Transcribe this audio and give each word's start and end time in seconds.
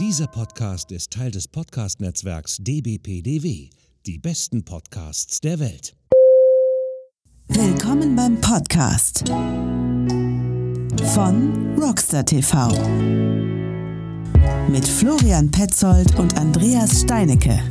Dieser 0.00 0.26
Podcast 0.26 0.90
ist 0.90 1.12
Teil 1.12 1.30
des 1.30 1.46
Podcast-Netzwerks 1.46 2.56
dbpdw, 2.58 3.70
die 4.06 4.18
besten 4.18 4.64
Podcasts 4.64 5.40
der 5.40 5.60
Welt. 5.60 5.94
Willkommen 7.46 8.16
beim 8.16 8.40
Podcast 8.40 9.22
von 11.14 11.78
Rockstar 11.78 12.24
TV 12.24 12.70
mit 14.68 14.84
Florian 14.84 15.48
Petzold 15.52 16.18
und 16.18 16.36
Andreas 16.38 17.02
Steinecke. 17.02 17.62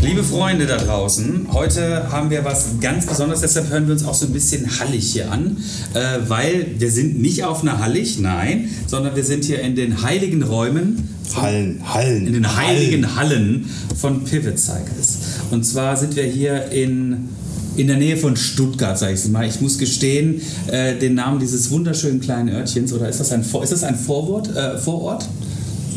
Liebe 0.00 0.22
Freunde 0.22 0.66
da 0.66 0.76
draußen, 0.78 1.48
heute 1.52 2.10
haben 2.10 2.30
wir 2.30 2.44
was 2.44 2.66
ganz 2.80 3.04
Besonderes, 3.06 3.40
deshalb 3.42 3.68
hören 3.68 3.86
wir 3.86 3.92
uns 3.92 4.04
auch 4.06 4.14
so 4.14 4.26
ein 4.26 4.32
bisschen 4.32 4.66
hallig 4.78 5.12
hier 5.12 5.30
an, 5.30 5.56
äh, 5.94 6.18
weil 6.28 6.66
wir 6.78 6.90
sind 6.90 7.20
nicht 7.20 7.44
auf 7.44 7.62
einer 7.62 7.80
Hallig, 7.80 8.18
nein, 8.20 8.70
sondern 8.86 9.16
wir 9.16 9.24
sind 9.24 9.44
hier 9.44 9.60
in 9.60 9.74
den 9.74 10.02
heiligen 10.02 10.42
Räumen. 10.42 11.08
von- 11.24 11.42
Hallen, 11.42 11.82
Hallen. 11.84 12.26
In 12.26 12.32
den 12.32 12.56
heiligen 12.56 13.16
Hallen 13.16 13.68
von 14.00 14.24
Pivot 14.24 14.58
Cycles. 14.58 15.18
Und 15.50 15.64
zwar 15.66 15.94
sind 15.96 16.16
wir 16.16 16.24
hier 16.24 16.70
in, 16.70 17.28
in 17.76 17.86
der 17.88 17.96
Nähe 17.98 18.16
von 18.16 18.34
Stuttgart, 18.36 18.98
sage 18.98 19.12
ich 19.14 19.28
mal. 19.28 19.46
Ich 19.46 19.60
muss 19.60 19.76
gestehen, 19.78 20.40
äh, 20.68 20.94
den 20.96 21.14
Namen 21.16 21.38
dieses 21.38 21.70
wunderschönen 21.70 22.20
kleinen 22.20 22.48
Örtchens, 22.48 22.92
oder 22.94 23.08
ist 23.10 23.20
das 23.20 23.30
ein, 23.32 23.42
ist 23.42 23.72
das 23.72 23.82
ein 23.84 23.96
Vorwort, 23.96 24.54
äh, 24.56 24.78
Vorort? 24.78 25.28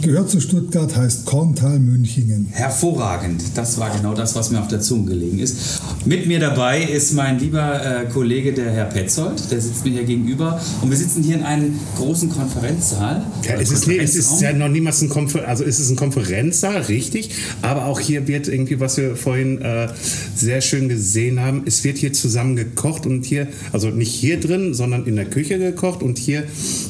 Gehört 0.01 0.31
zu 0.31 0.41
Stuttgart, 0.41 0.95
heißt 0.95 1.25
Korntal-Münchingen. 1.25 2.47
Hervorragend. 2.49 3.43
Das 3.53 3.77
war 3.77 3.95
genau 3.95 4.15
das, 4.15 4.33
was 4.33 4.49
mir 4.49 4.59
auf 4.59 4.67
der 4.67 4.81
Zunge 4.81 5.11
gelegen 5.11 5.37
ist. 5.37 5.79
Mit 6.05 6.25
mir 6.25 6.39
dabei 6.39 6.81
ist 6.81 7.13
mein 7.13 7.37
lieber 7.37 7.85
äh, 7.85 8.05
Kollege, 8.05 8.51
der 8.51 8.71
Herr 8.71 8.85
Petzold. 8.85 9.51
Der 9.51 9.61
sitzt 9.61 9.85
mir 9.85 9.91
hier 9.91 10.03
gegenüber. 10.03 10.59
Und 10.81 10.89
wir 10.89 10.97
sitzen 10.97 11.21
hier 11.21 11.35
in 11.35 11.43
einem 11.43 11.79
großen 11.97 12.31
Konferenzsaal. 12.31 13.23
Ja, 13.47 13.55
es, 13.59 13.69
ist, 13.69 13.87
es 13.87 14.15
ist 14.15 14.41
ja 14.41 14.53
noch 14.53 14.69
niemals 14.69 15.01
ein 15.03 15.09
Konfer 15.09 15.47
also 15.47 15.63
es 15.63 15.79
ist 15.79 15.91
ein 15.91 15.97
Konferenzsaal, 15.97 16.81
richtig. 16.81 17.29
Aber 17.61 17.85
auch 17.85 17.99
hier 17.99 18.27
wird 18.27 18.47
irgendwie, 18.47 18.79
was 18.79 18.97
wir 18.97 19.15
vorhin 19.15 19.61
äh, 19.61 19.89
sehr 20.35 20.61
schön 20.61 20.89
gesehen 20.89 21.39
haben, 21.39 21.61
es 21.67 21.83
wird 21.83 21.99
hier 21.99 22.13
zusammen 22.13 22.55
gekocht 22.55 23.05
und 23.05 23.23
hier, 23.23 23.47
also 23.71 23.89
nicht 23.89 24.13
hier 24.13 24.39
drin, 24.39 24.73
sondern 24.73 25.05
in 25.05 25.15
der 25.15 25.25
Küche 25.25 25.59
gekocht 25.59 26.01
und 26.01 26.17
hier 26.17 26.43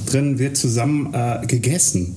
drin 0.09 0.39
wird 0.39 0.55
zusammen 0.55 1.13
äh, 1.13 1.45
gegessen. 1.45 2.15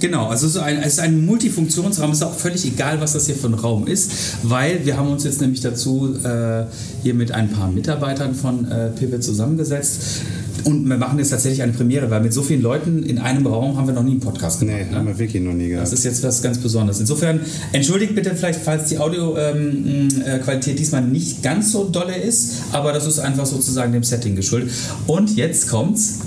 Genau, 0.00 0.26
also 0.26 0.46
es 0.46 0.56
ist 0.56 0.60
ein, 0.60 0.78
es 0.78 0.94
ist 0.94 1.00
ein 1.00 1.24
Multifunktionsraum. 1.24 2.10
Es 2.10 2.18
ist 2.18 2.22
auch 2.22 2.34
völlig 2.34 2.66
egal, 2.66 3.00
was 3.00 3.14
das 3.14 3.26
hier 3.26 3.34
für 3.34 3.48
ein 3.48 3.54
Raum 3.54 3.86
ist, 3.86 4.10
weil 4.42 4.84
wir 4.84 4.96
haben 4.96 5.10
uns 5.10 5.24
jetzt 5.24 5.40
nämlich 5.40 5.60
dazu 5.60 6.14
äh, 6.22 6.64
hier 7.02 7.14
mit 7.14 7.32
ein 7.32 7.50
paar 7.50 7.70
Mitarbeitern 7.70 8.34
von 8.34 8.70
äh, 8.70 8.90
Pivot 8.90 9.22
zusammengesetzt. 9.22 10.22
Und 10.64 10.88
wir 10.88 10.96
machen 10.96 11.18
jetzt 11.18 11.30
tatsächlich 11.30 11.62
eine 11.62 11.72
Premiere, 11.72 12.10
weil 12.10 12.20
mit 12.20 12.32
so 12.32 12.42
vielen 12.42 12.60
Leuten 12.60 13.04
in 13.04 13.18
einem 13.18 13.46
Raum 13.46 13.76
haben 13.76 13.86
wir 13.86 13.94
noch 13.94 14.02
nie 14.02 14.12
einen 14.12 14.20
Podcast 14.20 14.58
gemacht. 14.60 14.86
Nee, 14.90 14.96
haben 14.96 15.06
wir 15.06 15.16
wirklich 15.18 15.42
noch 15.42 15.52
nie 15.52 15.68
gehabt. 15.68 15.86
Das 15.86 15.92
ist 15.92 16.04
jetzt 16.04 16.22
was 16.24 16.42
ganz 16.42 16.58
Besonderes. 16.58 16.98
Insofern 16.98 17.40
entschuldigt 17.72 18.14
bitte 18.14 18.34
vielleicht, 18.34 18.60
falls 18.60 18.88
die 18.88 18.98
Audioqualität 18.98 20.78
diesmal 20.78 21.02
nicht 21.02 21.42
ganz 21.42 21.70
so 21.70 21.84
dolle 21.84 22.16
ist, 22.16 22.62
aber 22.72 22.92
das 22.92 23.06
ist 23.06 23.20
einfach 23.20 23.46
sozusagen 23.46 23.92
dem 23.92 24.02
Setting 24.02 24.34
geschuldet. 24.34 24.70
Und 25.06 25.36
jetzt 25.36 25.68
kommt's. 25.68 26.18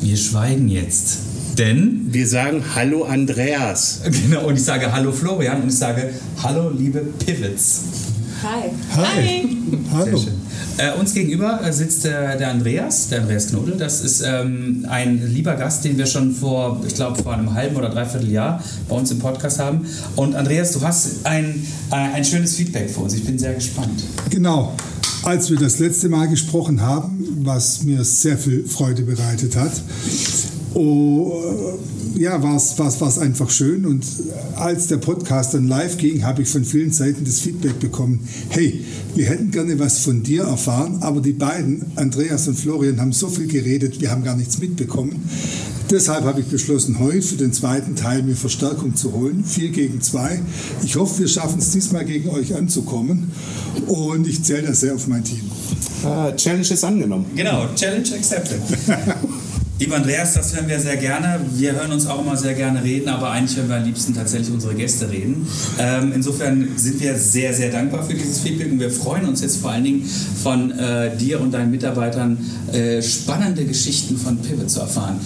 Wir 0.00 0.16
schweigen 0.16 0.68
jetzt. 0.68 1.31
Denn, 1.58 2.06
Wir 2.08 2.26
sagen 2.26 2.64
Hallo 2.74 3.04
Andreas. 3.04 4.00
genau, 4.22 4.46
und 4.46 4.54
ich 4.54 4.64
sage 4.64 4.90
Hallo 4.90 5.12
Florian 5.12 5.62
und 5.62 5.68
ich 5.68 5.76
sage 5.76 6.10
Hallo 6.42 6.70
liebe 6.70 7.00
Pivots. 7.00 7.82
Hi. 8.42 8.70
Hi. 8.96 9.56
Hallo. 9.92 10.24
Äh, 10.78 10.98
uns 10.98 11.12
gegenüber 11.12 11.60
äh, 11.62 11.72
sitzt 11.72 12.06
äh, 12.06 12.38
der 12.38 12.50
Andreas, 12.50 13.08
der 13.08 13.20
Andreas 13.20 13.48
Knodel. 13.48 13.76
Das 13.76 14.00
ist 14.00 14.22
ähm, 14.26 14.86
ein 14.88 15.22
lieber 15.32 15.54
Gast, 15.54 15.84
den 15.84 15.98
wir 15.98 16.06
schon 16.06 16.34
vor, 16.34 16.82
ich 16.86 16.94
glaube, 16.94 17.22
vor 17.22 17.34
einem 17.34 17.52
halben 17.52 17.76
oder 17.76 17.90
dreiviertel 17.90 18.30
Jahr 18.30 18.62
bei 18.88 18.96
uns 18.96 19.10
im 19.10 19.18
Podcast 19.18 19.58
haben. 19.58 19.86
Und 20.16 20.34
Andreas, 20.34 20.72
du 20.72 20.80
hast 20.80 21.24
ein, 21.24 21.66
äh, 21.90 21.94
ein 21.94 22.24
schönes 22.24 22.56
Feedback 22.56 22.90
für 22.90 23.00
uns. 23.00 23.14
Ich 23.14 23.24
bin 23.24 23.38
sehr 23.38 23.54
gespannt. 23.54 24.02
Genau. 24.30 24.74
Als 25.22 25.50
wir 25.50 25.58
das 25.58 25.78
letzte 25.78 26.08
Mal 26.08 26.28
gesprochen 26.28 26.80
haben, 26.80 27.22
was 27.42 27.84
mir 27.84 28.02
sehr 28.02 28.38
viel 28.38 28.66
Freude 28.66 29.02
bereitet 29.02 29.54
hat, 29.54 29.72
oh, 30.74 31.78
ja, 32.14 32.42
war 32.42 32.56
es 32.56 33.18
einfach 33.18 33.50
schön. 33.50 33.86
Und 33.86 34.04
als 34.56 34.86
der 34.86 34.98
Podcast 34.98 35.54
dann 35.54 35.68
live 35.68 35.96
ging, 35.98 36.24
habe 36.24 36.42
ich 36.42 36.48
von 36.48 36.64
vielen 36.64 36.92
Seiten 36.92 37.24
das 37.24 37.40
Feedback 37.40 37.78
bekommen, 37.80 38.28
hey, 38.50 38.84
wir 39.14 39.26
hätten 39.26 39.50
gerne 39.50 39.78
was 39.78 39.98
von 40.00 40.22
dir 40.22 40.44
erfahren, 40.44 40.98
aber 41.00 41.20
die 41.20 41.32
beiden, 41.32 41.84
Andreas 41.96 42.48
und 42.48 42.58
Florian, 42.58 43.00
haben 43.00 43.12
so 43.12 43.28
viel 43.28 43.46
geredet, 43.46 44.00
wir 44.00 44.10
haben 44.10 44.24
gar 44.24 44.36
nichts 44.36 44.58
mitbekommen. 44.58 45.20
Deshalb 45.90 46.24
habe 46.24 46.40
ich 46.40 46.46
beschlossen, 46.46 46.98
heute 47.00 47.20
für 47.20 47.36
den 47.36 47.52
zweiten 47.52 47.96
Teil 47.96 48.22
mir 48.22 48.34
Verstärkung 48.34 48.96
zu 48.96 49.12
holen. 49.12 49.44
Vier 49.44 49.68
gegen 49.68 50.00
zwei. 50.00 50.40
Ich 50.82 50.96
hoffe, 50.96 51.20
wir 51.20 51.28
schaffen 51.28 51.58
es 51.58 51.70
diesmal 51.70 52.06
gegen 52.06 52.30
euch 52.30 52.54
anzukommen. 52.54 53.30
Und 53.88 54.26
ich 54.26 54.42
zähle 54.42 54.62
da 54.68 54.72
sehr 54.72 54.94
auf 54.94 55.06
mein 55.06 55.22
Team. 55.22 55.42
Äh, 56.02 56.34
Challenge 56.36 56.66
ist 56.66 56.82
angenommen. 56.82 57.26
Genau, 57.36 57.68
Challenge 57.74 58.08
accepted. 58.14 58.60
Lieber 59.78 59.96
Andreas, 59.96 60.34
das 60.34 60.54
hören 60.54 60.68
wir 60.68 60.78
sehr 60.78 60.96
gerne. 60.96 61.40
Wir 61.54 61.72
hören 61.72 61.90
uns 61.90 62.06
auch 62.06 62.20
immer 62.20 62.36
sehr 62.36 62.54
gerne 62.54 62.84
reden, 62.84 63.08
aber 63.08 63.30
eigentlich 63.30 63.56
hören 63.56 63.68
wir 63.68 63.76
am 63.76 63.84
liebsten 63.84 64.14
tatsächlich 64.14 64.50
unsere 64.52 64.74
Gäste 64.74 65.10
reden. 65.10 65.46
Ähm, 65.78 66.12
insofern 66.14 66.68
sind 66.76 67.00
wir 67.00 67.16
sehr, 67.16 67.52
sehr 67.52 67.70
dankbar 67.70 68.04
für 68.04 68.14
dieses 68.14 68.40
Feedback 68.40 68.70
und 68.70 68.78
wir 68.78 68.90
freuen 68.90 69.26
uns 69.28 69.40
jetzt 69.40 69.56
vor 69.56 69.72
allen 69.72 69.84
Dingen 69.84 70.08
von 70.42 70.70
äh, 70.70 71.16
dir 71.16 71.40
und 71.40 71.52
deinen 71.52 71.70
Mitarbeitern 71.70 72.38
äh, 72.72 73.02
spannende 73.02 73.64
Geschichten 73.64 74.16
von 74.16 74.38
Pivot 74.38 74.70
zu 74.70 74.80
erfahren. 74.80 75.18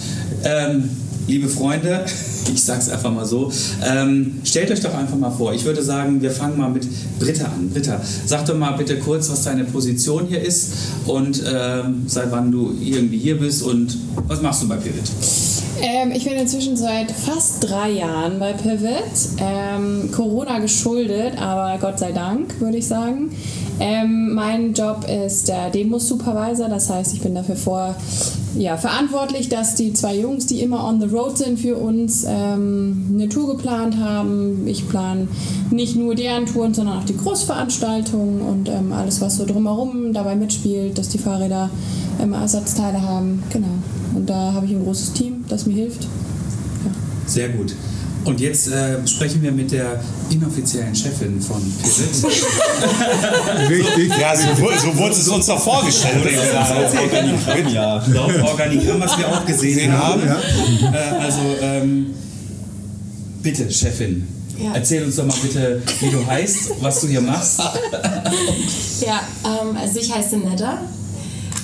Ähm, 0.43 0.89
liebe 1.27 1.47
Freunde, 1.47 2.05
ich 2.53 2.63
sag's 2.63 2.89
einfach 2.89 3.11
mal 3.11 3.25
so, 3.25 3.51
ähm, 3.85 4.41
stellt 4.43 4.71
euch 4.71 4.79
doch 4.81 4.95
einfach 4.95 5.17
mal 5.17 5.31
vor. 5.31 5.53
Ich 5.53 5.65
würde 5.65 5.83
sagen, 5.83 6.21
wir 6.21 6.31
fangen 6.31 6.57
mal 6.57 6.69
mit 6.69 6.87
Britta 7.19 7.45
an. 7.45 7.69
Britta, 7.69 8.01
sag 8.25 8.45
doch 8.45 8.57
mal 8.57 8.71
bitte 8.71 8.97
kurz, 8.97 9.29
was 9.29 9.43
deine 9.43 9.65
Position 9.65 10.25
hier 10.27 10.41
ist 10.41 10.73
und 11.05 11.43
ähm, 11.53 12.05
seit 12.07 12.31
wann 12.31 12.51
du 12.51 12.73
irgendwie 12.81 13.17
hier 13.17 13.37
bist 13.37 13.61
und 13.61 13.95
was 14.27 14.41
machst 14.41 14.63
du 14.63 14.67
bei 14.67 14.77
Pivot? 14.77 15.03
Ähm, 15.79 16.11
ich 16.11 16.23
bin 16.23 16.33
inzwischen 16.33 16.75
seit 16.75 17.11
fast 17.11 17.63
drei 17.69 17.91
Jahren 17.91 18.39
bei 18.39 18.53
Pivot. 18.53 19.03
Ähm, 19.37 20.09
Corona 20.11 20.59
geschuldet, 20.59 21.39
aber 21.39 21.77
Gott 21.79 21.99
sei 21.99 22.11
Dank, 22.11 22.59
würde 22.59 22.77
ich 22.77 22.87
sagen. 22.87 23.31
Ähm, 23.79 24.33
mein 24.33 24.73
Job 24.73 25.05
ist 25.07 25.47
der 25.47 25.69
Demo-Supervisor, 25.69 26.67
das 26.67 26.89
heißt, 26.89 27.13
ich 27.13 27.21
bin 27.21 27.35
dafür 27.35 27.55
vor, 27.55 27.95
ja, 28.55 28.77
verantwortlich, 28.77 29.49
dass 29.49 29.75
die 29.75 29.93
zwei 29.93 30.15
Jungs, 30.15 30.45
die 30.45 30.61
immer 30.61 30.85
on 30.85 31.01
the 31.01 31.07
road 31.07 31.37
sind 31.37 31.59
für 31.59 31.75
uns, 31.75 32.25
ähm, 32.27 33.11
eine 33.13 33.29
Tour 33.29 33.55
geplant 33.55 33.97
haben. 33.97 34.65
Ich 34.67 34.87
plane 34.87 35.27
nicht 35.69 35.95
nur 35.95 36.15
deren 36.15 36.45
Touren, 36.45 36.73
sondern 36.73 36.99
auch 36.99 37.05
die 37.05 37.17
Großveranstaltungen 37.17 38.41
und 38.41 38.69
ähm, 38.69 38.93
alles, 38.93 39.21
was 39.21 39.37
so 39.37 39.45
drumherum 39.45 40.13
dabei 40.13 40.35
mitspielt, 40.35 40.97
dass 40.97 41.09
die 41.09 41.17
Fahrräder 41.17 41.69
immer 42.21 42.41
Ersatzteile 42.41 43.01
haben. 43.01 43.43
Genau. 43.51 43.67
Und 44.15 44.29
da 44.29 44.53
habe 44.53 44.65
ich 44.65 44.71
ein 44.71 44.83
großes 44.83 45.13
Team, 45.13 45.45
das 45.49 45.65
mir 45.65 45.75
hilft. 45.75 46.07
Sehr 47.25 47.49
gut. 47.49 47.75
Und 48.27 48.41
jetzt 48.41 48.67
äh, 48.67 49.07
sprechen 49.07 49.41
wir 49.41 49.53
mit 49.53 49.71
der 49.71 50.01
inoffiziellen 50.29 50.93
Chefin 50.93 51.39
von 51.41 51.61
Pivot. 51.81 52.33
Richtig. 53.69 54.11
Ja, 54.19 54.35
so, 54.35 54.49
so 54.53 54.97
wurde 54.97 55.13
es 55.13 55.29
uns 55.29 55.45
doch 55.45 55.57
vorgestellt. 55.57 56.29
ja. 57.73 58.05
Laut 58.05 58.35
Organigramm, 58.43 58.99
was 58.99 59.17
wir 59.17 59.29
auch 59.29 59.45
gesehen 59.45 59.93
haben. 59.93 60.23
Äh, 60.23 60.97
also, 60.97 61.39
ähm, 61.61 62.13
bitte, 63.41 63.71
Chefin. 63.71 64.27
Ja. 64.61 64.73
Erzähl 64.73 65.05
uns 65.05 65.15
doch 65.15 65.25
mal 65.25 65.37
bitte, 65.41 65.81
wie 66.01 66.09
du 66.09 66.25
heißt, 66.25 66.71
was 66.81 66.99
du 66.99 67.07
hier 67.07 67.21
machst. 67.21 67.61
Ja, 69.05 69.21
ähm, 69.45 69.77
also 69.77 69.99
ich 69.99 70.13
heiße 70.13 70.37
Nedda 70.37 70.79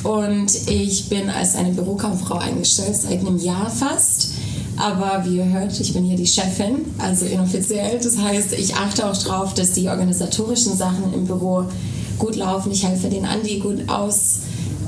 und 0.03 0.69
ich 0.69 1.09
bin 1.09 1.30
als 1.30 1.56
eine 1.56 1.72
Bürokauffrau 1.74 2.38
eingestellt, 2.38 2.95
seit 2.95 3.19
einem 3.19 3.38
Jahr 3.38 3.69
fast. 3.69 4.30
Aber 4.78 5.24
wie 5.25 5.38
ihr 5.38 5.46
hört, 5.46 5.80
ich 5.80 5.94
bin 5.94 6.04
hier 6.04 6.18
die 6.18 6.28
Chefin, 6.28 6.86
also 6.98 7.25
inoffiziell. 7.25 8.00
Das 8.02 8.18
heißt, 8.18 8.54
ich 8.54 8.75
achte 8.75 9.06
auch 9.06 9.16
darauf, 9.16 9.54
dass 9.54 9.72
die 9.74 9.88
organisatorischen 9.88 10.75
Sachen 10.75 11.14
im 11.14 11.25
Büro 11.25 11.66
gut 12.18 12.36
laufen. 12.36 12.72
Ich 12.72 12.86
helfe 12.86 13.10
den 13.10 13.25
Andi 13.25 13.60
gut 13.60 13.88
aus 13.88 14.40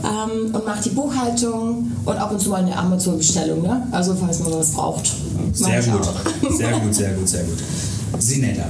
ähm, 0.03 0.53
und 0.53 0.65
mache 0.65 0.83
die 0.83 0.89
Buchhaltung 0.89 1.91
und 2.03 2.17
ab 2.17 2.31
und 2.31 2.39
zu 2.39 2.49
mal 2.49 2.63
eine 2.63 2.75
Amazon-Bestellung. 2.77 3.61
Ne? 3.61 3.87
Also 3.91 4.15
falls 4.15 4.39
man 4.39 4.53
was 4.53 4.71
braucht. 4.71 5.11
Sehr 5.53 5.81
gut. 5.83 6.01
auch. 6.01 6.51
Sehr 6.51 6.71
gut, 6.79 6.93
sehr 6.93 7.13
gut, 7.13 7.27
sehr 7.29 7.43
gut. 7.43 7.57
Sineda. 8.19 8.65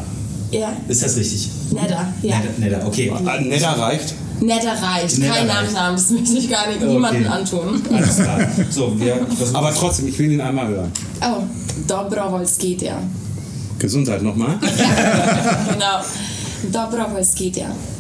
Ja, 0.52 0.74
Ist 0.88 1.04
das 1.04 1.18
richtig? 1.18 1.50
Nedda, 1.72 2.14
ja. 2.22 2.40
Nedda, 2.60 2.78
Nedda, 2.80 2.88
okay. 2.88 3.12
Netter 3.42 3.72
reicht. 3.78 4.14
Nedda 4.42 4.74
reicht, 4.74 5.18
Nedda 5.20 5.34
kein. 5.34 5.48
Nachnamen, 5.48 5.96
das 5.96 6.10
möchte 6.12 6.38
ich 6.38 6.50
gar 6.50 6.68
nicht 6.68 6.82
Okay. 6.82 6.92
niemandem 6.92 7.32
antun. 7.32 7.82
Alles 7.92 8.16
klar. 8.16 8.40
So, 8.70 9.00
wir 9.00 9.26
Aber 9.54 9.74
trotzdem, 9.74 10.08
ich 10.08 10.18
will 10.20 10.32
ihn 10.32 10.42
einmal 10.42 10.68
hören. 10.68 10.92
Oh, 11.22 11.44
Dobrowolskitia. 11.88 12.98
Gesundheit 13.80 14.22
nochmal. 14.22 14.58
genau. 15.74 16.02
Dobrowolskitia. 16.72 17.68
Kommt 17.68 17.95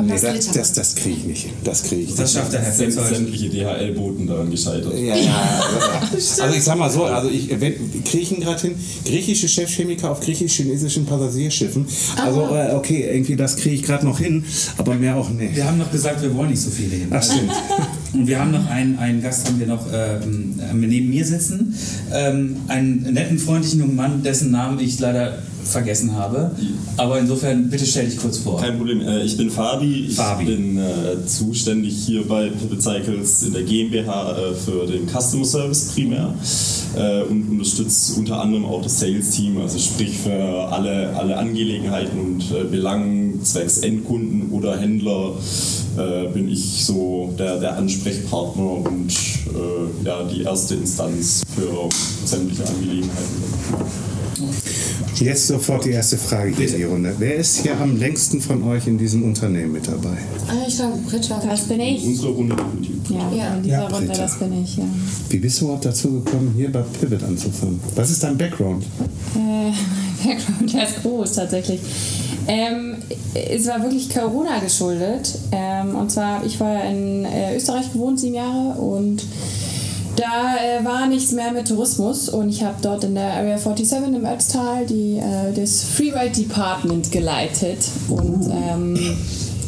Nee, 0.00 0.18
das, 0.20 0.50
das, 0.52 0.72
das 0.72 0.94
kriege 0.94 1.16
ich 1.18 1.24
nicht 1.24 1.42
hin. 1.42 1.52
Das 1.64 1.82
kriege 1.82 2.02
ich 2.02 2.14
Das 2.14 2.18
nicht. 2.18 2.32
schafft 2.32 2.52
der 2.52 2.60
Herr. 2.60 2.72
Sämtliche 2.72 3.50
DHL-Boten 3.50 4.26
daran 4.26 4.50
gescheitert. 4.50 4.94
Ja, 4.98 5.16
ja. 5.16 5.62
Also, 6.10 6.42
also 6.42 6.56
ich 6.56 6.62
sag 6.62 6.78
mal 6.78 6.90
so, 6.90 7.04
also 7.04 7.28
ich 7.28 7.48
wenn, 7.60 7.74
kriege 8.04 8.22
ich 8.22 8.32
ihn 8.32 8.40
gerade 8.40 8.60
hin. 8.60 8.74
Griechische 9.04 9.48
Chefchemiker 9.48 10.10
auf 10.10 10.20
griechisch-chinesischen 10.20 11.04
Passagierschiffen. 11.04 11.86
Also 12.16 12.48
äh, 12.54 12.72
okay, 12.74 13.08
irgendwie 13.12 13.36
das 13.36 13.56
kriege 13.56 13.74
ich 13.74 13.82
gerade 13.82 14.04
noch 14.06 14.18
hin, 14.18 14.44
aber 14.78 14.94
mehr 14.94 15.16
auch 15.16 15.28
nicht. 15.28 15.56
Wir 15.56 15.66
haben 15.66 15.78
noch 15.78 15.90
gesagt, 15.90 16.22
wir 16.22 16.34
wollen 16.34 16.50
nicht 16.50 16.62
so 16.62 16.70
viele 16.70 16.96
hin. 16.96 17.08
Ach 17.10 17.22
stimmt. 17.22 17.52
Und 18.14 18.26
wir 18.26 18.38
haben 18.38 18.50
noch 18.50 18.66
einen, 18.68 18.98
einen 18.98 19.22
Gast, 19.22 19.46
haben 19.46 19.58
wir 19.58 19.66
noch 19.66 19.86
ähm, 19.92 20.60
haben 20.68 20.80
wir 20.80 20.88
neben 20.88 21.08
mir 21.10 21.24
sitzen. 21.24 21.74
Ähm, 22.12 22.56
einen 22.68 23.12
netten, 23.12 23.38
freundlichen 23.38 23.80
jungen 23.80 23.96
Mann, 23.96 24.22
dessen 24.22 24.50
Namen 24.50 24.78
ich 24.80 24.98
leider 25.00 25.38
vergessen 25.64 26.14
habe. 26.16 26.50
Aber 26.96 27.18
insofern, 27.18 27.68
bitte 27.70 27.86
stell 27.86 28.06
dich 28.06 28.18
kurz 28.18 28.38
vor. 28.38 28.60
Kein 28.60 28.76
Problem. 28.76 29.00
Äh, 29.00 29.22
Ich 29.24 29.36
bin 29.36 29.50
Fabi. 29.50 30.06
Ich 30.08 30.16
Fabi. 30.16 30.44
bin 30.44 30.78
äh, 30.78 31.24
zuständig 31.26 31.94
hier 32.06 32.26
bei 32.26 32.48
Pivot 32.48 32.82
Cycles 32.82 33.42
in 33.44 33.52
der 33.52 33.62
GmbH 33.62 34.32
äh, 34.36 34.54
für 34.54 34.86
den 34.86 35.06
Customer 35.08 35.44
Service 35.44 35.92
primär 35.94 36.34
äh, 36.96 37.22
und 37.22 37.48
unterstütze 37.50 38.14
unter 38.18 38.40
anderem 38.40 38.64
auch 38.64 38.82
das 38.82 38.98
Sales-Team, 39.00 39.58
also 39.60 39.78
sprich 39.78 40.18
für 40.18 40.32
alle, 40.70 41.14
alle 41.16 41.36
Angelegenheiten 41.38 42.18
und 42.18 42.70
Belangen 42.70 43.42
zwecks 43.44 43.78
Endkunden 43.78 44.50
oder 44.50 44.78
Händler 44.78 45.32
äh, 45.98 46.28
bin 46.32 46.48
ich 46.48 46.84
so 46.84 47.32
der, 47.38 47.58
der 47.60 47.76
Ansprechpartner 47.76 48.70
und 48.86 49.10
äh, 49.12 50.06
ja, 50.06 50.22
die 50.24 50.42
erste 50.42 50.74
Instanz 50.76 51.42
für 51.54 51.88
sämtliche 52.26 52.66
Angelegenheiten. 52.66 53.42
Jetzt 55.20 55.46
sofort 55.46 55.84
die 55.84 55.90
erste 55.90 56.16
Frage 56.16 56.50
hier 56.56 56.68
in 56.68 56.76
die 56.76 56.82
Runde. 56.84 57.14
Wer 57.18 57.36
ist 57.36 57.58
hier 57.58 57.78
am 57.78 57.96
längsten 57.96 58.40
von 58.40 58.62
euch 58.64 58.86
in 58.88 58.98
diesem 58.98 59.22
Unternehmen 59.24 59.72
mit 59.72 59.86
dabei? 59.86 60.16
Ah, 60.48 60.64
ich 60.66 60.74
glaube, 60.76 60.98
Britta. 61.08 61.40
Das 61.48 61.60
bin 61.68 61.78
ich. 61.80 62.04
Unsere 62.04 62.32
Runde 62.32 62.56
definitiv. 62.56 63.10
Ja, 63.10 63.32
Ja. 63.36 63.54
in 63.54 63.62
dieser 63.62 63.74
Ja, 63.76 63.86
Runde, 63.88 64.06
Britta. 64.08 64.22
das 64.22 64.38
bin 64.38 64.62
ich, 64.64 64.76
ja. 64.78 64.84
Wie 65.28 65.36
bist 65.38 65.60
du 65.60 65.64
überhaupt 65.66 65.84
dazu 65.84 66.10
gekommen, 66.22 66.52
hier 66.56 66.72
bei 66.72 66.80
Pivot 66.82 67.22
anzufangen? 67.22 67.78
Was 67.94 68.10
ist 68.10 68.22
dein 68.24 68.36
Background? 68.36 68.84
Äh, 69.36 69.72
Background, 70.24 70.72
der 70.72 70.84
ist 70.84 71.02
groß 71.02 71.32
tatsächlich. 71.32 71.80
Ähm, 72.46 72.96
es 73.34 73.66
war 73.66 73.82
wirklich 73.82 74.12
Corona 74.12 74.58
geschuldet. 74.58 75.38
Ähm, 75.52 75.94
und 75.94 76.10
zwar 76.10 76.36
habe 76.36 76.46
ich 76.46 76.58
vorher 76.58 76.84
in 76.90 77.24
äh, 77.24 77.56
Österreich 77.56 77.92
gewohnt, 77.92 78.20
sieben 78.20 78.34
Jahre. 78.34 78.80
Und 78.80 79.22
da 80.16 80.56
äh, 80.56 80.84
war 80.84 81.06
nichts 81.06 81.32
mehr 81.32 81.52
mit 81.52 81.68
Tourismus. 81.68 82.28
Und 82.28 82.48
ich 82.48 82.62
habe 82.62 82.76
dort 82.82 83.04
in 83.04 83.14
der 83.14 83.32
Area 83.34 83.58
47 83.58 84.14
im 84.14 84.26
Ötztal 84.26 84.86
die, 84.86 85.18
äh, 85.18 85.52
das 85.54 85.84
Freeride 85.84 86.32
Department 86.32 87.12
geleitet. 87.12 87.78
Und 88.08 88.50
ähm, 88.50 88.98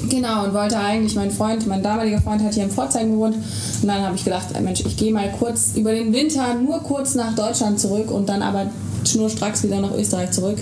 Genau, 0.08 0.44
und 0.44 0.54
wollte 0.54 0.78
eigentlich, 0.78 1.14
mein 1.14 1.30
Freund, 1.30 1.66
mein 1.66 1.82
damaliger 1.82 2.20
Freund 2.20 2.42
hat 2.42 2.54
hier 2.54 2.64
in 2.64 2.70
Pforzheim 2.70 3.12
gewohnt. 3.12 3.36
Und 3.36 3.88
dann 3.88 4.02
habe 4.02 4.14
ich 4.16 4.24
gedacht, 4.24 4.48
äh, 4.54 4.60
Mensch, 4.60 4.80
ich 4.80 4.96
gehe 4.96 5.12
mal 5.12 5.30
kurz 5.38 5.72
über 5.76 5.92
den 5.92 6.12
Winter 6.12 6.54
nur 6.54 6.80
kurz 6.80 7.14
nach 7.14 7.34
Deutschland 7.34 7.80
zurück 7.80 8.10
und 8.10 8.28
dann 8.28 8.42
aber 8.42 8.66
schnurstracks 9.08 9.62
wieder 9.62 9.80
nach 9.80 9.94
Österreich 9.94 10.30
zurück. 10.30 10.58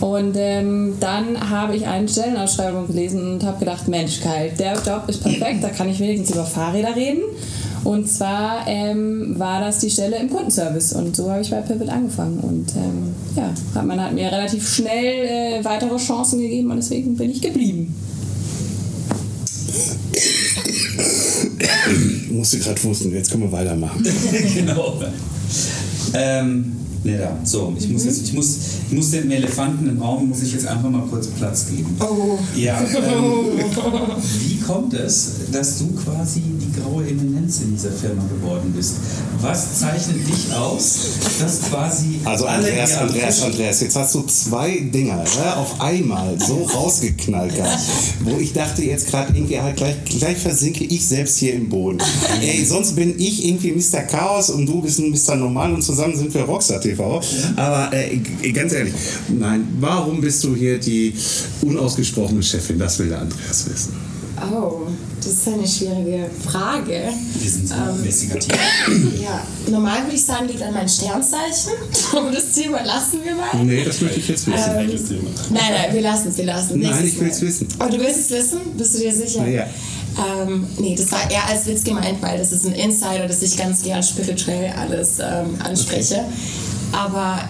Und 0.00 0.36
ähm, 0.36 0.94
dann 1.00 1.50
habe 1.50 1.74
ich 1.74 1.86
eine 1.86 2.08
Stellenausschreibung 2.08 2.86
gelesen 2.86 3.32
und 3.32 3.44
habe 3.44 3.58
gedacht, 3.58 3.88
Mensch, 3.88 4.20
geil, 4.20 4.52
der 4.56 4.74
Job 4.74 5.04
ist 5.08 5.22
perfekt, 5.22 5.62
da 5.62 5.70
kann 5.70 5.88
ich 5.88 5.98
wenigstens 5.98 6.30
über 6.30 6.44
Fahrräder 6.44 6.94
reden. 6.94 7.22
Und 7.84 8.08
zwar 8.08 8.66
ähm, 8.66 9.38
war 9.38 9.60
das 9.60 9.80
die 9.80 9.90
Stelle 9.90 10.18
im 10.18 10.30
Kundenservice 10.30 10.92
und 10.92 11.16
so 11.16 11.30
habe 11.30 11.40
ich 11.40 11.50
bei 11.50 11.60
Pivot 11.62 11.88
angefangen. 11.88 12.38
Und 12.38 12.76
ähm, 12.76 13.14
ja, 13.36 13.52
hat, 13.74 13.86
man 13.86 14.00
hat 14.00 14.12
mir 14.12 14.30
relativ 14.30 14.68
schnell 14.68 15.60
äh, 15.60 15.64
weitere 15.64 15.96
Chancen 15.96 16.40
gegeben 16.40 16.70
und 16.70 16.76
deswegen 16.76 17.16
bin 17.16 17.30
ich 17.30 17.40
geblieben. 17.40 17.94
Musste 22.30 22.58
gerade 22.58 22.82
wussten, 22.84 23.12
jetzt 23.12 23.30
können 23.30 23.44
wir 23.44 23.52
weitermachen. 23.52 24.06
genau. 24.54 25.00
Ähm, 26.14 26.72
Neda, 27.04 27.38
so, 27.44 27.72
ich 27.78 27.88
muss, 27.88 28.04
jetzt, 28.04 28.22
ich, 28.22 28.32
muss, 28.32 28.56
ich 28.88 28.96
muss 28.96 29.10
dem 29.10 29.30
Elefanten 29.30 29.88
im 29.88 30.02
Raum, 30.02 30.28
muss 30.28 30.42
ich 30.42 30.52
jetzt 30.52 30.66
einfach 30.66 30.90
mal 30.90 31.06
kurz 31.08 31.28
Platz 31.28 31.66
geben. 31.68 31.96
Oh. 32.00 32.38
Ja, 32.56 32.80
ähm, 32.82 33.60
wie 34.40 34.56
kommt 34.58 34.94
es, 34.94 35.32
dass 35.52 35.78
du 35.78 35.92
quasi 35.92 36.42
die 36.42 36.80
graue 36.80 37.06
Eminenz 37.06 37.60
in 37.60 37.72
dieser 37.72 37.92
Firma 37.92 38.24
geworden 38.24 38.72
bist? 38.76 38.94
Was 39.40 39.78
zeichnet 39.78 40.26
dich 40.26 40.52
aus, 40.54 40.98
dass 41.40 41.62
quasi 41.62 42.20
Also 42.24 42.46
alle 42.46 42.66
Andreas, 42.66 42.96
Andreas, 42.98 43.42
Andreas, 43.42 43.80
jetzt 43.80 43.96
hast 43.96 44.14
du 44.14 44.22
zwei 44.22 44.78
Dinger 44.92 45.18
ne, 45.18 45.56
auf 45.56 45.80
einmal 45.80 46.38
so 46.40 46.64
rausgeknallt 46.64 47.54
gehabt, 47.54 47.80
wo 48.24 48.38
ich 48.38 48.52
dachte 48.52 48.82
jetzt 48.82 49.08
gerade 49.08 49.36
irgendwie 49.36 49.60
halt 49.60 49.76
gleich, 49.76 50.04
gleich 50.04 50.38
versinke 50.38 50.84
ich 50.84 51.06
selbst 51.06 51.38
hier 51.38 51.54
im 51.54 51.68
Boden. 51.68 51.98
Ey, 52.40 52.64
sonst 52.64 52.96
bin 52.96 53.14
ich 53.18 53.46
irgendwie 53.46 53.72
Mr. 53.72 54.02
Chaos 54.02 54.50
und 54.50 54.66
du 54.66 54.82
bist 54.82 54.98
ein 54.98 55.10
Mr. 55.10 55.36
Normal 55.36 55.72
und 55.72 55.82
zusammen 55.82 56.16
sind 56.16 56.34
wir 56.34 56.42
Rockstar 56.42 56.80
TV. 56.90 57.22
Aber 57.56 57.90
äh, 57.92 58.18
ganz 58.52 58.72
ehrlich, 58.72 58.94
nein, 59.28 59.66
warum 59.80 60.20
bist 60.20 60.42
du 60.44 60.54
hier 60.54 60.78
die 60.78 61.14
unausgesprochene 61.62 62.42
Chefin? 62.42 62.78
Das 62.78 62.98
will 62.98 63.08
der 63.08 63.20
Andreas 63.20 63.66
wissen. 63.70 63.92
Oh, 64.52 64.86
das 65.16 65.26
ist 65.26 65.48
eine 65.48 65.66
schwierige 65.66 66.30
Frage. 66.44 67.10
Wir 67.40 67.50
sind 67.50 67.68
so 67.68 67.74
investigativ. 67.74 68.54
Ja, 69.20 69.42
normal 69.70 70.04
würde 70.04 70.14
ich 70.14 70.24
sagen, 70.24 70.46
liegt 70.46 70.62
an 70.62 70.72
meinem 70.72 70.88
Sternzeichen. 70.88 71.72
Aber 72.12 72.30
das 72.34 72.52
Thema 72.52 72.82
lassen 72.84 73.18
wir 73.24 73.34
mal. 73.34 73.64
Nee, 73.64 73.84
das 73.84 74.00
möchte 74.00 74.20
ich 74.20 74.28
jetzt 74.28 74.46
wissen. 74.46 75.08
Thema. 75.08 75.30
Nein, 75.50 75.62
nein, 75.70 75.94
wir 75.94 76.02
lassen 76.02 76.28
es, 76.28 76.38
wir 76.38 76.44
lassen 76.44 76.80
es. 76.80 76.88
Nein, 76.88 77.06
ich 77.06 77.20
will 77.20 77.28
es 77.28 77.42
wissen. 77.42 77.68
Oh, 77.80 77.90
du 77.90 77.98
willst 77.98 78.20
es 78.20 78.30
wissen? 78.30 78.60
Bist 78.76 78.94
du 78.94 78.98
dir 79.00 79.12
sicher? 79.12 79.46
Ja. 79.46 79.66
Ähm, 80.18 80.66
nee, 80.78 80.96
das 80.96 81.12
war 81.12 81.30
eher 81.30 81.46
als 81.46 81.66
Witz 81.66 81.84
gemeint, 81.84 82.20
weil 82.20 82.38
das 82.38 82.52
ist 82.52 82.66
ein 82.66 82.72
Insider, 82.72 83.26
dass 83.26 83.42
ich 83.42 83.56
ganz 83.56 83.82
gern 83.82 84.02
spirituell 84.02 84.72
alles 84.76 85.18
ähm, 85.20 85.56
anspreche. 85.62 86.24
Aber 86.92 87.40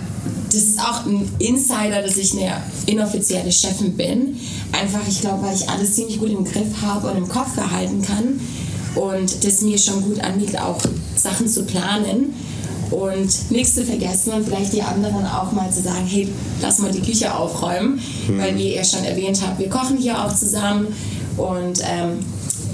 das 0.46 0.62
ist 0.62 0.80
auch 0.80 1.06
ein 1.06 1.28
Insider, 1.38 2.02
dass 2.02 2.16
ich 2.16 2.32
eine 2.32 2.62
inoffizielle 2.86 3.52
Chefin 3.52 3.96
bin. 3.96 4.36
Einfach, 4.72 5.00
ich 5.08 5.20
glaube, 5.20 5.44
weil 5.44 5.54
ich 5.54 5.68
alles 5.68 5.94
ziemlich 5.94 6.18
gut 6.18 6.30
im 6.30 6.44
Griff 6.44 6.82
habe 6.82 7.10
und 7.10 7.16
im 7.18 7.28
Kopf 7.28 7.54
behalten 7.54 8.02
kann. 8.02 8.40
Und 8.94 9.44
das 9.44 9.60
mir 9.60 9.78
schon 9.78 10.02
gut 10.02 10.20
anliegt, 10.20 10.58
auch 10.58 10.80
Sachen 11.16 11.46
zu 11.48 11.64
planen 11.64 12.34
und 12.90 13.50
nichts 13.50 13.74
zu 13.74 13.84
vergessen 13.84 14.32
und 14.32 14.44
vielleicht 14.46 14.72
die 14.72 14.82
anderen 14.82 15.26
auch 15.26 15.52
mal 15.52 15.70
zu 15.70 15.82
sagen, 15.82 16.06
hey, 16.06 16.28
lass 16.62 16.78
mal 16.78 16.90
die 16.90 17.02
Küche 17.02 17.34
aufräumen, 17.34 18.00
weil 18.38 18.56
wie 18.56 18.74
ihr 18.74 18.84
schon 18.84 19.04
erwähnt 19.04 19.40
habt, 19.46 19.58
wir 19.58 19.68
kochen 19.68 19.98
hier 19.98 20.24
auch 20.24 20.34
zusammen 20.34 20.88
und 21.36 21.80
ähm, 21.84 22.20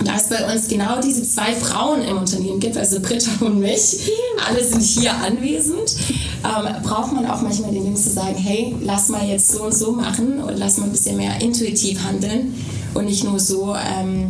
da 0.03 0.17
es 0.17 0.29
bei 0.29 0.53
uns 0.53 0.69
genau 0.69 1.01
diese 1.01 1.23
zwei 1.23 1.53
Frauen 1.53 2.03
im 2.03 2.19
Unternehmen 2.19 2.59
gibt, 2.59 2.77
also 2.77 3.01
Britta 3.01 3.31
und 3.41 3.61
mich, 3.61 4.11
alle 4.47 4.65
sind 4.65 4.83
hier 4.83 5.15
anwesend, 5.15 5.97
ähm, 6.45 6.83
braucht 6.83 7.13
man 7.13 7.27
auch 7.27 7.43
manchmal 7.43 7.73
den 7.73 7.87
Jungs 7.87 8.03
zu 8.05 8.11
sagen, 8.11 8.37
hey, 8.37 8.75
lass 8.83 9.09
mal 9.09 9.27
jetzt 9.27 9.53
so 9.53 9.65
und 9.65 9.75
so 9.75 9.93
machen 9.93 10.41
und 10.41 10.59
lass 10.59 10.79
mal 10.79 10.87
ein 10.87 10.93
bisschen 10.93 11.17
mehr 11.17 11.41
intuitiv 11.41 12.03
handeln 12.03 12.55
und 12.95 13.07
nicht 13.07 13.25
nur 13.25 13.39
so 13.39 13.75
ähm, 13.75 14.29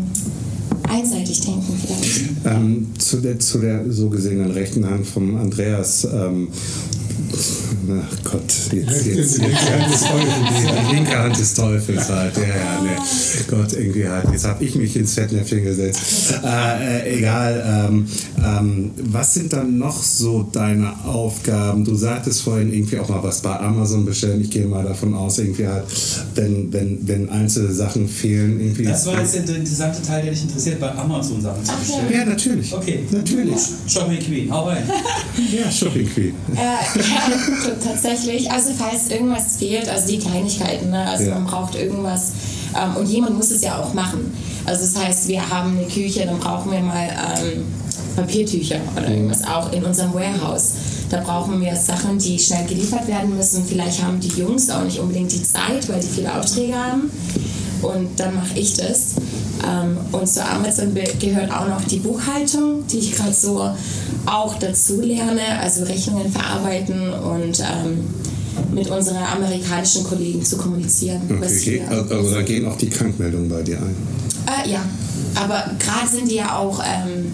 einseitig 0.89 1.41
denken 1.41 1.81
vielleicht. 1.81 2.31
Ähm, 2.45 2.89
zu, 2.99 3.19
der, 3.19 3.39
zu 3.39 3.59
der 3.59 3.91
so 3.91 4.11
gesehenen 4.11 4.51
rechten 4.51 4.89
Hand 4.89 5.07
vom 5.07 5.37
Andreas. 5.37 6.07
Ach 7.91 8.31
Gott, 8.31 8.43
jetzt, 8.73 9.07
jetzt, 9.07 9.39
Die 9.39 9.43
linke 9.43 9.59
Hand 9.71 9.93
des 9.93 10.01
Teufels. 10.03 10.89
Die 10.89 10.95
linke 10.95 11.19
Hand 11.19 11.39
des 11.39 11.55
Teufels 11.55 12.09
halt. 12.09 12.37
Ja, 12.37 12.43
ja, 12.43 12.81
ne. 12.83 12.97
Gott, 13.49 13.73
irgendwie 13.73 14.09
halt. 14.09 14.31
Jetzt 14.33 14.47
habe 14.47 14.65
ich 14.65 14.75
mich 14.75 14.97
ins 14.97 15.15
Fettnäpfchen 15.15 15.65
gesetzt. 15.65 16.35
Äh, 16.45 16.99
äh, 16.99 17.19
egal. 17.19 17.89
Ähm, 17.89 18.07
ähm, 18.45 18.91
was 18.97 19.35
sind 19.35 19.53
dann 19.53 19.79
noch 19.79 20.03
so 20.03 20.43
deine 20.51 21.05
Aufgaben? 21.05 21.85
Du 21.85 21.95
sagtest 21.95 22.43
vorhin 22.43 22.73
irgendwie 22.73 22.99
auch 22.99 23.09
mal 23.09 23.23
was 23.23 23.41
bei 23.41 23.59
Amazon 23.59 24.05
bestellen. 24.05 24.41
Ich 24.41 24.51
gehe 24.51 24.67
mal 24.67 24.85
davon 24.85 25.15
aus, 25.15 25.39
irgendwie 25.39 25.67
halt, 25.67 25.85
wenn, 26.35 26.73
wenn, 26.73 26.99
wenn 27.07 27.29
einzelne 27.29 27.73
Sachen 27.73 28.09
fehlen, 28.09 28.61
irgendwie. 28.61 28.85
Das 28.85 29.07
war 29.07 29.21
jetzt 29.21 29.35
der 29.35 29.57
interessante 29.57 30.03
Teil, 30.03 30.23
der 30.23 30.33
dich 30.33 30.43
interessiert, 30.43 30.81
bei 30.81 30.93
Amazon 30.95 31.41
Sachen 31.41 31.65
zu 31.65 31.73
bestellen. 31.77 32.13
ja, 32.13 32.25
natürlich. 32.25 32.73
Okay. 32.73 33.01
Natürlich. 33.11 33.61
Shopping 33.87 34.21
Queen, 34.21 34.51
hau 34.51 34.65
rein. 34.65 34.85
Ja, 35.53 35.71
Shopping 35.71 36.09
Queen. 36.09 36.35
Äh, 36.55 36.57
ja, 36.57 36.79
tatsächlich. 37.83 38.51
Also 38.51 38.71
falls 38.77 39.09
irgendwas 39.11 39.57
fehlt, 39.59 39.89
also 39.89 40.07
die 40.09 40.19
Kleinigkeiten, 40.19 40.91
ne? 40.91 41.07
also 41.09 41.25
Ja. 41.25 41.35
man 41.35 41.45
braucht 41.47 41.75
irgendwas 41.75 42.33
ähm, 42.77 42.97
und 42.97 43.07
jemand 43.09 43.37
muss 43.37 43.51
es 43.51 43.63
ja 43.63 43.79
auch 43.81 43.93
machen. 43.95 44.33
Also 44.67 44.83
das 44.83 44.97
heißt, 45.05 45.29
wir 45.29 45.49
haben 45.49 45.77
eine 45.79 45.87
Küche, 45.87 46.25
dann 46.27 46.39
brauchen 46.39 46.73
wir 46.73 46.81
mal 46.81 47.09
ähm, 47.09 47.65
Papiertücher 48.17 48.77
oder 48.97 49.09
irgendwas 49.09 49.45
auch 49.45 49.73
in 49.73 49.85
unserem 49.85 50.15
Warehouse. 50.15 50.73
Da 51.11 51.21
brauchen 51.21 51.61
wir 51.61 51.77
Sachen, 51.77 52.19
die 52.19 52.39
schnell 52.39 52.65
geliefert 52.67 53.07
werden 53.07 53.37
müssen. 53.37 53.65
Vielleicht 53.65 54.03
haben 54.03 54.19
die 54.21 54.29
Jungs 54.29 54.71
auch 54.71 54.83
nicht 54.83 54.99
unbedingt 54.99 55.33
die 55.33 55.43
Zeit, 55.43 55.87
weil 55.89 56.01
die 56.01 56.09
viele 56.09 56.35
Aufträge 56.35 56.75
haben. 56.75 57.11
Und 57.85 58.19
dann 58.19 58.35
mache 58.35 58.59
ich 58.59 58.75
das. 58.75 59.15
Ähm, 59.67 59.97
und 60.13 60.29
zu 60.29 60.45
Amazon 60.45 60.95
gehört 61.21 61.51
auch 61.53 61.69
noch 61.69 61.83
die 61.85 61.99
Buchhaltung, 61.99 62.87
die 62.91 62.99
ich 62.99 63.17
gerade 63.17 63.33
so 63.33 63.69
auch 64.27 64.59
dazu 64.59 65.01
lerne, 65.01 65.59
also 65.61 65.85
Rechnungen 65.85 66.31
verarbeiten 66.33 67.13
und 67.13 67.61
ähm, 67.61 68.05
mit 68.73 68.89
unseren 68.91 69.19
amerikanischen 69.23 70.05
Kollegen 70.05 70.45
zu 70.45 70.57
kommunizieren. 70.57 71.21
Okay, 71.43 71.83
also 71.89 72.31
da 72.31 72.43
gehen 72.43 72.67
auch 72.67 72.77
die 72.77 72.89
Krankmeldungen 72.89 73.49
bei 73.49 73.63
dir 73.63 73.79
ein. 73.79 73.95
Äh, 74.47 74.71
ja, 74.71 74.81
aber 75.35 75.65
gerade 75.79 76.09
sind 76.11 76.31
die 76.31 76.37
ja 76.37 76.57
auch 76.59 76.81
ähm, 76.81 77.33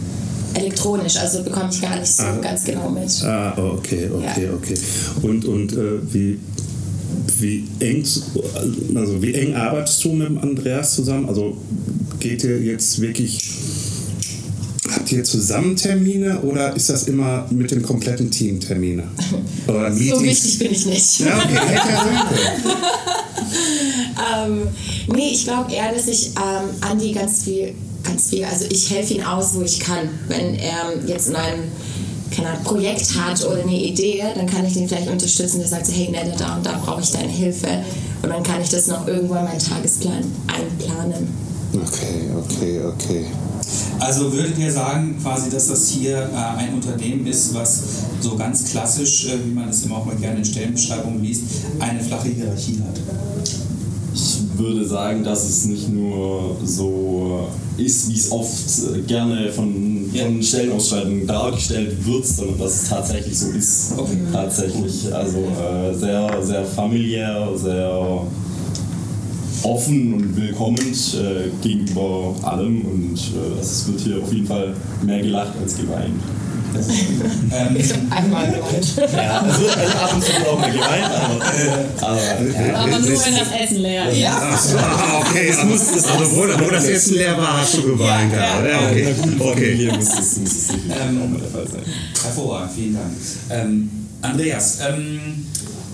elektronisch, 0.54 1.16
also 1.18 1.42
bekomme 1.42 1.68
ich 1.70 1.80
gar 1.80 1.96
nicht 1.96 2.10
so 2.10 2.22
Ah. 2.22 2.38
ganz 2.40 2.64
genau 2.64 2.88
mit. 2.88 3.22
Ah, 3.24 3.52
okay, 3.56 4.10
okay, 4.12 4.44
Ja. 4.46 4.52
okay. 4.54 4.74
Und, 5.22 5.44
und 5.44 5.72
äh, 5.72 6.00
wie, 6.12 6.38
wie, 7.38 7.64
eng, 7.80 8.04
also 8.94 9.20
wie 9.22 9.34
eng 9.34 9.54
arbeitest 9.54 10.04
du 10.04 10.12
mit 10.12 10.28
dem 10.28 10.38
Andreas 10.38 10.94
zusammen? 10.94 11.28
Also 11.28 11.56
geht 12.18 12.44
ihr 12.44 12.60
jetzt 12.60 13.00
wirklich, 13.00 13.38
habt 14.90 15.10
ihr 15.12 15.24
zusammen 15.24 15.76
Termine 15.76 16.40
oder 16.40 16.74
ist 16.74 16.88
das 16.90 17.04
immer 17.04 17.46
mit 17.50 17.70
dem 17.70 17.82
kompletten 17.82 18.30
Team 18.30 18.60
Termine? 18.60 19.04
Oder 19.66 19.92
So 19.92 20.22
wichtig 20.22 20.58
bin 20.58 20.72
ich 20.72 20.86
nicht. 20.86 21.20
Ja, 21.20 21.38
okay, 21.38 21.54
hätte 21.54 21.88
ja 21.88 22.04
sein 22.04 22.28
können. 22.28 22.50
ähm, 24.62 24.62
nee, 25.14 25.30
ich 25.32 25.44
glaube 25.44 25.72
eher, 25.72 25.92
dass 25.92 26.08
ich 26.08 26.32
ähm, 26.36 26.70
Andi 26.80 27.12
ganz 27.12 27.44
viel, 27.44 27.74
ganz 28.04 28.30
viel, 28.30 28.44
also 28.44 28.66
ich 28.70 28.90
helfe 28.90 29.14
ihm 29.14 29.24
aus, 29.24 29.54
wo 29.54 29.62
ich 29.62 29.80
kann. 29.80 30.08
Wenn 30.28 30.54
er 30.54 30.92
jetzt 31.06 31.28
in 31.28 31.36
einem 31.36 31.62
keine 32.30 32.50
Ahnung, 32.50 32.64
Projekt 32.64 33.14
hat 33.16 33.44
oder 33.44 33.62
eine 33.62 33.80
Idee, 33.80 34.22
dann 34.34 34.46
kann 34.46 34.64
ich 34.64 34.74
den 34.74 34.88
vielleicht 34.88 35.08
unterstützen. 35.08 35.58
Der 35.58 35.68
sagt 35.68 35.86
so, 35.86 35.92
hey, 35.92 36.10
Nette, 36.10 36.32
da 36.38 36.56
und 36.56 36.64
da 36.64 36.80
brauche 36.84 37.00
ich 37.00 37.10
deine 37.10 37.28
Hilfe. 37.28 37.68
Und 38.22 38.28
dann 38.28 38.42
kann 38.42 38.60
ich 38.60 38.68
das 38.68 38.86
noch 38.86 39.06
irgendwo 39.06 39.34
in 39.34 39.44
meinen 39.44 39.58
Tagesplan 39.58 40.24
einplanen. 40.46 41.28
Okay, 41.72 42.30
okay, 42.36 42.80
okay. 42.84 43.26
Also 44.00 44.32
würdet 44.32 44.58
ihr 44.58 44.72
sagen, 44.72 45.16
quasi, 45.22 45.50
dass 45.50 45.68
das 45.68 45.88
hier 45.88 46.16
äh, 46.16 46.58
ein 46.58 46.74
Unternehmen 46.74 47.26
ist, 47.26 47.54
was 47.54 47.82
so 48.20 48.36
ganz 48.36 48.64
klassisch, 48.70 49.26
äh, 49.26 49.38
wie 49.44 49.52
man 49.52 49.68
es 49.68 49.84
immer 49.84 49.98
auch 49.98 50.04
mal 50.04 50.16
gerne 50.16 50.38
in 50.38 50.44
Stellenbeschreibungen 50.44 51.22
liest, 51.22 51.42
eine 51.78 52.00
flache 52.00 52.28
Hierarchie 52.28 52.80
hat? 52.80 52.98
Ich 54.12 54.38
würde 54.58 54.86
sagen, 54.86 55.22
dass 55.22 55.48
es 55.48 55.66
nicht 55.66 55.88
nur 55.88 56.56
so 56.64 57.48
ist, 57.76 58.10
wie 58.10 58.16
es 58.16 58.32
oft 58.32 58.96
äh, 58.96 59.00
gerne 59.02 59.52
von, 59.52 59.99
von 60.18 60.42
Stellenausschreibungen 60.42 61.26
dargestellt 61.26 62.04
wird, 62.04 62.26
sondern 62.26 62.58
dass 62.58 62.82
es 62.82 62.88
tatsächlich 62.88 63.38
so 63.38 63.50
ist. 63.50 63.92
Okay. 63.96 64.16
Tatsächlich, 64.32 65.12
also 65.14 65.38
äh, 65.38 65.94
sehr, 65.94 66.42
sehr 66.42 66.64
familiär, 66.64 67.48
sehr 67.56 68.26
offen 69.62 70.14
und 70.14 70.36
willkommend 70.36 71.14
äh, 71.14 71.50
gegenüber 71.62 72.34
allem 72.42 72.82
und 72.82 73.18
äh, 73.18 73.60
es 73.60 73.86
wird 73.88 74.00
hier 74.00 74.22
auf 74.22 74.32
jeden 74.32 74.46
Fall 74.46 74.74
mehr 75.02 75.20
gelacht 75.20 75.52
als 75.60 75.76
geweint. 75.76 76.14
Ähm, 77.52 77.76
Einmal 78.10 78.46
gemeint. 78.52 78.96
Ja, 79.12 79.44
es 79.50 79.60
wird 79.60 79.76
also 79.76 79.98
ab 79.98 80.14
und 80.14 80.24
zu 80.24 80.32
auch 80.48 80.58
mal 80.58 80.70
geweint, 80.70 81.04
aber, 81.04 82.06
aber 82.06 82.78
Aber 82.78 82.98
nur, 82.98 83.08
wenn 83.08 83.36
das 83.36 83.52
Essen 83.62 83.78
leer 83.78 84.08
ist. 84.10 84.74
Ah, 84.76 85.20
okay, 85.20 85.50
also, 85.50 85.62
also 85.72 86.36
wo, 86.36 86.66
wo 86.66 86.70
das 86.70 86.86
Essen 86.86 87.14
leer 87.14 87.36
war, 87.36 87.60
hast 87.60 87.76
du 87.76 87.82
geweint. 87.82 88.32
Ja, 88.32 88.64
ja, 88.66 88.78
okay. 88.88 89.14
okay. 89.38 89.76
hier 89.76 89.92
muss 89.94 90.18
es, 90.18 90.38
muss 90.38 90.50
es 90.50 90.70
Ähm, 90.70 91.22
auch 91.22 91.28
mal 91.28 91.40
der 91.40 91.50
Fall 91.50 91.66
sein. 91.66 91.82
Hervorragend, 92.22 92.72
vielen 92.74 92.94
Dank. 92.94 93.12
Ähm, 93.50 93.90
Andreas, 94.22 94.78
ähm, 94.88 95.46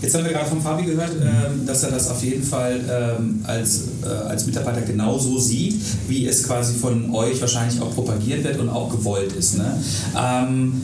jetzt 0.06 0.14
haben 0.14 0.24
wir 0.24 0.32
gerade 0.32 0.48
von 0.48 0.62
Fabi 0.62 0.84
gehört, 0.84 1.10
ähm, 1.20 1.66
dass 1.66 1.82
er 1.82 1.90
das 1.90 2.08
auf 2.08 2.22
jeden 2.22 2.44
Fall 2.44 2.80
ähm, 2.88 3.40
als, 3.44 3.82
äh, 4.04 4.06
als 4.06 4.46
Mitarbeiter 4.46 4.82
genauso 4.82 5.38
sieht, 5.40 5.80
wie 6.06 6.26
es 6.26 6.44
quasi 6.44 6.74
von 6.74 7.12
euch 7.12 7.40
wahrscheinlich 7.40 7.80
auch 7.80 7.92
propagiert 7.92 8.44
wird 8.44 8.60
und 8.60 8.68
auch 8.68 8.88
gewollt 8.88 9.32
ist. 9.32 9.58
Ne? 9.58 9.82
Ähm, 10.16 10.80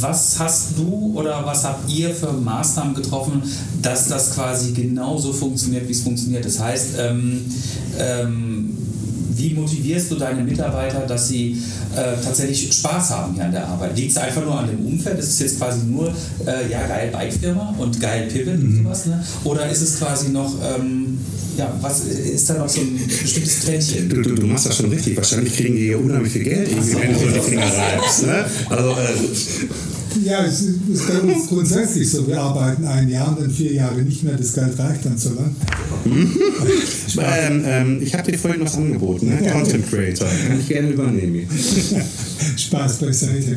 was 0.00 0.40
hast 0.40 0.76
du 0.76 1.12
oder 1.14 1.46
was 1.46 1.64
habt 1.64 1.88
ihr 1.88 2.12
für 2.12 2.32
Maßnahmen 2.32 2.94
getroffen, 2.94 3.42
dass 3.80 4.08
das 4.08 4.34
quasi 4.34 4.72
genauso 4.72 5.32
funktioniert, 5.32 5.86
wie 5.86 5.92
es 5.92 6.00
funktioniert? 6.00 6.44
Das 6.44 6.58
heißt, 6.58 6.88
ähm, 6.98 7.44
ähm, 7.98 8.76
wie 9.36 9.54
motivierst 9.54 10.10
du 10.10 10.16
deine 10.16 10.42
Mitarbeiter, 10.42 11.00
dass 11.00 11.28
sie 11.28 11.60
äh, 11.96 12.22
tatsächlich 12.22 12.72
Spaß 12.72 13.10
haben 13.10 13.34
hier 13.34 13.44
an 13.44 13.52
der 13.52 13.66
Arbeit? 13.66 13.96
Liegt 13.96 14.12
es 14.12 14.16
einfach 14.16 14.44
nur 14.44 14.58
an 14.58 14.68
dem 14.68 14.84
Umfeld? 14.86 15.18
Ist 15.18 15.28
es 15.28 15.38
jetzt 15.40 15.58
quasi 15.58 15.86
nur, 15.86 16.08
äh, 16.46 16.70
ja, 16.70 16.86
geil 16.86 17.10
Bike-Firma 17.12 17.74
und 17.78 18.00
geil 18.00 18.28
Pivot 18.30 18.54
und 18.54 18.82
sowas? 18.82 19.06
Ne? 19.06 19.24
Oder 19.44 19.68
ist 19.68 19.82
es 19.82 19.98
quasi 19.98 20.30
noch, 20.30 20.54
ähm, 20.62 21.03
ja, 21.56 21.78
was 21.80 22.04
ist 22.04 22.50
da 22.50 22.58
noch 22.58 22.68
so 22.68 22.80
ein 22.80 22.98
bestimmtes 23.22 23.60
Trendchen? 23.60 24.08
Du, 24.08 24.22
du, 24.22 24.34
du 24.34 24.46
machst 24.46 24.66
das 24.66 24.76
schon 24.76 24.90
richtig. 24.90 25.16
Wahrscheinlich 25.16 25.54
kriegen 25.56 25.74
die 25.74 25.82
hier 25.84 26.00
unheimlich 26.00 26.32
viel 26.32 26.44
Geld, 26.44 26.68
irgendwie, 26.68 26.94
wenn 26.94 27.12
du 27.12 27.18
so 27.18 27.26
die 27.26 27.40
Finger 27.40 27.66
reibst. 27.66 28.26
Ne? 28.26 28.44
Also, 28.70 28.90
äh, 28.90 30.24
Ja, 30.24 30.44
es 30.44 30.60
ist 30.62 31.08
bei 31.08 31.20
uns 31.20 31.46
grundsätzlich 31.48 32.10
so. 32.10 32.26
Wir 32.26 32.40
arbeiten 32.40 32.84
ein 32.84 33.08
Jahr 33.08 33.28
und 33.28 33.40
dann 33.40 33.50
vier 33.50 33.72
Jahre 33.72 34.00
nicht 34.02 34.22
mehr. 34.22 34.34
Das 34.34 34.52
Geld 34.52 34.78
reicht 34.78 35.04
dann 35.04 35.18
so 35.18 35.30
lang. 35.30 35.54
ähm, 36.04 37.62
ähm, 37.66 38.02
ich 38.02 38.14
habe 38.14 38.30
dir 38.30 38.38
vorhin 38.38 38.60
was 38.60 38.76
angeboten, 38.76 39.28
ne? 39.28 39.50
Content 39.50 39.88
Creator. 39.88 40.28
Kann 40.48 40.60
ich 40.60 40.68
gerne 40.68 40.90
übernehmen. 40.90 41.48
Spaß 42.56 42.98
beiseite. 42.98 43.56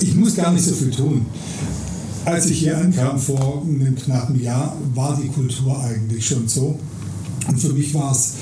Ich 0.00 0.14
muss 0.14 0.36
gar 0.36 0.52
nicht 0.52 0.64
so 0.64 0.74
viel 0.74 0.90
tun. 0.90 1.26
Als 2.24 2.46
ich 2.46 2.58
hier 2.58 2.78
ankam 2.78 3.18
vor 3.18 3.62
einem 3.62 3.94
knappen 3.96 4.40
Jahr, 4.40 4.76
war 4.94 5.18
die 5.22 5.28
Kultur 5.28 5.78
eigentlich 5.82 6.26
schon 6.26 6.48
so. 6.48 6.78
Und 7.46 7.60
für 7.60 7.72
mich 7.72 7.92
war 7.92 8.12
es 8.12 8.32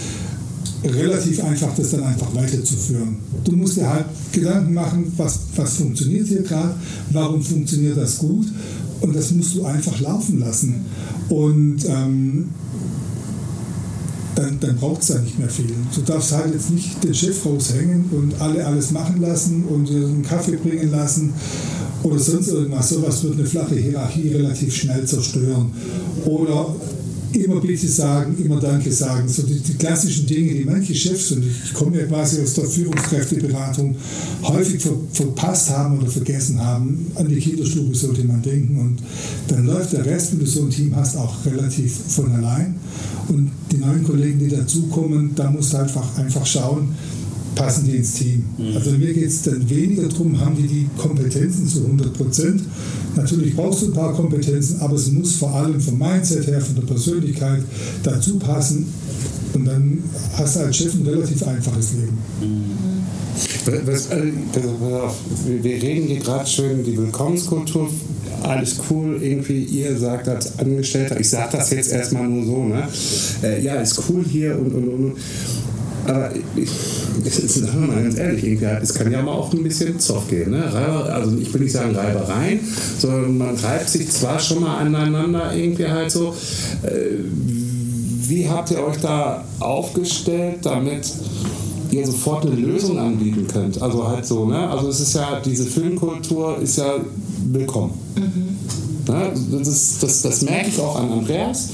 relativ 0.84 1.42
einfach, 1.42 1.74
das 1.76 1.90
dann 1.90 2.04
einfach 2.04 2.34
weiterzuführen. 2.34 3.16
Du 3.44 3.52
musst 3.52 3.76
dir 3.76 3.88
halt 3.88 4.06
Gedanken 4.32 4.74
machen, 4.74 5.12
was, 5.16 5.40
was 5.56 5.74
funktioniert 5.74 6.28
hier 6.28 6.42
gerade, 6.42 6.74
warum 7.10 7.42
funktioniert 7.42 7.96
das 7.96 8.18
gut 8.18 8.46
und 9.00 9.14
das 9.14 9.32
musst 9.32 9.54
du 9.56 9.64
einfach 9.64 9.98
laufen 10.00 10.40
lassen. 10.40 10.84
Und 11.28 11.84
ähm, 11.86 12.50
dann, 14.34 14.58
dann 14.60 14.76
braucht 14.76 15.02
es 15.02 15.08
da 15.08 15.18
nicht 15.18 15.38
mehr 15.38 15.48
viel. 15.48 15.74
Du 15.94 16.00
darfst 16.02 16.32
halt 16.32 16.54
jetzt 16.54 16.70
nicht 16.70 17.02
den 17.04 17.14
Chef 17.14 17.44
raushängen 17.44 18.06
und 18.10 18.40
alle 18.40 18.64
alles 18.64 18.90
machen 18.90 19.20
lassen 19.20 19.64
und 19.64 19.88
einen 19.90 20.22
Kaffee 20.22 20.56
bringen 20.56 20.90
lassen 20.90 21.34
oder 22.02 22.18
sonst 22.18 22.48
irgendwas. 22.48 22.88
Sowas 22.88 23.22
wird 23.22 23.34
eine 23.34 23.46
flache 23.46 23.76
Hierarchie 23.76 24.28
relativ 24.28 24.74
schnell 24.74 25.04
zerstören. 25.04 25.72
Oder 26.24 26.74
immer 27.32 27.60
bitte 27.60 27.88
sagen, 27.88 28.36
immer 28.44 28.60
Danke 28.60 28.92
sagen. 28.92 29.28
So 29.28 29.42
die, 29.42 29.60
die 29.60 29.74
klassischen 29.74 30.26
Dinge, 30.26 30.54
die 30.54 30.64
manche 30.64 30.94
Chefs, 30.94 31.32
und 31.32 31.44
ich, 31.44 31.72
komme 31.72 31.98
ja 31.98 32.06
quasi 32.06 32.42
aus 32.42 32.54
der 32.54 32.64
Führungskräfteberatung, 32.64 33.96
häufig 34.42 34.82
ver, 34.82 34.92
verpasst 35.12 35.70
haben 35.70 35.98
oder 35.98 36.10
vergessen 36.10 36.60
haben. 36.60 37.06
An 37.14 37.28
die 37.28 37.36
Kinderstube 37.36 37.94
sollte 37.94 38.24
man 38.24 38.42
denken. 38.42 38.78
Und 38.78 38.98
dann 39.48 39.66
läuft 39.66 39.92
der 39.92 40.04
Rest, 40.04 40.32
wenn 40.32 40.40
du 40.40 40.46
so 40.46 40.62
ein 40.62 40.70
Team 40.70 40.94
hast, 40.96 41.16
auch 41.16 41.34
relativ 41.46 41.96
von 42.08 42.32
allein. 42.32 42.76
Und 43.28 43.50
die 43.70 43.78
neuen 43.78 44.04
Kollegen, 44.04 44.38
die 44.38 44.48
dazukommen, 44.48 45.32
da 45.34 45.50
musst 45.50 45.72
du 45.72 45.78
einfach, 45.78 46.18
einfach 46.18 46.44
schauen, 46.44 46.94
passen 47.54 47.84
die 47.84 47.96
ins 47.96 48.14
Team. 48.14 48.44
Also 48.74 48.92
mir 48.92 49.12
geht 49.12 49.28
es 49.28 49.42
dann 49.42 49.68
weniger 49.68 50.08
darum, 50.08 50.38
haben 50.40 50.56
die 50.56 50.66
die 50.66 50.88
Kompetenzen 50.96 51.66
zu 51.66 51.84
100 51.84 52.12
Prozent. 52.12 52.62
Natürlich 53.16 53.54
brauchst 53.54 53.82
du 53.82 53.86
ein 53.86 53.92
paar 53.92 54.14
Kompetenzen, 54.14 54.80
aber 54.80 54.94
es 54.94 55.10
muss 55.10 55.36
vor 55.36 55.54
allem 55.54 55.80
vom 55.80 55.98
Mindset 55.98 56.46
her, 56.46 56.60
von 56.60 56.76
der 56.76 56.82
Persönlichkeit 56.82 57.62
dazu 58.02 58.38
passen. 58.38 58.86
Und 59.54 59.66
dann 59.66 60.02
hast 60.34 60.56
du 60.56 60.60
als 60.60 60.76
Chef 60.76 60.94
ein 60.94 61.06
relativ 61.06 61.42
einfaches 61.42 61.92
Leben. 61.92 62.18
Was, 63.86 64.06
äh, 64.10 64.32
wir 65.62 65.82
reden 65.82 66.06
hier 66.06 66.20
gerade 66.20 66.46
schön 66.46 66.82
die 66.84 66.96
Willkommenskultur, 66.96 67.88
alles 68.42 68.76
cool, 68.90 69.22
irgendwie, 69.22 69.62
ihr 69.62 69.96
sagt 69.96 70.28
als 70.28 70.58
Angestellter, 70.58 71.18
ich 71.18 71.28
sage 71.28 71.56
das 71.56 71.70
jetzt 71.70 71.92
erstmal 71.92 72.28
nur 72.28 72.44
so, 72.44 72.64
ne? 72.64 72.88
Äh, 73.42 73.62
ja, 73.62 73.74
ist 73.76 74.02
cool 74.08 74.24
hier 74.28 74.58
und 74.58 74.74
und 74.74 74.88
und. 74.88 75.12
Aber 76.06 76.30
ich, 76.56 76.70
sagen 77.30 77.80
wir 77.82 77.94
mal 77.94 78.02
ganz 78.02 78.18
ehrlich, 78.18 78.62
es 78.62 78.94
kann 78.94 79.12
ja 79.12 79.22
mal 79.22 79.32
auch 79.32 79.52
ein 79.52 79.62
bisschen 79.62 79.98
Zoff 80.00 80.28
gehen. 80.28 80.50
Ne? 80.50 80.64
Also 80.64 81.36
ich 81.36 81.52
will 81.52 81.62
nicht 81.62 81.72
sagen 81.72 81.94
Reibereien, 81.94 82.60
sondern 82.98 83.38
man 83.38 83.56
reibt 83.56 83.88
sich 83.88 84.10
zwar 84.10 84.38
schon 84.38 84.60
mal 84.60 84.78
aneinander 84.78 85.54
irgendwie 85.54 85.86
halt 85.86 86.10
so. 86.10 86.34
Äh, 86.82 87.18
wie 88.28 88.48
habt 88.48 88.70
ihr 88.70 88.82
euch 88.82 88.96
da 88.98 89.44
aufgestellt, 89.60 90.60
damit 90.62 91.12
ihr 91.90 92.06
sofort 92.06 92.46
eine 92.46 92.54
Lösung 92.54 92.98
anbieten 92.98 93.46
könnt? 93.46 93.80
Also 93.82 94.08
halt 94.08 94.24
so, 94.24 94.46
ne? 94.46 94.70
Also 94.70 94.88
es 94.88 95.00
ist 95.00 95.14
ja, 95.14 95.40
diese 95.44 95.66
Filmkultur 95.66 96.58
ist 96.58 96.78
ja 96.78 96.94
willkommen. 97.50 97.92
Ne? 99.08 99.32
Das, 99.58 99.98
das, 100.00 100.22
das 100.22 100.42
merke 100.42 100.68
ich 100.68 100.80
auch 100.80 100.96
an 100.96 101.10
Andreas. 101.10 101.68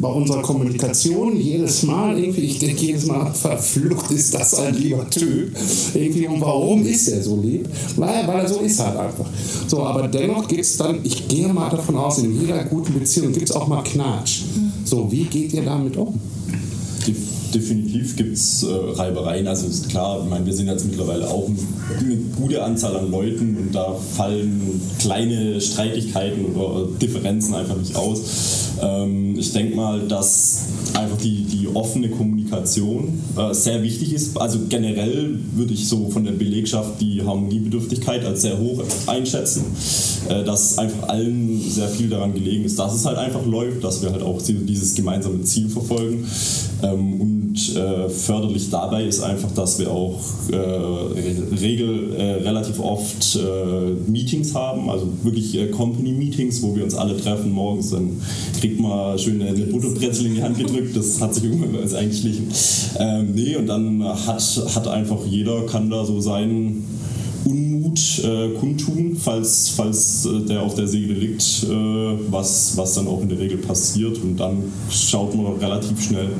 Bei 0.00 0.08
unserer 0.08 0.42
Kommunikation 0.42 1.40
jedes 1.40 1.82
Mal 1.84 2.18
irgendwie, 2.18 2.42
ich 2.42 2.58
denke 2.58 2.84
jedes 2.84 3.06
Mal, 3.06 3.32
verflucht 3.34 4.10
ist 4.10 4.34
das 4.34 4.54
ein 4.54 4.74
lieber 4.74 5.08
Typ. 5.08 5.56
Irgendwie, 5.94 6.26
und 6.26 6.40
warum 6.40 6.84
ist 6.84 7.08
er 7.08 7.22
so 7.22 7.40
lieb? 7.40 7.68
Weil, 7.96 8.26
weil 8.26 8.40
er 8.40 8.48
so 8.48 8.60
ist 8.60 8.80
halt 8.80 8.96
einfach. 8.96 9.26
So, 9.68 9.82
aber 9.84 10.08
dennoch 10.08 10.48
gibt 10.48 10.62
es 10.62 10.76
dann, 10.76 10.98
ich 11.04 11.28
gehe 11.28 11.48
mal 11.48 11.70
davon 11.70 11.96
aus, 11.96 12.18
in 12.18 12.40
jeder 12.40 12.64
guten 12.64 12.94
Beziehung 12.94 13.32
gibt 13.32 13.48
es 13.50 13.54
auch 13.54 13.68
mal 13.68 13.82
Knatsch. 13.82 14.40
So, 14.84 15.10
wie 15.10 15.24
geht 15.24 15.52
ihr 15.52 15.62
damit 15.62 15.96
um? 15.96 16.18
De- 17.06 17.14
Definitiv 17.54 18.16
gibt 18.16 18.36
es 18.36 18.64
äh, 18.64 18.66
Reibereien. 18.96 19.46
Also 19.46 19.68
ist 19.68 19.88
klar, 19.88 20.20
ich 20.24 20.28
meine, 20.28 20.44
wir 20.44 20.52
sind 20.52 20.66
jetzt 20.66 20.86
mittlerweile 20.86 21.30
auch 21.30 21.48
eine 22.00 22.16
gute 22.36 22.60
Anzahl 22.64 22.96
an 22.96 23.12
Leuten 23.12 23.56
und 23.56 23.72
da 23.72 23.94
fallen 24.16 24.80
kleine 24.98 25.60
Streitigkeiten 25.60 26.46
oder 26.56 26.88
Differenzen 27.00 27.54
einfach 27.54 27.76
nicht 27.76 27.94
aus. 27.94 28.18
Ähm, 28.84 29.38
ich 29.38 29.52
denke 29.52 29.74
mal, 29.76 30.00
dass 30.06 30.66
einfach 30.92 31.16
die, 31.18 31.44
die 31.44 31.68
offene 31.72 32.10
Kommunikation 32.10 33.20
äh, 33.36 33.54
sehr 33.54 33.82
wichtig 33.82 34.12
ist. 34.12 34.38
Also 34.40 34.60
generell 34.68 35.38
würde 35.54 35.72
ich 35.72 35.88
so 35.88 36.10
von 36.10 36.24
der 36.24 36.32
Belegschaft 36.32 37.00
die 37.00 37.22
Harmoniebedürftigkeit 37.22 38.24
als 38.24 38.42
sehr 38.42 38.58
hoch 38.58 38.82
einschätzen. 39.06 39.64
Äh, 40.28 40.44
dass 40.44 40.78
einfach 40.78 41.08
allen 41.08 41.60
sehr 41.60 41.88
viel 41.88 42.08
daran 42.08 42.34
gelegen 42.34 42.64
ist, 42.64 42.78
dass 42.78 42.94
es 42.94 43.04
halt 43.04 43.18
einfach 43.18 43.44
läuft, 43.46 43.82
dass 43.84 44.02
wir 44.02 44.12
halt 44.12 44.22
auch 44.22 44.40
dieses 44.42 44.94
gemeinsame 44.94 45.42
Ziel 45.42 45.68
verfolgen. 45.68 46.26
Ähm, 46.82 47.20
und 47.20 47.43
äh, 47.76 48.08
förderlich 48.08 48.70
dabei 48.70 49.04
ist 49.04 49.20
einfach, 49.20 49.50
dass 49.52 49.78
wir 49.78 49.90
auch 49.90 50.20
äh, 50.50 50.56
regel, 50.56 52.14
äh, 52.14 52.22
relativ 52.42 52.80
oft 52.80 53.36
äh, 53.36 54.10
Meetings 54.10 54.54
haben, 54.54 54.90
also 54.90 55.08
wirklich 55.22 55.54
äh, 55.56 55.68
Company-Meetings, 55.68 56.62
wo 56.62 56.74
wir 56.74 56.84
uns 56.84 56.94
alle 56.94 57.16
treffen 57.16 57.52
morgens. 57.52 57.90
Dann 57.90 58.20
kriegt 58.60 58.80
man 58.80 59.18
schön 59.18 59.40
eine 59.42 59.66
Butterbrezel 59.66 60.26
in 60.26 60.34
die 60.36 60.42
Hand 60.42 60.58
gedrückt, 60.58 60.96
das 60.96 61.20
hat 61.20 61.34
sich 61.34 61.44
irgendwann 61.44 61.76
uns 61.76 61.94
eingeschlichen. 61.94 62.48
Ähm, 62.98 63.32
nee, 63.34 63.56
und 63.56 63.66
dann 63.66 64.04
hat, 64.04 64.62
hat 64.74 64.88
einfach 64.88 65.24
jeder, 65.26 65.66
kann 65.66 65.90
da 65.90 66.04
so 66.04 66.20
seinen 66.20 66.84
Unmut 67.44 68.22
äh, 68.24 68.50
kundtun, 68.58 69.16
falls, 69.16 69.70
falls 69.76 70.26
äh, 70.26 70.46
der 70.46 70.62
auf 70.62 70.74
der 70.74 70.88
Seele 70.88 71.14
liegt, 71.14 71.64
äh, 71.64 71.70
was, 72.30 72.76
was 72.76 72.94
dann 72.94 73.06
auch 73.06 73.20
in 73.20 73.28
der 73.28 73.38
Regel 73.38 73.58
passiert. 73.58 74.18
Und 74.18 74.36
dann 74.36 74.62
schaut 74.90 75.34
man 75.34 75.46
relativ 75.54 76.00
schnell, 76.02 76.30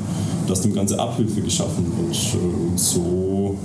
dass 0.47 0.61
dem 0.61 0.73
Ganze 0.73 0.99
Abhilfe 0.99 1.41
geschaffen 1.41 1.85
wird. 1.97 2.15
Äh, 2.15 2.71
und 2.71 2.79
so 2.79 3.55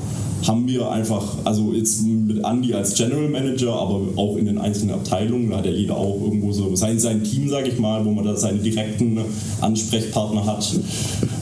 haben 0.46 0.66
wir 0.66 0.90
einfach, 0.90 1.36
also 1.44 1.72
jetzt 1.72 2.02
mit 2.02 2.44
Andy 2.44 2.72
als 2.72 2.94
General 2.94 3.28
Manager, 3.28 3.72
aber 3.72 4.00
auch 4.16 4.36
in 4.36 4.46
den 4.46 4.58
einzelnen 4.58 4.94
Abteilungen, 4.94 5.50
da 5.50 5.58
hat 5.58 5.66
ja 5.66 5.72
jeder 5.72 5.96
auch 5.96 6.20
irgendwo 6.20 6.52
so 6.52 6.74
sein, 6.76 6.98
sein 6.98 7.24
Team, 7.24 7.48
sage 7.48 7.68
ich 7.68 7.78
mal, 7.78 8.04
wo 8.04 8.10
man 8.10 8.24
da 8.24 8.36
seine 8.36 8.58
direkten 8.58 9.18
Ansprechpartner 9.60 10.46
hat, 10.46 10.78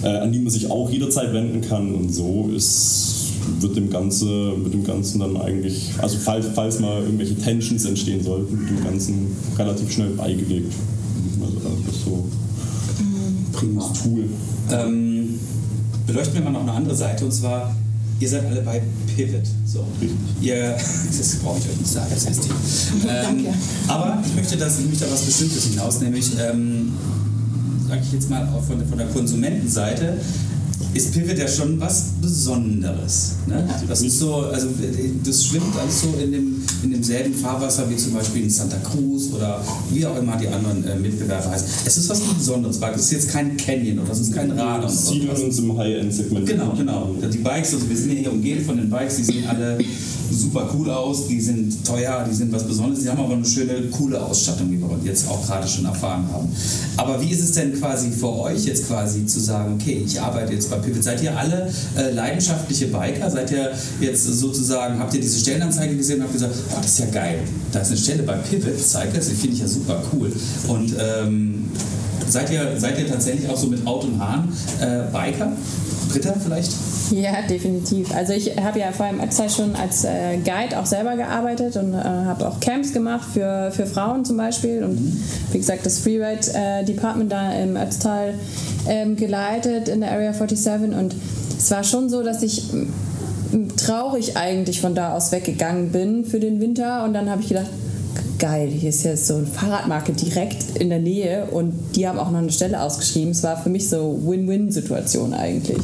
äh, 0.02 0.09
an 0.09 0.33
die 0.33 0.40
man 0.40 0.50
sich 0.50 0.71
auch 0.71 0.90
jederzeit 0.90 1.33
wenden 1.33 1.61
kann. 1.61 1.95
Und 1.95 2.12
so 2.12 2.50
ist 2.55 3.17
wird 3.61 3.77
dem, 3.77 3.91
Ganze, 3.91 4.27
wird 4.27 4.75
dem 4.75 4.85
Ganzen 4.85 5.21
dann 5.21 5.37
eigentlich, 5.37 5.91
also 5.99 6.19
falls, 6.19 6.47
falls 6.55 6.79
mal 6.79 7.03
irgendwelche 7.03 7.37
Tensions 7.37 7.85
entstehen 7.85 8.23
sollten, 8.23 8.59
wird 8.59 8.71
dem 8.71 8.85
Ganzen 8.85 9.37
relativ 9.57 9.93
schnell 9.93 10.11
beigelegt. 10.11 10.73
Also 11.41 11.57
das 11.57 11.95
ist 11.95 12.05
so 12.05 12.29
Prima. 13.53 13.88
das 13.88 14.03
Tool. 14.03 14.25
Ähm, 14.71 15.38
beleuchten 16.07 16.35
wir 16.35 16.43
mal 16.43 16.53
noch 16.53 16.62
eine 16.62 16.73
andere 16.73 16.95
Seite 16.95 17.25
und 17.25 17.33
zwar, 17.33 17.75
ihr 18.21 18.29
seid 18.29 18.47
alle 18.47 18.62
bei 18.62 18.83
Pivot. 19.15 19.47
So. 19.67 19.85
Ihr, 20.41 20.77
das 21.19 21.37
brauche 21.37 21.59
ich 21.59 21.69
euch 21.69 21.79
nicht 21.79 21.91
sagen, 21.93 22.11
das 22.12 22.27
heißt 22.27 22.45
die. 22.45 22.49
Ähm, 23.09 23.45
Danke. 23.45 23.55
aber 23.87 24.23
ich 24.27 24.35
möchte 24.35 24.57
das, 24.57 24.79
nämlich 24.81 24.99
da 24.99 25.07
was 25.11 25.23
Bestimmtes 25.23 25.65
hinaus, 25.65 26.00
nämlich, 26.00 26.33
ähm, 26.41 26.93
sage 27.88 28.00
ich 28.05 28.12
jetzt 28.12 28.31
mal 28.31 28.49
auch 28.49 28.62
von, 28.62 28.85
von 28.87 28.99
der 28.99 29.07
Konsumentenseite, 29.09 30.19
ist 30.99 31.12
Pivot 31.12 31.38
ja 31.38 31.47
schon 31.47 31.78
was 31.78 32.07
Besonderes. 32.21 33.37
Ne? 33.47 33.69
Das 33.88 34.02
ist 34.02 34.19
so, 34.19 34.35
also 34.35 34.67
das 35.25 35.45
schwimmt 35.45 35.76
alles 35.81 36.00
so 36.02 36.09
in, 36.21 36.33
dem, 36.33 36.67
in 36.83 36.90
demselben 36.90 37.33
Fahrwasser 37.35 37.88
wie 37.88 37.97
zum 37.97 38.14
Beispiel 38.14 38.43
in 38.43 38.50
Santa 38.50 38.78
Cruz 38.78 39.28
oder 39.33 39.62
wie 39.93 40.05
auch 40.05 40.19
immer 40.19 40.37
die 40.37 40.49
anderen 40.49 40.85
äh, 40.85 40.97
Mitbewerber 40.97 41.50
heißen. 41.50 41.69
Es 41.85 41.99
ist 41.99 42.09
was 42.09 42.21
Besonderes, 42.21 42.81
weil 42.81 42.93
das 42.93 43.02
ist 43.02 43.12
jetzt 43.12 43.31
kein 43.31 43.57
Canyon 43.57 44.00
oder 44.00 44.09
das 44.09 44.21
ist 44.21 44.35
kein 44.35 44.50
oder 44.50 44.88
siedeln 44.88 45.28
sowas. 45.28 45.43
uns 45.43 45.59
im 45.61 45.78
High-End-Segment. 45.78 46.47
Genau, 46.47 46.73
genau. 46.76 47.14
Die 47.33 47.38
Bikes, 47.38 47.75
also 47.75 47.88
wir 47.88 47.97
sind 47.97 48.12
ja 48.12 48.19
hier 48.19 48.33
umgeben 48.33 48.64
von 48.64 48.76
den 48.76 48.90
Bikes, 48.90 49.17
die 49.17 49.25
sehen 49.25 49.47
alle 49.47 49.78
super 50.31 50.69
cool 50.75 50.90
aus, 50.90 51.26
die 51.26 51.40
sind 51.40 51.85
teuer, 51.87 52.26
die 52.28 52.35
sind 52.35 52.52
was 52.52 52.64
Besonderes, 52.64 53.02
die 53.02 53.09
haben 53.09 53.21
aber 53.21 53.35
eine 53.35 53.45
schöne, 53.45 53.75
coole 53.90 54.21
Ausstattung, 54.21 54.71
wie 54.71 54.78
wir 54.78 54.88
jetzt 55.05 55.28
auch 55.28 55.47
gerade 55.47 55.67
schon 55.67 55.85
erfahren 55.85 56.26
haben. 56.33 56.49
Aber 56.97 57.21
wie 57.21 57.31
ist 57.31 57.40
es 57.40 57.52
denn 57.52 57.78
quasi 57.78 58.11
für 58.11 58.33
euch 58.33 58.64
jetzt 58.67 58.87
quasi 58.87 59.25
zu 59.26 59.40
sagen, 59.40 59.78
okay, 59.81 60.02
ich 60.05 60.21
arbeite 60.21 60.52
jetzt 60.52 60.71
bei 60.71 60.76
Pivot. 60.76 60.88
Seid 61.00 61.23
ihr 61.23 61.37
alle 61.37 61.71
äh, 61.97 62.11
leidenschaftliche 62.12 62.87
Biker? 62.87 63.30
Seid 63.30 63.50
ihr 63.50 63.73
jetzt 64.00 64.25
sozusagen, 64.25 64.99
habt 64.99 65.14
ihr 65.14 65.21
diese 65.21 65.38
Stellenanzeige 65.38 65.97
gesehen 65.97 66.16
und 66.16 66.25
habt 66.25 66.33
gesagt, 66.33 66.54
oh, 66.71 66.78
das 66.80 66.92
ist 66.92 66.99
ja 67.00 67.07
geil, 67.07 67.40
da 67.73 67.80
ist 67.80 67.88
eine 67.88 67.97
Stelle 67.97 68.23
bei 68.23 68.35
Pivot, 68.35 68.78
zeigt 68.80 69.16
das, 69.16 69.28
finde 69.28 69.54
ich 69.54 69.61
ja 69.61 69.68
super 69.68 70.02
cool. 70.12 70.33
Und 70.68 70.95
ähm, 70.99 71.70
seid, 72.29 72.51
ihr, 72.51 72.74
seid 72.79 72.98
ihr 72.98 73.09
tatsächlich 73.09 73.48
auch 73.48 73.57
so 73.57 73.66
mit 73.66 73.85
Haut 73.85 74.05
und 74.05 74.18
Haaren 74.18 74.53
äh, 74.81 75.11
Biker? 75.12 75.53
Britta 76.09 76.35
vielleicht? 76.42 76.72
Ja, 77.18 77.42
definitiv. 77.42 78.14
Also 78.14 78.33
ich 78.33 78.57
habe 78.59 78.79
ja 78.79 78.92
vor 78.92 79.07
allem 79.07 79.21
Ötztal 79.21 79.49
schon 79.51 79.75
als 79.75 80.05
äh, 80.05 80.37
Guide 80.38 80.79
auch 80.79 80.87
selber 80.87 81.16
gearbeitet 81.16 81.77
und 81.77 81.94
äh, 81.94 81.97
habe 81.97 82.47
auch 82.47 82.61
Camps 82.61 82.92
gemacht 82.92 83.27
für, 83.33 83.71
für 83.73 83.87
Frauen 83.87 84.25
zum 84.25 84.37
Beispiel 84.37 84.85
und 84.85 84.99
wie 85.53 85.59
gesagt 85.59 85.87
das 85.87 85.99
Freeride 85.99 86.47
äh, 86.55 86.85
Department 86.85 87.33
da 87.33 87.53
im 87.55 87.77
Ötztal 87.77 88.35
ähm, 88.88 89.16
geleitet 89.16 89.88
in 89.88 90.01
der 90.01 90.12
Area 90.12 90.33
47 90.33 90.97
und 90.97 91.14
es 91.57 91.71
war 91.71 91.83
schon 91.83 92.09
so, 92.09 92.23
dass 92.23 92.42
ich 92.42 92.64
traurig 93.77 94.37
eigentlich 94.37 94.81
von 94.81 94.94
da 94.94 95.14
aus 95.14 95.33
weggegangen 95.33 95.90
bin 95.90 96.25
für 96.25 96.38
den 96.38 96.61
Winter 96.61 97.05
und 97.05 97.14
dann 97.14 97.31
habe 97.31 97.42
ich 97.42 97.49
gedacht, 97.49 97.71
geil, 98.38 98.68
hier 98.68 98.90
ist 98.90 99.05
jetzt 99.05 99.27
so 99.27 99.37
ein 99.37 99.46
Fahrradmarke 99.46 100.12
direkt 100.12 100.77
in 100.79 100.90
der 100.90 101.01
Nähe 101.01 101.46
und 101.51 101.74
die 101.96 102.07
haben 102.07 102.18
auch 102.18 102.31
noch 102.31 102.38
eine 102.38 102.53
Stelle 102.53 102.81
ausgeschrieben. 102.83 103.31
Es 103.31 103.42
war 103.42 103.57
für 103.57 103.70
mich 103.70 103.88
so 103.88 104.20
Win-Win-Situation 104.24 105.35
eigentlich. 105.35 105.79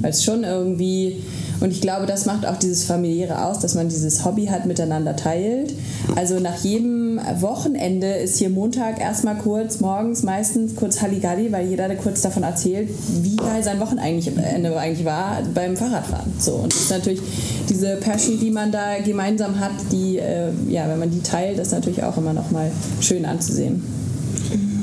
Weil 0.00 0.10
es 0.10 0.24
schon 0.24 0.44
irgendwie, 0.44 1.22
und 1.60 1.70
ich 1.70 1.80
glaube, 1.80 2.06
das 2.06 2.26
macht 2.26 2.46
auch 2.46 2.56
dieses 2.56 2.84
familiäre 2.84 3.44
aus, 3.44 3.60
dass 3.60 3.74
man 3.74 3.88
dieses 3.88 4.24
Hobby 4.24 4.46
hat, 4.46 4.66
miteinander 4.66 5.16
teilt. 5.16 5.74
Also 6.16 6.40
nach 6.40 6.56
jedem 6.64 7.20
Wochenende 7.40 8.14
ist 8.14 8.38
hier 8.38 8.50
Montag 8.50 9.00
erstmal 9.00 9.36
kurz, 9.36 9.80
morgens 9.80 10.22
meistens 10.22 10.74
kurz 10.74 11.00
Halligalli, 11.00 11.52
weil 11.52 11.68
jeder 11.68 11.88
kurz 11.96 12.22
davon 12.22 12.42
erzählt, 12.42 12.88
wie 13.22 13.36
geil 13.36 13.62
sein 13.62 13.80
Wochenende 13.80 14.78
eigentlich 14.78 15.04
war 15.04 15.38
beim 15.54 15.76
Fahrradfahren. 15.76 16.32
So, 16.38 16.52
und 16.54 16.72
das 16.72 16.82
ist 16.82 16.90
natürlich 16.90 17.20
diese 17.68 17.96
Passion, 17.96 18.38
die 18.40 18.50
man 18.50 18.72
da 18.72 18.98
gemeinsam 19.04 19.58
hat, 19.60 19.72
die, 19.92 20.18
äh, 20.18 20.50
ja, 20.68 20.88
wenn 20.88 20.98
man 20.98 21.10
die 21.10 21.20
teilt, 21.20 21.58
ist 21.58 21.72
natürlich 21.72 21.89
auch 22.02 22.16
immer 22.16 22.32
noch 22.32 22.50
mal 22.50 22.70
schön 23.00 23.24
anzusehen. 23.24 23.82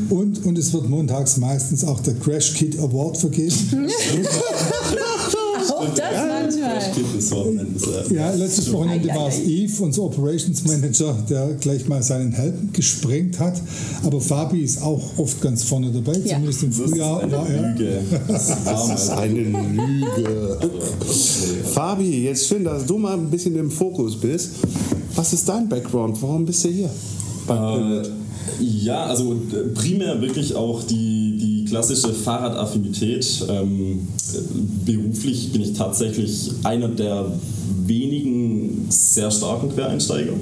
Und, 0.10 0.46
und 0.46 0.58
es 0.58 0.72
wird 0.74 0.89
montags 0.89 1.36
meistens 1.38 1.84
auch 1.84 2.00
der 2.00 2.13
Crash 2.15 2.54
Kit 2.54 2.80
Award 2.80 3.17
vergeben. 3.17 3.54
Auch 5.70 5.86
das 5.93 6.12
manchmal. 6.28 6.82
Wochenendes. 7.32 7.84
äh, 8.10 8.15
Ja, 8.15 8.32
letztes 8.34 8.72
Wochenende 8.72 9.10
war 9.10 9.28
es. 9.28 9.39
Eve, 9.39 9.84
unser 9.84 10.04
Operations 10.04 10.63
Manager, 10.65 11.13
der 11.30 11.50
gleich 11.60 11.88
mal 11.88 12.02
seinen 12.02 12.32
Helm 12.32 12.70
gesprengt 12.74 13.38
hat. 13.39 13.62
Aber 14.04 14.20
Fabi 14.22 14.62
ist 14.62 14.82
auch 14.82 15.02
oft 15.17 15.39
ganz 15.41 15.63
vorne 15.63 15.91
dabei, 15.91 16.17
Ja. 16.20 16.36
zumindest 16.36 16.63
im 16.63 16.70
Das 16.70 16.80
ist 16.80 16.89
Frühjahr 16.89 17.20
eine 17.22 17.32
war 17.32 17.50
er. 17.50 17.62
Lüge. 17.74 18.00
Das 18.28 18.50
ist 18.50 19.10
eine 19.12 19.41
Lüge. 19.41 20.58
Fabi, 21.74 22.24
jetzt 22.24 22.48
schön, 22.48 22.63
dass 22.63 22.86
du 22.86 22.98
mal 22.98 23.13
ein 23.17 23.30
bisschen 23.30 23.56
im 23.58 23.70
Fokus 23.70 24.15
bist. 24.20 24.52
Was 25.17 25.34
ist 25.34 25.49
dein 25.49 25.67
Background? 25.67 26.21
Warum 26.21 26.45
bist 26.45 26.63
du 26.63 26.69
hier? 26.69 26.91
Pivot? 27.47 28.12
Ja, 28.60 29.06
also 29.06 29.34
äh, 29.34 29.69
primär 29.73 30.21
wirklich 30.21 30.53
auch 30.56 30.84
die, 30.84 31.38
die 31.38 31.65
klassische 31.65 32.13
Fahrradaffinität. 32.13 33.45
Ähm, 33.49 34.08
äh, 34.34 34.38
beruflich 34.86 35.51
bin 35.51 35.63
ich 35.63 35.73
tatsächlich 35.73 36.51
einer 36.63 36.88
der 36.88 37.32
wenigen 37.88 38.86
sehr 38.89 39.32
starken 39.32 39.73
Quereinsteiger. 39.73 40.34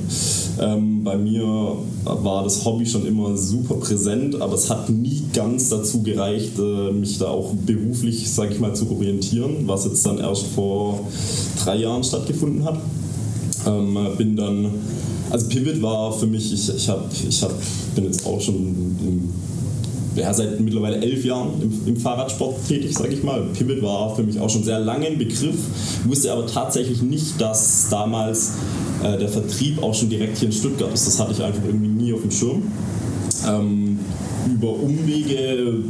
Ähm, 0.59 1.05
bei 1.05 1.17
mir 1.17 1.77
war 2.03 2.43
das 2.43 2.65
Hobby 2.65 2.85
schon 2.85 3.05
immer 3.05 3.37
super 3.37 3.75
präsent, 3.75 4.41
aber 4.41 4.55
es 4.55 4.69
hat 4.69 4.89
nie 4.89 5.23
ganz 5.33 5.69
dazu 5.69 6.03
gereicht, 6.03 6.59
äh, 6.59 6.91
mich 6.91 7.17
da 7.17 7.27
auch 7.27 7.53
beruflich, 7.65 8.29
sage 8.29 8.53
ich 8.53 8.59
mal, 8.59 8.75
zu 8.75 8.91
orientieren, 8.91 9.67
was 9.67 9.85
jetzt 9.85 10.05
dann 10.05 10.17
erst 10.17 10.47
vor 10.47 10.99
drei 11.63 11.77
Jahren 11.77 12.03
stattgefunden 12.03 12.65
hat. 12.65 12.77
Ähm, 13.65 13.97
bin 14.17 14.35
dann, 14.35 14.71
also 15.29 15.47
Pivot 15.47 15.81
war 15.81 16.11
für 16.11 16.27
mich, 16.27 16.53
ich, 16.53 16.75
ich, 16.75 16.89
hab, 16.89 17.09
ich 17.11 17.41
hab, 17.41 17.51
bin 17.95 18.05
jetzt 18.05 18.25
auch 18.25 18.39
schon 18.39 18.55
im, 18.55 19.29
ja, 20.15 20.33
seit 20.33 20.59
mittlerweile 20.59 20.97
elf 20.97 21.25
Jahren 21.25 21.61
im, 21.61 21.87
im 21.87 21.97
Fahrradsport 21.97 22.67
tätig, 22.67 22.95
sage 22.97 23.13
ich 23.13 23.23
mal. 23.23 23.43
Pivot 23.53 23.81
war 23.81 24.15
für 24.15 24.23
mich 24.23 24.39
auch 24.39 24.49
schon 24.49 24.63
sehr 24.63 24.79
lange 24.79 25.07
ein 25.07 25.17
Begriff, 25.17 25.57
wusste 26.05 26.31
aber 26.31 26.45
tatsächlich 26.45 27.01
nicht, 27.01 27.39
dass 27.41 27.89
damals 27.89 28.53
äh, 29.03 29.17
der 29.17 29.29
Vertrieb 29.29 29.81
auch 29.81 29.93
schon 29.93 30.09
direkt 30.09 30.37
hier 30.37 30.49
in 30.49 30.53
Stuttgart 30.53 30.93
ist. 30.93 31.07
Das 31.07 31.19
hatte 31.19 31.33
ich 31.33 31.43
einfach 31.43 31.63
irgendwie 31.65 31.87
nie 31.87 32.13
auf 32.13 32.21
dem 32.21 32.31
Schirm. 32.31 32.63
Ähm, 33.47 33.99
über 34.47 34.69
Umwege 34.69 35.83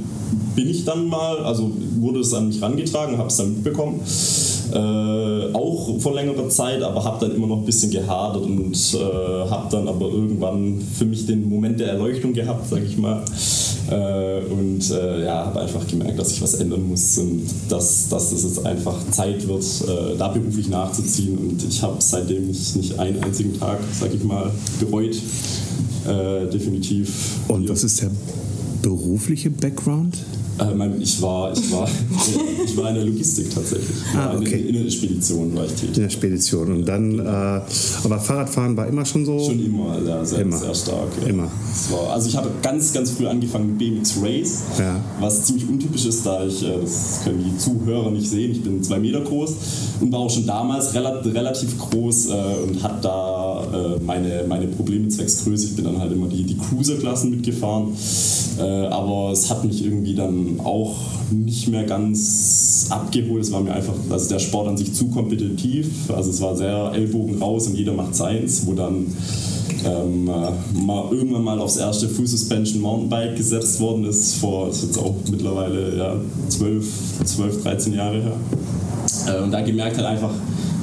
bin 0.56 0.70
ich 0.70 0.86
dann 0.86 1.08
mal, 1.08 1.40
also 1.40 1.72
wurde 2.00 2.20
es 2.20 2.34
an 2.34 2.48
mich 2.48 2.62
rangetragen, 2.62 3.18
habe 3.18 3.28
es 3.28 3.38
dann 3.38 3.54
mitbekommen. 3.54 4.00
Äh, 4.74 5.54
auch 5.54 6.00
vor 6.00 6.16
längerer 6.16 6.50
Zeit, 6.50 6.82
aber 6.82 7.04
habe 7.04 7.26
dann 7.26 7.36
immer 7.36 7.48
noch 7.48 7.58
ein 7.58 7.66
bisschen 7.66 7.92
gehadert 7.92 8.44
und 8.44 8.76
äh, 8.94 9.50
habe 9.50 9.70
dann 9.70 9.88
aber 9.88 10.08
irgendwann 10.08 10.82
für 10.82 11.06
mich 11.06 11.26
den 11.26 11.48
Moment 11.48 11.80
der 11.80 11.90
Erleuchtung 11.90 12.34
gehabt, 12.34 12.68
sage 12.68 12.84
ich 12.86 12.98
mal. 12.98 13.24
Äh, 13.90 14.40
und 14.52 14.90
äh, 14.90 15.26
ja, 15.26 15.46
habe 15.46 15.62
einfach 15.62 15.86
gemerkt, 15.88 16.18
dass 16.18 16.32
ich 16.32 16.42
was 16.42 16.56
ändern 16.56 16.88
muss 16.88 17.18
und 17.20 17.44
dass, 17.70 18.10
dass 18.10 18.32
es 18.32 18.44
jetzt 18.44 18.66
einfach 18.66 18.96
Zeit 19.12 19.48
wird, 19.48 19.64
äh, 19.64 20.18
da 20.18 20.30
beruflich 20.30 20.70
nachzuziehen. 20.70 21.38
Und 21.38 21.64
ich 21.64 21.82
habe 21.84 21.98
seitdem 22.00 22.48
nicht, 22.48 22.76
nicht 22.76 23.00
einen 23.00 23.24
einzigen 23.24 23.60
Tag, 23.60 23.80
sage 24.00 24.16
ich 24.16 24.24
mal, 24.24 24.52
bereut. 24.80 25.16
Definitiv. 26.54 27.40
Und 27.48 27.68
was 27.68 27.84
ist 27.84 28.00
der 28.04 28.12
berufliche 28.84 29.50
Background? 29.50 30.16
Äh, 30.60 31.02
ich, 31.02 31.22
war, 31.22 31.52
ich, 31.54 31.72
war, 31.72 31.88
ich 32.66 32.78
war 32.78 32.90
in 32.90 32.96
der 32.96 33.04
Logistik 33.06 33.54
tatsächlich. 33.54 33.90
Ich 34.12 34.18
Ah, 34.18 34.36
okay. 34.36 34.62
in, 34.62 34.76
in 34.76 34.84
der 34.86 34.92
Spedition 34.92 35.56
war 35.56 35.66
ich 35.66 35.72
In 35.72 35.78
tätig. 35.78 35.94
der 35.96 36.10
Spedition. 36.10 36.72
Und 36.72 36.86
dann, 36.86 37.20
äh, 37.20 37.24
aber 38.04 38.20
Fahrradfahren 38.20 38.76
war 38.78 38.88
immer 38.88 39.06
schon 39.06 39.26
so. 39.26 39.38
Schon 39.40 39.64
immer, 39.66 39.98
ja, 40.06 40.24
sehr, 40.24 40.40
Immer. 40.42 40.58
sehr 40.58 40.74
stark. 40.74 41.10
Ja. 41.22 41.28
Immer. 41.28 41.50
War, 41.92 42.14
also 42.14 42.30
ich 42.30 42.36
habe 42.38 42.50
ganz, 42.62 42.94
ganz 42.94 43.12
früh 43.12 43.28
angefangen 43.28 43.68
mit 43.70 43.78
BMX 43.80 44.16
Race, 44.22 44.62
Ja. 44.80 45.00
was 45.20 45.44
ziemlich 45.46 45.68
untypisch 45.68 46.06
ist, 46.06 46.26
da 46.26 46.46
ich, 46.46 46.64
äh, 46.64 46.80
das 46.82 47.22
können 47.24 47.44
die 47.44 47.58
Zuhörer 47.58 48.12
nicht 48.12 48.30
sehen, 48.30 48.52
ich 48.52 48.64
bin 48.64 48.82
zwei 48.84 49.00
Meter 49.00 49.22
groß 49.22 49.54
und 50.02 50.12
war 50.12 50.20
auch 50.20 50.30
schon 50.30 50.46
damals 50.48 50.94
relativ, 50.94 51.78
groß 51.78 52.28
äh, 52.30 52.34
und 52.68 52.82
hatte 52.84 52.96
da 53.02 53.35
äh, 53.64 54.04
meine, 54.04 54.44
meine 54.48 54.68
Probleme 54.68 55.08
zwecks 55.10 55.44
Größe. 55.44 55.66
Ich 55.68 55.76
bin 55.76 55.86
dann 55.86 56.00
halt 56.00 56.12
immer 56.12 56.28
die, 56.28 56.44
die 56.44 56.58
Cruiser-Klassen 56.58 57.32
mitgefahren, 57.32 57.90
äh, 58.60 58.62
aber 58.62 59.32
es 59.32 59.50
hat 59.50 59.64
mich 59.64 59.84
irgendwie 59.84 60.16
dann 60.16 60.60
auch 60.64 60.96
nicht 61.32 61.68
mehr 61.70 61.84
ganz 61.84 62.88
abgeholt. 62.90 63.44
Es 63.44 63.52
war 63.52 63.62
mir 63.62 63.74
einfach, 63.74 63.96
also 64.10 64.30
der 64.30 64.40
Sport 64.40 64.68
an 64.68 64.78
sich 64.78 64.94
zu 64.94 65.08
kompetitiv, 65.08 66.10
also 66.10 66.30
es 66.30 66.42
war 66.42 66.56
sehr 66.56 66.92
Ellbogen 66.94 67.42
raus 67.42 67.68
und 67.68 67.76
jeder 67.76 67.94
macht 67.94 68.16
seins, 68.16 68.66
wo 68.66 68.74
dann 68.74 69.08
ähm, 69.86 70.28
äh, 70.28 70.80
mal 70.80 71.12
irgendwann 71.12 71.44
mal 71.44 71.60
aufs 71.60 71.78
erste 71.78 72.10
Full 72.10 72.28
Suspension 72.28 72.82
Mountainbike 72.82 73.36
gesetzt 73.36 73.80
worden 73.80 74.06
ist, 74.06 74.36
vor 74.36 74.68
das 74.68 74.78
ist 74.78 74.84
jetzt 74.88 74.98
auch 74.98 75.16
mittlerweile 75.30 75.96
ja, 75.98 76.16
12, 76.50 76.86
12, 77.26 77.64
13 77.64 77.94
Jahre 77.94 78.22
her. 78.22 78.34
Äh, 79.28 79.44
und 79.44 79.52
da 79.52 79.62
gemerkt 79.62 79.98
halt 79.98 80.08
einfach, 80.08 80.32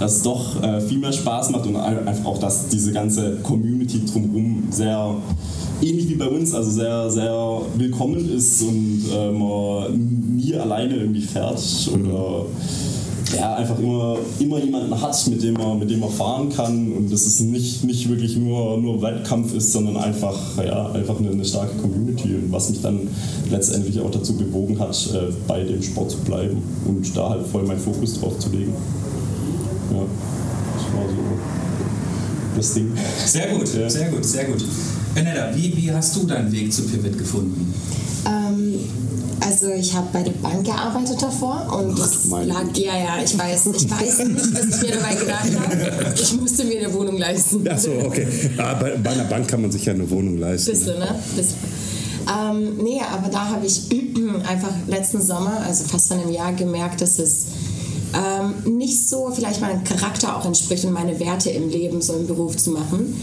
dass 0.02 0.16
es 0.16 0.22
doch 0.22 0.60
äh, 0.62 0.80
viel 0.80 0.98
mehr 0.98 1.12
Spaß 1.12 1.50
macht 1.50 1.64
und 1.66 1.76
ein- 1.76 2.08
einfach 2.08 2.24
auch, 2.24 2.38
dass 2.38 2.68
diese 2.68 2.92
ganze 2.92 3.36
Community 3.42 4.02
drumherum 4.04 4.64
sehr 4.70 5.14
ähnlich 5.80 6.08
wie 6.08 6.16
bei 6.16 6.26
uns, 6.26 6.52
also 6.54 6.70
sehr, 6.72 7.08
sehr 7.08 7.60
willkommen 7.76 8.28
ist 8.34 8.62
und 8.62 9.04
äh, 9.14 9.30
man 9.30 10.34
nie 10.36 10.54
alleine 10.56 10.96
irgendwie 10.96 11.20
fährt 11.20 11.62
oder 11.94 12.46
ja, 13.38 13.54
einfach 13.54 13.78
immer, 13.78 14.16
immer 14.40 14.58
jemanden 14.58 15.00
hat, 15.00 15.26
mit 15.28 15.40
dem 15.42 15.54
man, 15.54 15.78
mit 15.78 15.88
dem 15.88 16.00
man 16.00 16.10
fahren 16.10 16.48
kann 16.50 16.92
und 16.92 17.10
dass 17.12 17.24
es 17.24 17.40
nicht, 17.40 17.84
nicht 17.84 18.08
wirklich 18.08 18.36
nur, 18.36 18.78
nur 18.78 19.00
Wettkampf 19.02 19.54
ist, 19.54 19.72
sondern 19.72 19.96
einfach, 19.96 20.36
ja, 20.62 20.90
einfach 20.90 21.18
eine, 21.20 21.30
eine 21.30 21.44
starke 21.44 21.76
Community 21.80 22.34
und 22.34 22.50
was 22.50 22.68
mich 22.70 22.82
dann 22.82 23.08
letztendlich 23.50 24.00
auch 24.00 24.10
dazu 24.10 24.36
bewogen 24.36 24.80
hat, 24.80 24.96
äh, 25.14 25.32
bei 25.46 25.62
dem 25.62 25.80
Sport 25.80 26.10
zu 26.10 26.18
bleiben 26.18 26.60
und 26.88 27.16
da 27.16 27.30
halt 27.30 27.46
voll 27.46 27.62
meinen 27.62 27.78
Fokus 27.80 28.20
drauf 28.20 28.36
zu 28.40 28.50
legen. 28.50 28.72
Ja, 31.02 31.08
das 31.08 31.16
war 31.16 31.24
so 31.24 32.56
das 32.56 32.74
Ding. 32.74 32.92
Sehr 33.26 33.48
gut, 33.48 33.74
Ja. 33.74 33.88
sehr 33.90 34.08
gut, 34.10 34.24
sehr 34.24 34.44
gut. 34.44 34.64
Benetta, 35.14 35.50
wie, 35.54 35.76
wie 35.76 35.92
hast 35.92 36.16
du 36.16 36.24
deinen 36.26 36.50
Weg 36.52 36.72
zu 36.72 36.82
Pivot 36.82 37.16
gefunden? 37.18 37.72
Ähm, 38.26 38.78
also 39.40 39.68
ich 39.72 39.94
habe 39.94 40.06
bei 40.12 40.22
der 40.22 40.32
Bank 40.32 40.64
gearbeitet 40.64 41.20
davor 41.20 41.66
und 41.80 41.98
das 41.98 42.26
meine 42.26 42.52
lag, 42.52 42.64
ja, 42.74 42.96
ja, 42.96 43.22
ich 43.24 43.36
weiß, 43.38 43.66
ich 43.74 43.90
weiß 43.90 44.18
nicht, 44.28 44.54
was 44.54 44.76
ich 44.76 44.82
mir 44.88 44.96
dabei 44.96 45.14
gedacht 45.14 45.50
habe. 45.58 46.14
Ich 46.14 46.40
musste 46.40 46.64
mir 46.64 46.78
eine 46.78 46.92
Wohnung 46.94 47.18
leisten. 47.18 47.64
Ach 47.68 47.78
so, 47.78 47.90
okay. 48.04 48.26
Ah, 48.58 48.74
bei, 48.74 48.96
bei 48.96 49.10
einer 49.10 49.24
Bank 49.24 49.48
kann 49.48 49.62
man 49.62 49.72
sich 49.72 49.84
ja 49.84 49.92
eine 49.94 50.08
Wohnung 50.08 50.38
leisten. 50.38 50.70
Bisschen, 50.70 50.98
ne? 50.98 51.14
Bisschen. 51.34 51.56
Ähm, 52.28 52.76
nee, 52.82 53.00
aber 53.00 53.28
da 53.28 53.48
habe 53.48 53.66
ich 53.66 53.90
einfach 54.48 54.72
letzten 54.86 55.20
Sommer, 55.20 55.62
also 55.66 55.84
fast 55.84 56.08
vor 56.08 56.18
einem 56.18 56.30
Jahr, 56.30 56.52
gemerkt, 56.52 57.00
dass 57.00 57.18
es 57.18 57.46
ähm, 58.14 58.76
nicht 58.76 59.08
so 59.08 59.30
vielleicht 59.34 59.60
meinem 59.60 59.84
Charakter 59.84 60.36
auch 60.36 60.44
entspricht 60.44 60.84
und 60.84 60.92
meine 60.92 61.18
Werte 61.18 61.50
im 61.50 61.68
Leben 61.68 62.02
so 62.02 62.14
einen 62.14 62.26
Beruf 62.26 62.56
zu 62.56 62.70
machen. 62.70 63.14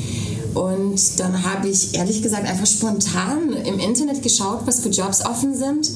Und 0.53 1.19
dann 1.19 1.43
habe 1.43 1.69
ich 1.69 1.95
ehrlich 1.95 2.21
gesagt 2.21 2.47
einfach 2.47 2.65
spontan 2.65 3.53
im 3.65 3.79
Internet 3.79 4.23
geschaut, 4.23 4.61
was 4.65 4.79
für 4.79 4.89
Jobs 4.89 5.25
offen 5.25 5.55
sind 5.55 5.91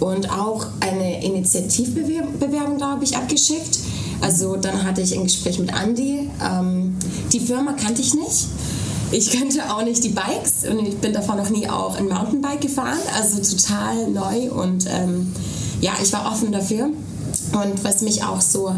und 0.00 0.30
auch 0.30 0.66
eine 0.80 1.24
Initiativbewerbung, 1.24 2.76
glaube 2.76 3.04
ich, 3.04 3.16
abgeschickt. 3.16 3.78
Also 4.20 4.56
dann 4.56 4.82
hatte 4.84 5.00
ich 5.00 5.16
ein 5.16 5.24
Gespräch 5.24 5.58
mit 5.58 5.70
Andy. 5.72 6.30
Ähm, 6.42 6.96
die 7.32 7.40
Firma 7.40 7.72
kannte 7.72 8.02
ich 8.02 8.14
nicht. 8.14 8.46
Ich 9.12 9.30
kannte 9.30 9.72
auch 9.72 9.84
nicht 9.84 10.02
die 10.02 10.08
Bikes 10.08 10.68
und 10.68 10.86
ich 10.86 10.96
bin 10.96 11.12
davor 11.12 11.36
noch 11.36 11.50
nie 11.50 11.68
auch 11.68 11.96
ein 11.96 12.08
Mountainbike 12.08 12.62
gefahren, 12.62 12.98
also 13.16 13.38
total 13.56 14.08
neu 14.08 14.50
und 14.50 14.86
ähm, 14.90 15.32
ja, 15.80 15.92
ich 16.02 16.12
war 16.12 16.32
offen 16.32 16.50
dafür. 16.50 16.90
Und 17.54 17.84
was 17.84 18.02
mich 18.02 18.24
auch 18.24 18.40
so 18.40 18.74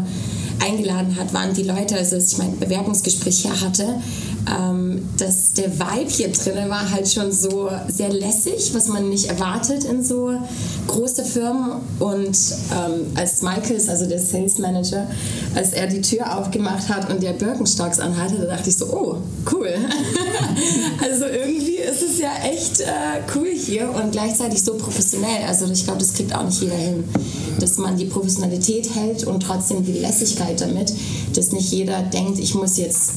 eingeladen 0.59 1.15
hat, 1.15 1.33
waren 1.33 1.53
die 1.53 1.63
Leute, 1.63 1.95
also 1.95 2.15
als 2.15 2.33
ich 2.33 2.37
mein 2.37 2.59
Bewerbungsgespräch 2.59 3.39
hier 3.39 3.61
hatte, 3.61 4.01
ähm, 4.49 5.09
dass 5.17 5.53
der 5.53 5.71
Vibe 5.71 6.09
hier 6.09 6.31
drinnen 6.31 6.69
war 6.69 6.89
halt 6.89 7.07
schon 7.07 7.31
so 7.31 7.69
sehr 7.87 8.11
lässig, 8.11 8.73
was 8.73 8.87
man 8.87 9.09
nicht 9.09 9.25
erwartet 9.25 9.83
in 9.83 10.03
so 10.03 10.39
große 10.87 11.23
Firmen. 11.25 11.81
Und 11.99 12.37
ähm, 12.71 13.07
als 13.15 13.41
Michaels, 13.41 13.89
also 13.89 14.05
der 14.05 14.19
Sales 14.19 14.57
Manager, 14.57 15.07
als 15.55 15.73
er 15.73 15.87
die 15.87 16.01
Tür 16.01 16.37
aufgemacht 16.37 16.87
hat 16.89 17.09
und 17.09 17.21
der 17.21 17.33
Birkenstocks 17.33 17.99
anhatte, 17.99 18.35
da 18.37 18.55
dachte 18.55 18.69
ich 18.69 18.77
so, 18.77 18.85
oh, 18.85 19.17
cool. 19.51 19.69
also 21.03 21.25
irgendwie 21.25 21.77
ist 21.77 22.01
es 22.01 22.19
ja 22.19 22.31
echt 22.43 22.81
äh, 22.81 23.21
cool 23.35 23.49
hier 23.53 23.89
und 23.89 24.11
gleichzeitig 24.11 24.63
so 24.63 24.75
professionell. 24.75 25.43
Also 25.47 25.65
ich 25.71 25.83
glaube, 25.83 25.99
das 25.99 26.13
kriegt 26.13 26.33
auch 26.33 26.43
nicht 26.43 26.61
jeder 26.61 26.75
hin, 26.75 27.03
dass 27.59 27.77
man 27.77 27.97
die 27.97 28.05
Professionalität 28.05 28.93
hält 28.95 29.25
und 29.25 29.41
trotzdem 29.41 29.83
die 29.83 29.93
Lässigkeit 29.93 30.59
damit, 30.61 30.93
dass 31.33 31.51
nicht 31.51 31.71
jeder 31.71 32.01
denkt, 32.03 32.39
ich 32.39 32.55
muss 32.55 32.77
jetzt 32.77 33.11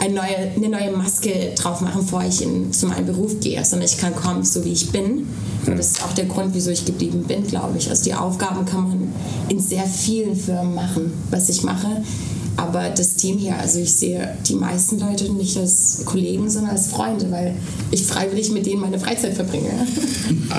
eine 0.00 0.14
neue, 0.14 0.36
eine 0.56 0.68
neue 0.68 0.96
Maske 0.96 1.52
drauf 1.54 1.80
machen, 1.82 2.00
bevor 2.02 2.24
ich 2.24 2.42
in, 2.42 2.72
zu 2.72 2.86
meinem 2.86 3.06
Beruf 3.06 3.38
gehe, 3.40 3.62
sondern 3.64 3.86
ich 3.86 3.98
kann 3.98 4.14
kommen, 4.16 4.44
so 4.44 4.64
wie 4.64 4.72
ich 4.72 4.90
bin. 4.90 5.28
Und 5.66 5.78
das 5.78 5.92
ist 5.92 6.04
auch 6.04 6.12
der 6.14 6.24
Grund, 6.24 6.54
wieso 6.54 6.70
ich 6.70 6.86
geblieben 6.86 7.24
bin, 7.24 7.46
glaube 7.46 7.76
ich. 7.76 7.90
Also 7.90 8.04
die 8.04 8.14
Aufgaben 8.14 8.64
kann 8.64 8.88
man 8.88 9.14
in 9.48 9.60
sehr 9.60 9.84
vielen 9.84 10.34
Firmen 10.34 10.74
machen, 10.74 11.12
was 11.30 11.50
ich 11.50 11.62
mache. 11.62 12.02
Aber 12.56 12.90
das 12.90 13.14
Team 13.16 13.38
hier, 13.38 13.56
also 13.58 13.78
ich 13.80 13.92
sehe 13.94 14.36
die 14.46 14.54
meisten 14.54 14.98
Leute 14.98 15.32
nicht 15.32 15.56
als 15.56 16.02
Kollegen, 16.04 16.50
sondern 16.50 16.72
als 16.72 16.88
Freunde, 16.88 17.30
weil 17.30 17.54
ich 17.90 18.02
freiwillig 18.02 18.50
mit 18.52 18.66
denen 18.66 18.80
meine 18.82 18.98
Freizeit 18.98 19.34
verbringe. 19.34 19.70
A- 20.50 20.56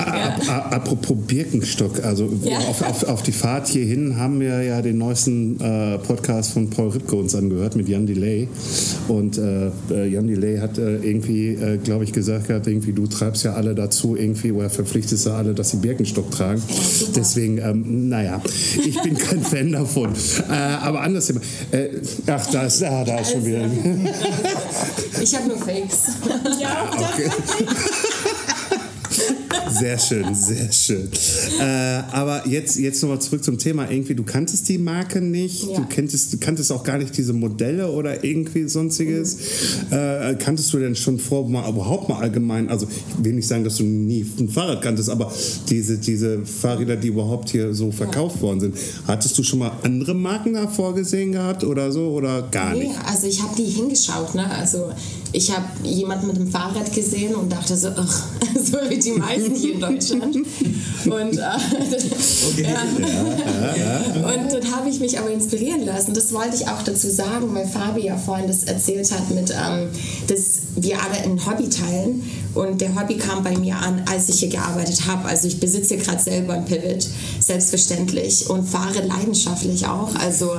a- 0.48 0.58
Apropos 0.72 1.16
Birkenstock, 1.26 2.02
also 2.04 2.28
Ja. 2.44 2.58
auf, 2.58 2.82
auf, 2.82 3.04
auf 3.04 3.22
die 3.22 3.32
Fahrt 3.32 3.68
hierhin 3.68 4.16
haben 4.16 4.40
wir 4.40 4.62
ja 4.62 4.82
den 4.82 4.98
neuesten 4.98 5.60
äh, 5.60 5.98
Podcast 5.98 6.52
von 6.52 6.70
Paul 6.70 6.88
Ripke 6.88 7.14
uns 7.16 7.34
angehört 7.34 7.76
mit 7.76 7.88
Jan 7.88 8.06
Delay. 8.06 8.48
Und 9.08 9.38
äh, 9.38 9.68
äh, 9.90 10.06
Jan 10.08 10.26
Delay 10.26 10.58
hat 10.58 10.78
äh, 10.78 10.96
irgendwie, 10.96 11.48
äh, 11.50 11.78
glaube 11.78 12.04
ich, 12.04 12.12
gesagt 12.12 12.48
gehabt, 12.48 12.66
irgendwie, 12.66 12.92
du 12.92 13.06
treibst 13.06 13.44
ja 13.44 13.52
alle 13.54 13.74
dazu, 13.74 14.16
irgendwie, 14.16 14.52
oder 14.52 14.70
verpflichtest 14.70 15.26
ja 15.26 15.36
alle, 15.36 15.54
dass 15.54 15.70
sie 15.70 15.76
Birkenstock 15.78 16.30
tragen. 16.30 16.60
super. 16.60 17.12
Deswegen, 17.16 17.58
ähm, 17.58 18.08
naja, 18.08 18.40
ich 18.84 19.00
bin 19.02 19.16
kein 19.16 19.40
Fan 19.42 19.72
davon. 19.72 20.10
Äh, 20.50 20.52
aber 20.54 21.02
anders 21.02 21.26
Thema. 21.26 21.40
Äh, 21.82 21.90
ach, 22.26 22.46
da 22.50 22.62
ist, 22.64 22.82
ah, 22.82 23.04
da 23.04 23.18
ist 23.18 23.32
schon 23.32 23.44
wieder. 23.44 23.68
Ich 25.20 25.34
habe 25.34 25.48
nur 25.48 25.58
Fakes. 25.58 26.12
Ja, 26.60 26.90
Okay. 26.92 27.30
Sehr 29.78 29.98
schön, 29.98 30.34
sehr 30.34 30.70
schön. 30.72 31.08
Äh, 31.60 31.64
aber 32.12 32.46
jetzt, 32.46 32.76
jetzt 32.78 33.02
nochmal 33.02 33.20
zurück 33.20 33.42
zum 33.42 33.58
Thema. 33.58 33.90
Irgendwie, 33.90 34.14
du 34.14 34.22
kanntest 34.24 34.68
die 34.68 34.78
Marke 34.78 35.20
nicht, 35.20 35.64
Ja. 35.64 35.76
du, 35.76 35.86
kanntest, 35.88 36.32
du 36.32 36.38
kanntest 36.38 36.70
auch 36.72 36.82
gar 36.84 36.98
nicht 36.98 37.16
diese 37.16 37.32
Modelle 37.32 37.90
oder 37.90 38.22
irgendwie 38.24 38.68
sonstiges. 38.68 39.36
Äh, 39.90 40.34
kanntest 40.34 40.72
du 40.72 40.78
denn 40.78 40.94
schon 40.94 41.18
vor, 41.18 41.48
mal, 41.48 41.68
überhaupt 41.68 42.08
mal 42.08 42.18
allgemein, 42.18 42.68
also 42.68 42.86
ich 43.18 43.24
will 43.24 43.32
nicht 43.32 43.48
sagen, 43.48 43.64
dass 43.64 43.76
du 43.76 43.84
nie 43.84 44.26
ein 44.38 44.48
Fahrrad 44.48 44.82
kanntest, 44.82 45.08
aber 45.10 45.32
diese, 45.68 45.98
diese 45.98 46.44
Fahrräder, 46.44 46.96
die 46.96 47.08
überhaupt 47.08 47.50
hier 47.50 47.72
so 47.74 47.90
verkauft 47.92 48.40
worden 48.42 48.60
sind, 48.60 48.76
hattest 49.06 49.36
du 49.38 49.42
schon 49.42 49.60
mal 49.60 49.72
andere 49.82 50.14
Marken 50.14 50.54
da 50.54 50.66
vorgesehen 50.68 51.32
gehabt 51.32 51.64
oder 51.64 51.90
so 51.92 52.10
oder 52.10 52.42
gar 52.50 52.74
Nee, 52.74 52.84
nicht? 52.88 52.94
also 53.06 53.26
ich 53.26 53.42
habe 53.42 53.54
die 53.56 53.64
hingeschaut, 53.64 54.34
ne? 54.34 54.50
Also 54.50 54.90
ich 55.32 55.50
habe 55.50 55.64
jemanden 55.82 56.26
mit 56.26 56.36
dem 56.36 56.48
Fahrrad 56.48 56.92
gesehen 56.92 57.34
und 57.34 57.50
dachte 57.50 57.76
so, 57.76 57.88
ach, 57.96 58.24
so 58.54 58.78
wie 58.88 58.98
die 58.98 59.12
meisten 59.12 59.54
hier 59.54 59.74
in 59.74 59.80
Deutschland. 59.80 60.36
Und, 60.36 61.36
äh, 61.36 61.40
ja. 62.62 62.82
und 64.14 64.52
dann 64.52 64.76
habe 64.76 64.88
ich 64.88 65.00
mich 65.00 65.18
aber 65.18 65.30
inspirieren 65.30 65.84
lassen. 65.84 66.14
Das 66.14 66.32
wollte 66.32 66.56
ich 66.56 66.68
auch 66.68 66.82
dazu 66.82 67.08
sagen, 67.08 67.54
weil 67.54 67.66
Fabi 67.66 68.04
ja 68.06 68.16
vorhin 68.16 68.46
das 68.46 68.64
erzählt 68.64 69.10
hat, 69.10 69.30
mit, 69.30 69.50
ähm, 69.50 69.88
dass 70.28 70.60
wir 70.76 71.02
alle 71.02 71.22
ein 71.22 71.44
Hobby 71.46 71.68
teilen. 71.68 72.22
Und 72.54 72.80
der 72.82 72.94
Hobby 72.94 73.16
kam 73.16 73.42
bei 73.42 73.56
mir 73.56 73.76
an, 73.76 74.02
als 74.10 74.28
ich 74.28 74.40
hier 74.40 74.50
gearbeitet 74.50 75.06
habe. 75.06 75.26
Also 75.26 75.48
ich 75.48 75.58
besitze 75.58 75.96
gerade 75.96 76.22
selber 76.22 76.52
ein 76.54 76.66
Pivot, 76.66 77.06
selbstverständlich. 77.40 78.50
Und 78.50 78.68
fahre 78.68 79.02
leidenschaftlich 79.02 79.86
auch. 79.86 80.14
Also 80.16 80.50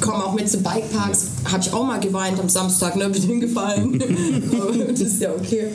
komme 0.00 0.24
auch 0.24 0.34
mit 0.34 0.48
zu 0.48 0.58
Bikeparks. 0.58 1.26
Habe 1.44 1.62
ich 1.62 1.72
auch 1.72 1.86
mal 1.86 2.00
geweint 2.00 2.38
am 2.40 2.48
Samstag, 2.48 2.96
ne? 2.96 3.08
Bin 3.10 3.22
hingefallen. 3.22 4.02
Das 4.90 5.00
ist 5.00 5.20
ja 5.20 5.30
okay. 5.30 5.68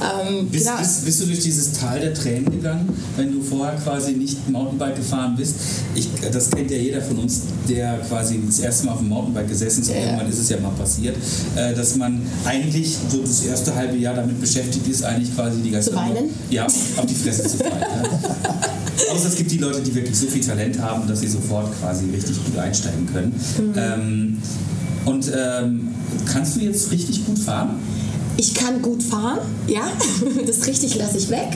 Ähm, 0.00 0.46
Bist, 0.48 0.70
bist, 0.78 1.04
bist 1.04 1.20
du 1.20 1.26
durch 1.26 1.40
dieses 1.40 1.72
Tal 1.72 2.00
der 2.00 2.14
Tränen 2.14 2.50
gegangen, 2.50 2.88
wenn 3.16 3.32
du 3.32 3.42
vorher 3.42 3.74
quasi 3.76 4.12
nicht 4.12 4.48
Mountainbike 4.48 4.96
gefahren 4.96 5.34
bist? 5.36 5.56
Ich, 5.94 6.08
das 6.32 6.50
kennt 6.50 6.70
ja 6.70 6.76
jeder 6.76 7.00
von 7.00 7.18
uns, 7.18 7.42
der 7.68 7.98
quasi 8.08 8.40
das 8.46 8.60
erste 8.60 8.86
Mal 8.86 8.92
auf 8.92 8.98
dem 8.98 9.08
Mountainbike 9.08 9.48
gesessen 9.48 9.82
ist. 9.82 9.90
Ja. 9.90 9.96
Irgendwann 9.96 10.28
ist 10.28 10.38
es 10.38 10.48
ja 10.48 10.60
mal 10.60 10.70
passiert, 10.70 11.16
äh, 11.56 11.74
dass 11.74 11.96
man 11.96 12.22
eigentlich 12.44 12.96
so 13.08 13.18
das 13.20 13.44
erste 13.44 13.74
halbe 13.74 13.96
Jahr 13.96 14.14
damit 14.14 14.40
beschäftigt 14.40 14.86
ist, 14.86 15.04
eigentlich 15.04 15.34
quasi 15.34 15.60
die 15.60 15.70
ganze 15.70 15.90
Zu 15.90 15.96
weinen? 15.96 16.30
Ja, 16.50 16.66
auf 16.66 17.06
die 17.06 17.14
Fresse 17.14 17.42
zu 17.44 17.58
fallen. 17.58 17.72
Außer 19.10 19.28
es 19.28 19.36
gibt 19.36 19.50
die 19.50 19.58
Leute, 19.58 19.80
die 19.80 19.94
wirklich 19.94 20.16
so 20.16 20.26
viel 20.26 20.42
Talent 20.42 20.80
haben, 20.80 21.06
dass 21.06 21.20
sie 21.20 21.28
sofort 21.28 21.72
quasi 21.80 22.06
richtig 22.10 22.44
gut 22.44 22.58
einsteigen 22.58 23.06
können. 23.12 23.34
Mhm. 23.58 23.74
Ähm, 23.76 24.42
und 25.04 25.32
ähm, 25.34 25.88
kannst 26.30 26.56
du 26.56 26.60
jetzt 26.60 26.90
richtig 26.90 27.24
gut 27.24 27.38
fahren? 27.38 27.76
Ich 28.40 28.54
kann 28.54 28.80
gut 28.82 29.02
fahren, 29.02 29.40
ja, 29.66 29.82
das 30.46 30.64
richtig 30.68 30.94
lasse 30.94 31.18
ich 31.18 31.28
weg. 31.28 31.48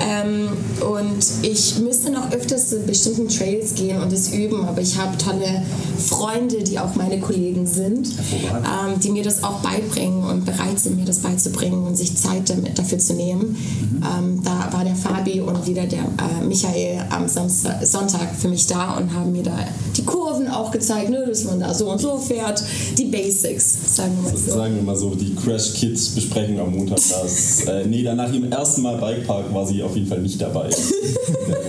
Ähm, 0.00 0.48
und 0.80 1.22
ich 1.42 1.78
müsste 1.78 2.10
noch 2.10 2.32
öfters 2.32 2.70
zu 2.70 2.80
bestimmten 2.80 3.28
Trails 3.28 3.74
gehen 3.74 4.00
und 4.00 4.10
das 4.10 4.32
üben, 4.32 4.64
aber 4.64 4.80
ich 4.80 4.96
habe 4.96 5.18
tolle 5.18 5.62
Freunde, 6.08 6.64
die 6.64 6.78
auch 6.78 6.94
meine 6.94 7.20
Kollegen 7.20 7.66
sind, 7.66 8.08
ähm, 8.08 8.98
die 8.98 9.10
mir 9.10 9.24
das 9.24 9.44
auch 9.44 9.60
beibringen 9.60 10.24
und 10.24 10.46
bereit 10.46 10.78
sind, 10.78 10.96
mir 10.96 11.04
das 11.04 11.18
beizubringen 11.18 11.86
und 11.86 11.96
sich 11.96 12.16
Zeit 12.16 12.48
damit, 12.48 12.78
dafür 12.78 12.98
zu 12.98 13.12
nehmen. 13.12 13.54
Ähm, 13.96 14.42
da 14.42 14.72
war 14.72 14.84
der 14.84 14.96
Fabi 14.96 15.42
und 15.42 15.66
wieder 15.66 15.84
der 15.84 16.00
äh, 16.00 16.46
Michael 16.46 17.04
am 17.10 17.28
Samstag, 17.28 17.84
Sonntag 17.86 18.34
für 18.38 18.48
mich 18.48 18.66
da 18.66 18.96
und 18.96 19.12
haben 19.12 19.32
mir 19.32 19.42
da 19.42 19.58
die 19.94 20.04
Kurven 20.04 20.48
auch 20.48 20.70
gezeigt, 20.70 21.10
ne, 21.10 21.26
dass 21.28 21.44
man 21.44 21.60
da 21.60 21.74
so 21.74 21.90
und 21.90 22.00
so 22.00 22.16
fährt, 22.16 22.62
die 22.96 23.04
Basics, 23.04 23.96
sagen 23.96 24.16
wir 24.22 24.32
mal 24.32 24.38
so. 24.38 24.52
Sagen 24.52 24.76
wir 24.76 24.82
mal 24.82 24.96
so, 24.96 25.14
die 25.14 25.34
Crash 25.34 25.74
Kids 25.74 26.05
Besprechung 26.14 26.58
am 26.60 26.74
Montag. 26.74 26.96
Das, 26.96 27.64
äh, 27.64 27.86
nee, 27.86 28.02
dann 28.02 28.16
nach 28.16 28.32
ihrem 28.32 28.50
ersten 28.50 28.82
Mal 28.82 28.96
Bikepark 28.96 29.52
war 29.52 29.66
sie 29.66 29.82
auf 29.82 29.94
jeden 29.94 30.06
Fall 30.06 30.20
nicht 30.20 30.40
dabei. 30.40 30.70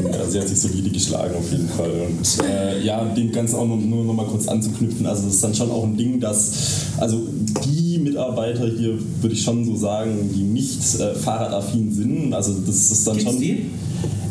Äh, 0.07 0.29
sie 0.29 0.39
hat 0.39 0.47
sich 0.47 0.59
solide 0.59 0.89
geschlagen 0.89 1.35
auf 1.35 1.51
jeden 1.51 1.67
Fall. 1.67 1.89
Und 1.89 2.45
äh, 2.45 2.83
ja, 2.83 3.03
dem 3.03 3.31
Ganzen 3.31 3.55
auch 3.55 3.65
nur, 3.65 3.77
nur 3.77 4.05
noch 4.05 4.13
mal 4.13 4.25
kurz 4.25 4.47
anzuknüpfen. 4.47 5.05
Also 5.05 5.23
das 5.23 5.35
ist 5.35 5.43
dann 5.43 5.55
schon 5.55 5.71
auch 5.71 5.83
ein 5.83 5.97
Ding, 5.97 6.19
dass 6.19 6.51
also 6.97 7.21
die 7.65 7.97
Mitarbeiter 7.97 8.67
hier, 8.67 8.97
würde 9.21 9.35
ich 9.35 9.41
schon 9.41 9.65
so 9.65 9.75
sagen, 9.75 10.29
die 10.33 10.43
nicht 10.43 10.79
äh, 10.99 11.15
fahrradaffin 11.15 11.91
sind, 11.91 12.33
also 12.33 12.53
das 12.65 12.91
ist 12.91 13.07
dann 13.07 13.17
Gibt's 13.17 13.31
schon... 13.31 13.41
die? 13.41 13.65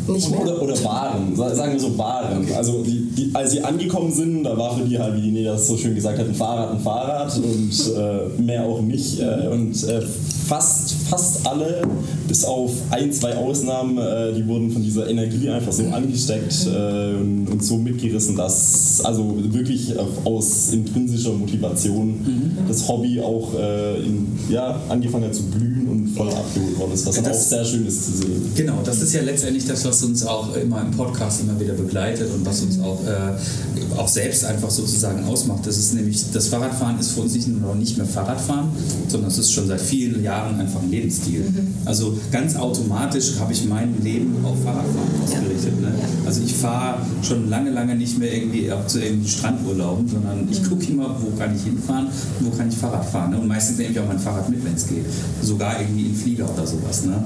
Nicht 0.07 0.31
mehr. 0.31 0.41
Oder, 0.41 0.61
oder 0.61 0.83
waren, 0.83 1.35
sa- 1.35 1.53
sagen 1.53 1.73
wir 1.73 1.79
so 1.79 1.97
waren. 1.97 2.47
Also 2.55 2.83
die, 2.83 3.07
die, 3.15 3.31
als 3.33 3.51
sie 3.51 3.61
angekommen 3.63 4.11
sind, 4.11 4.43
da 4.43 4.57
war 4.57 4.75
für 4.77 4.83
die 4.85 4.97
halt, 4.97 5.15
wie 5.17 5.21
die 5.21 5.31
Neda 5.31 5.53
das 5.53 5.67
so 5.67 5.75
schön 5.77 5.95
gesagt 5.95 6.17
hat, 6.19 6.27
ein 6.27 6.33
Fahrrad 6.35 6.71
ein 6.71 6.79
Fahrrad 6.79 7.35
und 7.37 7.93
äh, 7.95 8.41
mehr 8.41 8.63
auch 8.63 8.81
nicht. 8.81 9.19
Äh, 9.19 9.47
und 9.51 9.83
äh, 9.83 10.01
fast, 10.47 10.93
fast 11.09 11.45
alle, 11.45 11.81
bis 12.27 12.43
auf 12.45 12.71
ein, 12.91 13.11
zwei 13.11 13.35
Ausnahmen, 13.35 13.97
äh, 13.97 14.33
die 14.33 14.47
wurden 14.47 14.71
von 14.71 14.81
dieser 14.81 15.09
Energie 15.09 15.49
einfach 15.49 15.71
so 15.71 15.83
angesteckt 15.87 16.67
äh, 16.67 17.13
und, 17.15 17.63
so 17.63 17.77
mitgerissen, 17.77 18.35
dass 18.35 19.01
also 19.03 19.35
wirklich 19.51 19.93
aus 20.23 20.69
intrinsischer 20.71 21.33
Motivation 21.33 22.25
das 22.67 22.87
Hobby 22.87 23.19
auch 23.19 23.53
äh, 23.59 23.97
in, 24.03 24.27
ja, 24.49 24.79
angefangen 24.89 25.25
hat 25.25 25.35
zu 25.35 25.43
blühen 25.43 25.87
und 25.89 26.09
voll 26.15 26.29
abgeholt 26.29 26.77
worden 26.79 26.93
ist, 26.93 27.05
was 27.05 27.15
Das- 27.21 27.27
auch 27.27 27.33
sehr 27.49 27.65
schön 27.65 27.85
ist 27.87 28.05
zu 28.05 28.11
sehen. 28.17 28.51
Genau, 28.55 28.79
das 28.85 29.01
ist 29.01 29.13
ja 29.13 29.21
letztendlich 29.21 29.65
das, 29.65 29.83
was 29.85 30.03
uns 30.03 30.25
auch 30.25 30.55
immer 30.55 30.81
im 30.81 30.91
Podcast 30.91 31.41
immer 31.41 31.59
wieder 31.59 31.73
begleitet 31.73 32.29
und 32.33 32.45
was 32.45 32.61
uns 32.61 32.79
auch, 32.79 32.99
äh, 33.05 33.97
auch 33.99 34.07
selbst 34.07 34.45
einfach 34.45 34.69
sozusagen 34.69 35.23
ausmacht. 35.25 35.65
Das 35.65 35.77
ist 35.77 35.93
nämlich, 35.95 36.23
das 36.31 36.47
Fahrradfahren 36.47 36.99
ist 36.99 37.11
für 37.11 37.21
uns 37.21 37.33
nicht 37.33 37.47
nur 37.47 37.59
noch 37.61 37.75
nicht 37.75 37.97
mehr 37.97 38.05
Fahrradfahren, 38.05 38.69
sondern 39.07 39.31
es 39.31 39.37
ist 39.39 39.51
schon 39.51 39.67
seit 39.67 39.81
vielen 39.81 40.23
Jahren 40.23 40.36
einfach 40.43 40.81
ein 40.81 40.89
Lebensstil. 40.89 41.45
Also 41.85 42.17
ganz 42.31 42.55
automatisch 42.55 43.39
habe 43.39 43.53
ich 43.53 43.65
mein 43.67 44.01
Leben 44.03 44.35
auf 44.43 44.63
Fahrradfahren 44.63 45.21
ausgerichtet. 45.23 45.81
Ne? 45.81 45.91
Also 46.25 46.41
ich 46.43 46.53
fahre 46.55 46.99
schon 47.21 47.49
lange, 47.49 47.71
lange 47.71 47.95
nicht 47.95 48.17
mehr 48.17 48.33
irgendwie 48.33 48.71
ab 48.71 48.89
zu 48.89 49.01
irgendwie 49.01 49.29
Strandurlauben, 49.29 50.07
sondern 50.07 50.47
ich 50.49 50.63
gucke 50.63 50.85
immer, 50.85 51.15
wo 51.21 51.37
kann 51.37 51.55
ich 51.55 51.63
hinfahren 51.63 52.07
und 52.39 52.51
wo 52.51 52.57
kann 52.57 52.69
ich 52.69 52.75
Fahrrad 52.75 53.05
fahren. 53.05 53.31
Ne? 53.31 53.39
Und 53.39 53.47
meistens 53.47 53.77
nehme 53.77 53.91
ich 53.91 53.99
auch 53.99 54.07
mein 54.07 54.19
Fahrrad 54.19 54.49
mit, 54.49 54.63
wenn 54.63 54.73
es 54.73 54.87
geht. 54.87 55.05
Sogar 55.41 55.79
irgendwie 55.79 56.07
in 56.07 56.15
Flieger 56.15 56.49
oder 56.53 56.65
sowas. 56.65 57.05
Ne? 57.05 57.23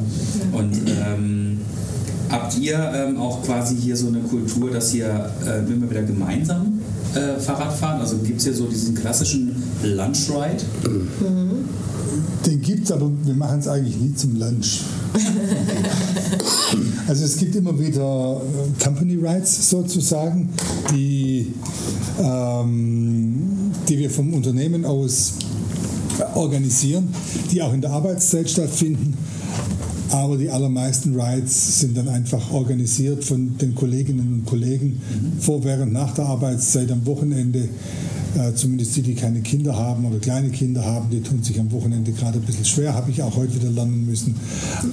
Und 0.52 0.74
ähm, 0.88 1.60
Habt 2.32 2.58
ihr 2.58 2.80
ähm, 2.96 3.18
auch 3.18 3.44
quasi 3.44 3.76
hier 3.76 3.98
so 3.98 4.08
eine 4.08 4.20
Kultur, 4.20 4.72
dass 4.72 4.94
ihr 4.94 5.30
äh, 5.46 5.70
immer 5.70 5.90
wieder 5.90 6.04
gemeinsam 6.04 6.80
äh, 7.14 7.38
Fahrrad 7.38 7.74
fahren? 7.74 8.00
Also 8.00 8.20
gibt 8.20 8.38
es 8.38 8.46
hier 8.46 8.54
so 8.54 8.68
diesen 8.68 8.96
klassischen 8.96 9.62
Lunchride? 9.84 10.64
Den 12.46 12.62
gibt 12.62 12.86
es, 12.86 12.92
aber 12.92 13.10
wir 13.24 13.34
machen 13.36 13.60
es 13.60 13.68
eigentlich 13.68 13.98
nie 13.98 14.16
zum 14.16 14.40
Lunch. 14.40 14.82
also 17.08 17.24
es 17.24 17.38
gibt 17.38 17.56
immer 17.56 17.78
wieder 17.78 18.42
äh, 18.42 18.84
Company 18.84 19.16
Rides 19.16 19.70
sozusagen, 19.70 20.50
die, 20.92 21.54
ähm, 22.20 23.72
die 23.88 24.00
wir 24.00 24.10
vom 24.10 24.34
Unternehmen 24.34 24.86
aus 24.86 25.34
organisieren, 26.36 27.10
die 27.52 27.62
auch 27.62 27.74
in 27.74 27.82
der 27.82 27.92
Arbeitszeit 27.92 28.50
stattfinden. 28.50 29.14
Aber 30.10 30.38
die 30.38 30.50
allermeisten 30.50 31.20
Rides 31.20 31.80
sind 31.80 31.96
dann 31.96 32.10
einfach 32.10 32.52
organisiert 32.52 33.24
von 33.24 33.58
den 33.58 33.76
Kolleginnen 33.76 34.34
und 34.34 34.46
Kollegen 34.46 35.02
vor, 35.40 35.64
während, 35.64 35.94
nach 35.94 36.14
der 36.14 36.26
Arbeitszeit, 36.26 36.92
am 36.92 37.06
Wochenende. 37.06 37.70
Äh, 38.38 38.54
zumindest 38.54 38.96
die, 38.96 39.02
die 39.02 39.16
keine 39.16 39.42
Kinder 39.42 39.76
haben 39.76 40.06
oder 40.06 40.20
kleine 40.20 40.50
Kinder 40.50 40.86
haben, 40.86 41.10
die 41.10 41.22
tun 41.22 41.44
sich 41.44 41.60
am 41.60 41.72
Wochenende 41.72 42.12
gerade 42.12 42.40
ein 42.40 42.46
bisschen 42.46 42.66
schwer, 42.66 42.94
habe 42.94 43.12
ich 43.12 43.22
auch 43.22 43.36
heute 43.36 43.56
wieder 43.56 43.70
lernen 43.70 44.06
müssen. 44.06 44.36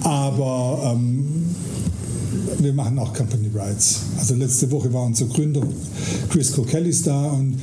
Aber 0.03 0.93
ähm, 0.93 1.25
wir 2.59 2.73
machen 2.73 2.99
auch 2.99 3.15
Company 3.15 3.49
Rides. 3.49 4.01
Also 4.19 4.35
letzte 4.35 4.71
Woche 4.71 4.93
war 4.93 5.05
unser 5.05 5.27
Gründer 5.27 5.63
Chris 6.31 6.53
Kellis 6.69 7.03
da 7.03 7.29
und 7.31 7.55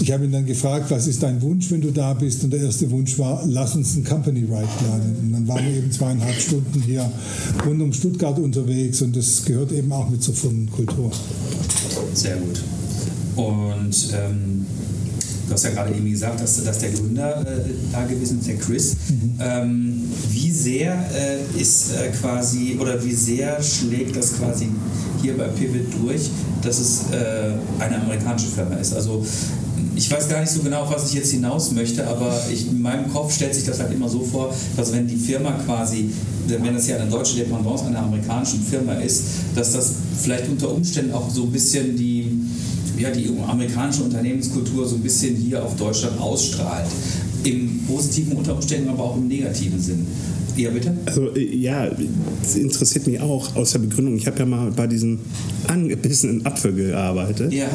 ich 0.00 0.10
habe 0.12 0.24
ihn 0.24 0.32
dann 0.32 0.46
gefragt, 0.46 0.90
was 0.90 1.06
ist 1.06 1.22
dein 1.22 1.42
Wunsch, 1.42 1.70
wenn 1.70 1.82
du 1.82 1.90
da 1.90 2.14
bist? 2.14 2.42
Und 2.42 2.52
der 2.52 2.62
erste 2.62 2.90
Wunsch 2.90 3.18
war, 3.18 3.42
lass 3.46 3.76
uns 3.76 3.96
einen 3.96 4.04
Company 4.04 4.40
Ride 4.40 4.68
planen. 4.78 5.16
Und 5.22 5.32
dann 5.32 5.48
waren 5.48 5.64
wir 5.66 5.74
eben 5.74 5.92
zweieinhalb 5.92 6.40
Stunden 6.40 6.80
hier 6.80 7.10
rund 7.66 7.82
um 7.82 7.92
Stuttgart 7.92 8.38
unterwegs 8.38 9.02
und 9.02 9.14
das 9.14 9.44
gehört 9.44 9.72
eben 9.72 9.92
auch 9.92 10.08
mit 10.08 10.22
zur 10.22 10.34
Firmenkultur. 10.34 11.10
Sehr 12.14 12.36
gut. 12.36 12.62
Und 13.36 14.08
ähm, 14.14 14.66
du 15.50 15.54
hast 15.54 15.64
ja 15.64 15.70
gerade 15.70 15.92
eben 15.94 16.08
gesagt, 16.08 16.40
dass, 16.40 16.62
dass 16.62 16.78
der 16.78 16.90
Gründer 16.90 17.40
äh, 17.40 17.70
da 17.92 18.04
gewesen 18.04 18.38
ist, 18.38 18.48
der 18.48 18.56
Chris. 18.56 18.96
Ähm, 19.40 20.04
wie 20.30 20.50
sehr 20.50 20.92
äh, 21.12 21.60
ist 21.60 21.92
äh, 21.92 22.10
quasi, 22.10 22.78
oder 22.80 23.02
wie 23.04 23.12
sehr 23.12 23.60
schlägt 23.62 24.14
das 24.14 24.38
quasi 24.38 24.68
hier 25.20 25.36
bei 25.36 25.48
Pivot 25.48 25.86
durch, 26.00 26.30
dass 26.62 26.78
es 26.78 27.00
äh, 27.10 27.82
eine 27.82 28.00
amerikanische 28.00 28.48
Firma 28.48 28.76
ist? 28.76 28.94
Also 28.94 29.24
ich 29.96 30.10
weiß 30.10 30.28
gar 30.28 30.40
nicht 30.40 30.52
so 30.52 30.62
genau, 30.62 30.82
auf 30.82 30.94
was 30.94 31.08
ich 31.08 31.14
jetzt 31.14 31.32
hinaus 31.32 31.72
möchte, 31.72 32.06
aber 32.06 32.32
ich, 32.50 32.68
in 32.68 32.80
meinem 32.80 33.12
Kopf 33.12 33.34
stellt 33.34 33.54
sich 33.54 33.64
das 33.64 33.80
halt 33.80 33.92
immer 33.92 34.08
so 34.08 34.20
vor, 34.20 34.54
dass 34.76 34.92
wenn 34.92 35.06
die 35.06 35.16
Firma 35.16 35.52
quasi, 35.66 36.10
wenn 36.46 36.74
das 36.74 36.86
ja 36.86 36.96
eine 36.96 37.10
deutsche 37.10 37.36
Dependance 37.36 37.84
einer 37.84 37.98
amerikanischen 37.98 38.62
Firma 38.62 38.94
ist, 38.94 39.24
dass 39.54 39.72
das 39.72 39.94
vielleicht 40.22 40.48
unter 40.48 40.70
Umständen 40.72 41.12
auch 41.12 41.28
so 41.28 41.42
ein 41.42 41.52
bisschen 41.52 41.96
die, 41.96 42.19
ja, 43.00 43.10
die 43.10 43.30
amerikanische 43.46 44.02
Unternehmenskultur 44.04 44.86
so 44.86 44.96
ein 44.96 45.02
bisschen 45.02 45.34
hier 45.36 45.64
auf 45.64 45.76
Deutschland 45.76 46.20
ausstrahlt. 46.20 46.86
Im 47.44 47.80
positiven 47.86 48.36
unter 48.36 48.54
Umständen, 48.54 48.90
aber 48.90 49.04
auch 49.04 49.16
im 49.16 49.26
negativen 49.26 49.80
Sinn. 49.80 50.06
Ja, 50.56 50.68
bitte? 50.70 50.94
Also 51.06 51.34
äh, 51.34 51.56
ja, 51.56 51.88
es 52.42 52.56
interessiert 52.56 53.06
mich 53.06 53.18
auch 53.20 53.56
aus 53.56 53.72
der 53.72 53.78
Begründung. 53.78 54.16
Ich 54.16 54.26
habe 54.26 54.38
ja 54.40 54.44
mal 54.46 54.70
bei 54.72 54.86
diesem 54.86 55.20
angebissenen 55.68 56.44
Apfel 56.44 56.74
gearbeitet. 56.74 57.52
Ja. 57.52 57.68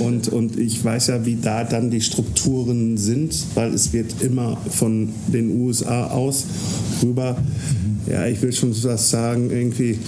Und, 0.00 0.28
und 0.28 0.58
ich 0.58 0.84
weiß 0.84 1.08
ja, 1.08 1.24
wie 1.24 1.36
da 1.36 1.62
dann 1.62 1.90
die 1.90 2.00
Strukturen 2.00 2.96
sind, 2.96 3.36
weil 3.54 3.72
es 3.72 3.92
wird 3.92 4.22
immer 4.22 4.56
von 4.70 5.10
den 5.28 5.60
USA 5.60 6.08
aus 6.08 6.44
rüber, 7.02 7.36
ja, 8.10 8.26
ich 8.26 8.42
will 8.42 8.52
schon 8.52 8.74
was 8.82 9.10
sagen, 9.10 9.50
irgendwie. 9.50 9.98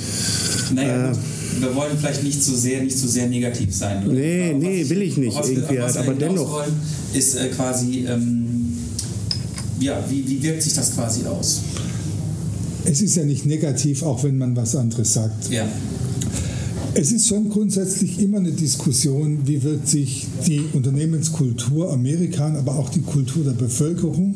Naja, 0.74 1.12
Äh. 1.12 1.14
Wir 1.60 1.74
wollen 1.74 1.96
vielleicht 1.98 2.22
nicht 2.22 2.42
zu 2.42 2.56
sehr, 2.56 2.82
nicht 2.82 2.98
zu 2.98 3.08
sehr 3.08 3.26
negativ 3.28 3.74
sein. 3.74 4.04
oder? 4.04 4.14
Nee, 4.14 4.50
Aber 4.50 4.58
nee, 4.58 4.88
will 4.88 5.02
ich 5.02 5.16
nicht 5.16 5.36
was 5.36 5.48
wir- 5.48 5.56
irgendwie 5.58 5.78
was 5.78 5.94
halt, 5.96 6.06
wir 6.06 6.12
aber 6.12 6.20
dennoch. 6.20 6.52
Wollen, 6.52 6.72
ist 7.14 7.34
äh, 7.36 7.48
quasi, 7.48 8.06
ähm, 8.08 8.72
ja, 9.80 10.02
wie, 10.08 10.28
wie 10.28 10.42
wirkt 10.42 10.62
sich 10.62 10.74
das 10.74 10.94
quasi 10.94 11.24
aus? 11.26 11.60
Es 12.84 13.00
ist 13.02 13.16
ja 13.16 13.24
nicht 13.24 13.44
negativ, 13.46 14.02
auch 14.02 14.22
wenn 14.22 14.38
man 14.38 14.54
was 14.56 14.76
anderes 14.76 15.12
sagt. 15.14 15.50
Ja. 15.50 15.66
Es 16.98 17.12
ist 17.12 17.28
schon 17.28 17.50
grundsätzlich 17.50 18.22
immer 18.22 18.38
eine 18.38 18.52
Diskussion, 18.52 19.40
wie 19.44 19.62
wirkt 19.62 19.86
sich 19.86 20.26
die 20.46 20.62
Unternehmenskultur 20.72 21.92
Amerikan, 21.92 22.56
aber 22.56 22.74
auch 22.78 22.88
die 22.88 23.02
Kultur 23.02 23.44
der 23.44 23.52
Bevölkerung 23.52 24.34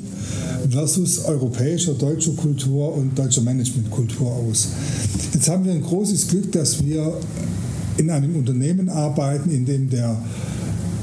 versus 0.69 1.25
europäischer, 1.25 1.95
deutscher 1.95 2.33
Kultur 2.33 2.95
und 2.95 3.19
deutscher 3.19 3.41
Managementkultur 3.41 4.31
aus. 4.31 4.69
Jetzt 5.33 5.49
haben 5.49 5.65
wir 5.65 5.73
ein 5.73 5.81
großes 5.81 6.29
Glück, 6.29 6.53
dass 6.53 6.85
wir 6.85 7.15
in 7.97 8.11
einem 8.11 8.37
Unternehmen 8.37 8.91
arbeiten, 8.91 9.51
in 9.51 9.65
dem 9.65 9.89
der 9.89 10.21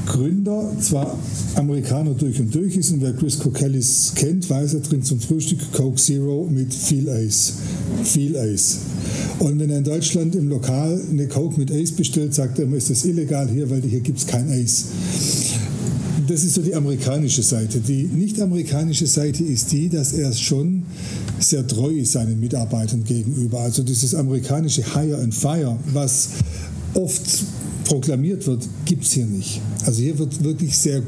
Gründer 0.07 0.71
zwar 0.79 1.17
Amerikaner 1.55 2.13
durch 2.13 2.39
und 2.39 2.53
durch 2.53 2.75
ist 2.77 2.91
und 2.91 3.01
wer 3.01 3.13
Chris 3.13 3.39
Cokellis 3.39 4.13
kennt, 4.15 4.49
weiß, 4.49 4.75
er 4.75 4.83
trinkt 4.83 5.05
zum 5.05 5.19
Frühstück 5.19 5.59
Coke 5.73 5.97
Zero 5.97 6.47
mit 6.49 6.73
viel 6.73 7.09
Eis. 7.09 7.53
Viel 8.03 8.37
Eis. 8.37 8.79
Und 9.39 9.59
wenn 9.59 9.69
er 9.69 9.79
in 9.79 9.83
Deutschland 9.83 10.35
im 10.35 10.49
Lokal 10.49 10.99
eine 11.11 11.27
Coke 11.27 11.59
mit 11.59 11.71
Eis 11.71 11.91
bestellt, 11.91 12.33
sagt 12.33 12.57
er 12.57 12.65
immer, 12.65 12.77
ist 12.77 12.89
das 12.89 13.05
illegal 13.05 13.49
hier, 13.49 13.69
weil 13.69 13.81
hier 13.81 13.99
gibt 13.99 14.19
es 14.19 14.27
kein 14.27 14.49
Eis. 14.49 14.85
Das 16.27 16.43
ist 16.43 16.55
so 16.55 16.61
die 16.61 16.75
amerikanische 16.75 17.43
Seite. 17.43 17.79
Die 17.79 18.03
nicht-amerikanische 18.03 19.07
Seite 19.07 19.43
ist 19.43 19.71
die, 19.71 19.87
dass 19.87 20.13
er 20.13 20.33
schon 20.33 20.83
sehr 21.39 21.65
treu 21.65 21.91
ist 21.91 22.13
seinen 22.13 22.39
Mitarbeitern 22.39 23.03
gegenüber. 23.03 23.59
Also 23.59 23.83
dieses 23.83 24.15
amerikanische 24.15 24.83
Hire 24.83 25.19
and 25.19 25.33
Fire, 25.33 25.77
was 25.93 26.29
oft 26.95 27.45
proklamiert 27.87 28.45
wird, 28.47 28.67
gibt 28.85 29.03
es 29.03 29.11
hier 29.13 29.25
nicht. 29.25 29.61
Also 29.85 30.01
hier 30.01 30.19
wird 30.19 30.43
wirklich 30.43 30.77
sehr 30.77 31.01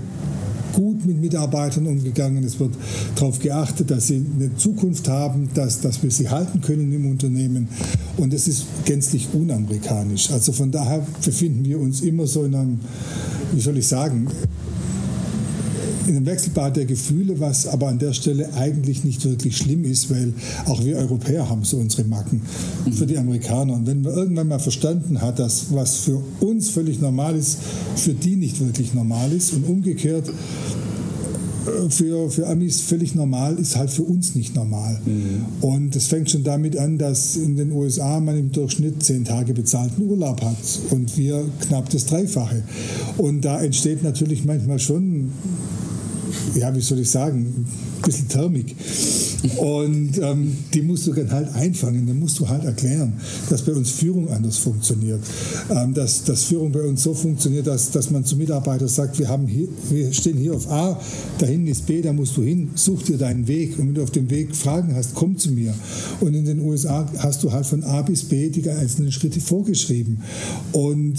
gut 0.73 1.05
mit 1.05 1.19
Mitarbeitern 1.19 1.87
umgegangen. 1.87 2.43
Es 2.43 2.59
wird 2.59 2.73
darauf 3.15 3.39
geachtet, 3.39 3.91
dass 3.91 4.07
sie 4.07 4.25
eine 4.35 4.55
Zukunft 4.55 5.09
haben, 5.09 5.49
dass, 5.53 5.81
dass 5.81 6.01
wir 6.01 6.11
sie 6.11 6.29
halten 6.29 6.61
können 6.61 6.91
im 6.93 7.09
Unternehmen. 7.09 7.67
Und 8.17 8.33
das 8.33 8.47
ist 8.47 8.65
gänzlich 8.85 9.27
unamerikanisch. 9.33 10.31
Also 10.31 10.53
von 10.53 10.71
daher 10.71 11.05
befinden 11.23 11.65
wir 11.65 11.79
uns 11.79 12.01
immer 12.01 12.27
so 12.27 12.45
in 12.45 12.55
einem, 12.55 12.79
wie 13.51 13.61
soll 13.61 13.77
ich 13.77 13.87
sagen, 13.87 14.27
in 16.09 16.17
einem 16.17 16.25
Wechselbad 16.25 16.75
der 16.75 16.85
Gefühle, 16.85 17.39
was 17.39 17.67
aber 17.67 17.87
an 17.87 17.99
der 17.99 18.13
Stelle 18.13 18.53
eigentlich 18.55 19.03
nicht 19.03 19.23
wirklich 19.25 19.55
schlimm 19.55 19.83
ist, 19.83 20.09
weil 20.09 20.33
auch 20.65 20.83
wir 20.83 20.97
Europäer 20.97 21.47
haben 21.49 21.63
so 21.63 21.77
unsere 21.77 22.03
Macken 22.03 22.41
für 22.91 23.05
die 23.05 23.17
Amerikaner. 23.17 23.75
Und 23.75 23.85
wenn 23.85 24.01
man 24.01 24.13
irgendwann 24.13 24.47
mal 24.47 24.59
verstanden 24.59 25.21
hat, 25.21 25.37
dass 25.39 25.67
was 25.71 25.97
für 25.97 26.21
uns 26.39 26.69
völlig 26.69 26.99
normal 26.99 27.35
ist, 27.35 27.59
für 27.95 28.13
die 28.13 28.35
nicht 28.35 28.59
wirklich 28.59 28.93
normal 28.93 29.31
ist 29.31 29.53
und 29.53 29.65
umgekehrt, 29.67 30.29
äh, 31.67 31.89
für, 31.89 32.29
für 32.31 32.47
Amis 32.47 32.81
völlig 32.81 33.13
normal 33.13 33.57
ist 33.57 33.75
halt 33.75 33.91
für 33.91 34.03
uns 34.03 34.33
nicht 34.33 34.55
normal. 34.55 34.99
Mhm. 35.05 35.45
Und 35.61 35.95
es 35.95 36.07
fängt 36.07 36.31
schon 36.31 36.43
damit 36.43 36.75
an, 36.75 36.97
dass 36.97 37.35
in 37.35 37.55
den 37.55 37.71
USA 37.71 38.19
man 38.19 38.37
im 38.37 38.51
Durchschnitt 38.51 39.03
zehn 39.03 39.25
Tage 39.25 39.53
bezahlten 39.53 40.01
Urlaub 40.09 40.41
hat 40.41 40.57
und 40.89 41.15
wir 41.17 41.45
knapp 41.67 41.89
das 41.89 42.07
Dreifache. 42.07 42.63
Und 43.17 43.45
da 43.45 43.61
entsteht 43.61 44.03
natürlich 44.03 44.43
manchmal 44.43 44.79
schon 44.79 45.31
ja, 46.55 46.75
wie 46.75 46.81
soll 46.81 46.99
ich 46.99 47.09
sagen, 47.09 47.45
ein 47.45 47.65
bisschen 48.03 48.27
Thermik. 48.27 48.75
Und 49.57 50.17
ähm, 50.21 50.55
die 50.73 50.81
musst 50.81 51.07
du 51.07 51.13
dann 51.13 51.31
halt 51.31 51.53
einfangen. 51.55 52.07
Dann 52.07 52.19
musst 52.19 52.39
du 52.39 52.47
halt 52.47 52.63
erklären, 52.65 53.13
dass 53.49 53.61
bei 53.63 53.73
uns 53.73 53.91
Führung 53.91 54.29
anders 54.29 54.57
funktioniert. 54.57 55.21
Ähm, 55.69 55.93
dass, 55.93 56.23
dass 56.23 56.43
Führung 56.43 56.71
bei 56.71 56.81
uns 56.81 57.03
so 57.03 57.13
funktioniert, 57.13 57.67
dass, 57.67 57.91
dass 57.91 58.09
man 58.09 58.25
zum 58.25 58.39
Mitarbeiter 58.39 58.87
sagt, 58.87 59.19
wir, 59.19 59.27
haben 59.29 59.47
hier, 59.47 59.67
wir 59.89 60.11
stehen 60.13 60.37
hier 60.37 60.55
auf 60.55 60.69
A, 60.69 60.99
da 61.37 61.45
hinten 61.45 61.67
ist 61.67 61.85
B, 61.85 62.01
da 62.01 62.13
musst 62.13 62.35
du 62.37 62.43
hin, 62.43 62.69
such 62.75 63.03
dir 63.03 63.17
deinen 63.17 63.47
Weg. 63.47 63.79
Und 63.79 63.87
wenn 63.87 63.95
du 63.95 64.03
auf 64.03 64.11
dem 64.11 64.29
Weg 64.29 64.55
Fragen 64.55 64.95
hast, 64.95 65.15
komm 65.15 65.37
zu 65.37 65.51
mir. 65.51 65.73
Und 66.19 66.33
in 66.33 66.45
den 66.45 66.59
USA 66.59 67.09
hast 67.17 67.43
du 67.43 67.51
halt 67.51 67.65
von 67.65 67.83
A 67.83 68.01
bis 68.01 68.23
B 68.23 68.49
die 68.49 68.69
einzelnen 68.69 69.11
Schritte 69.11 69.39
vorgeschrieben. 69.39 70.21
Und 70.71 71.17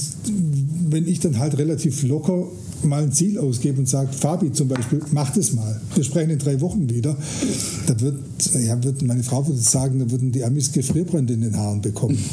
wenn 0.88 1.06
ich 1.06 1.20
dann 1.20 1.38
halt 1.38 1.56
relativ 1.58 2.02
locker 2.02 2.46
mal 2.82 3.02
ein 3.02 3.12
Ziel 3.12 3.38
ausgebe 3.38 3.78
und 3.78 3.88
sage, 3.88 4.12
Fabi 4.12 4.52
zum 4.52 4.68
Beispiel, 4.68 5.00
mach 5.12 5.30
das 5.30 5.52
mal. 5.52 5.80
Wir 5.94 6.04
sprechen 6.04 6.30
in 6.30 6.38
drei 6.38 6.60
Wochen 6.60 6.88
wieder. 6.88 7.16
Da 7.86 8.00
wird, 8.00 8.16
ja, 8.54 8.82
wird 8.82 9.02
meine 9.02 9.22
Frau 9.22 9.46
würde 9.46 9.60
sagen, 9.60 9.98
da 9.98 10.10
würden 10.10 10.32
die 10.32 10.44
Amis 10.44 10.72
Gefrierbrände 10.72 11.34
in 11.34 11.42
den 11.42 11.56
Haaren 11.56 11.80
bekommen. 11.80 12.18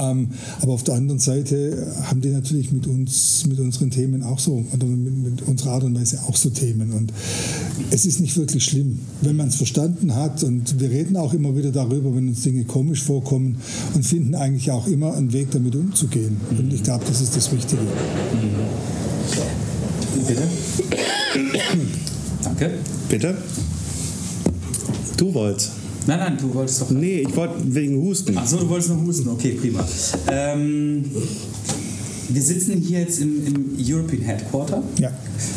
Ähm, 0.00 0.28
aber 0.60 0.72
auf 0.72 0.82
der 0.82 0.94
anderen 0.94 1.20
Seite 1.20 1.86
haben 2.04 2.20
die 2.20 2.30
natürlich 2.30 2.72
mit 2.72 2.86
uns, 2.86 3.44
mit 3.46 3.60
unseren 3.60 3.90
Themen 3.90 4.22
auch 4.22 4.38
so, 4.38 4.64
oder 4.72 4.86
mit, 4.86 5.16
mit 5.16 5.42
unserer 5.42 5.72
Art 5.72 5.84
und 5.84 5.94
Weise 5.94 6.20
auch 6.26 6.36
so 6.36 6.50
Themen. 6.50 6.92
Und 6.92 7.12
es 7.90 8.06
ist 8.06 8.20
nicht 8.20 8.36
wirklich 8.36 8.64
schlimm, 8.64 9.00
wenn 9.20 9.36
man 9.36 9.48
es 9.48 9.56
verstanden 9.56 10.14
hat. 10.14 10.42
Und 10.42 10.80
wir 10.80 10.90
reden 10.90 11.16
auch 11.16 11.34
immer 11.34 11.56
wieder 11.56 11.70
darüber, 11.70 12.14
wenn 12.14 12.28
uns 12.28 12.42
Dinge 12.42 12.64
komisch 12.64 13.02
vorkommen 13.02 13.56
und 13.94 14.04
finden 14.04 14.34
eigentlich 14.34 14.70
auch 14.70 14.86
immer 14.86 15.14
einen 15.14 15.32
Weg, 15.32 15.50
damit 15.50 15.74
umzugehen. 15.74 16.36
Und 16.50 16.72
ich 16.72 16.82
glaube, 16.82 17.04
das 17.06 17.20
ist 17.20 17.36
das 17.36 17.52
Wichtige. 17.52 17.82
Bitte? 20.26 20.42
Danke. 22.42 22.70
Bitte? 23.08 23.36
Du 25.16 25.34
wolltest. 25.34 25.72
Nein, 26.06 26.18
nein, 26.18 26.38
du 26.38 26.52
wolltest 26.54 26.82
doch. 26.82 26.90
Nee, 26.90 27.20
ich 27.20 27.34
wollte 27.36 27.54
wegen 27.64 27.96
Husten. 28.00 28.36
Achso, 28.36 28.58
du 28.58 28.68
wolltest 28.68 28.90
noch 28.90 29.02
husten. 29.02 29.28
Okay, 29.28 29.52
prima. 29.52 29.86
Ähm, 30.30 31.04
wir 32.28 32.42
sitzen 32.42 32.80
hier 32.80 33.00
jetzt 33.00 33.20
im, 33.20 33.46
im 33.46 33.76
European 33.78 34.22
Headquarter. 34.22 34.82
Ja. 34.98 35.10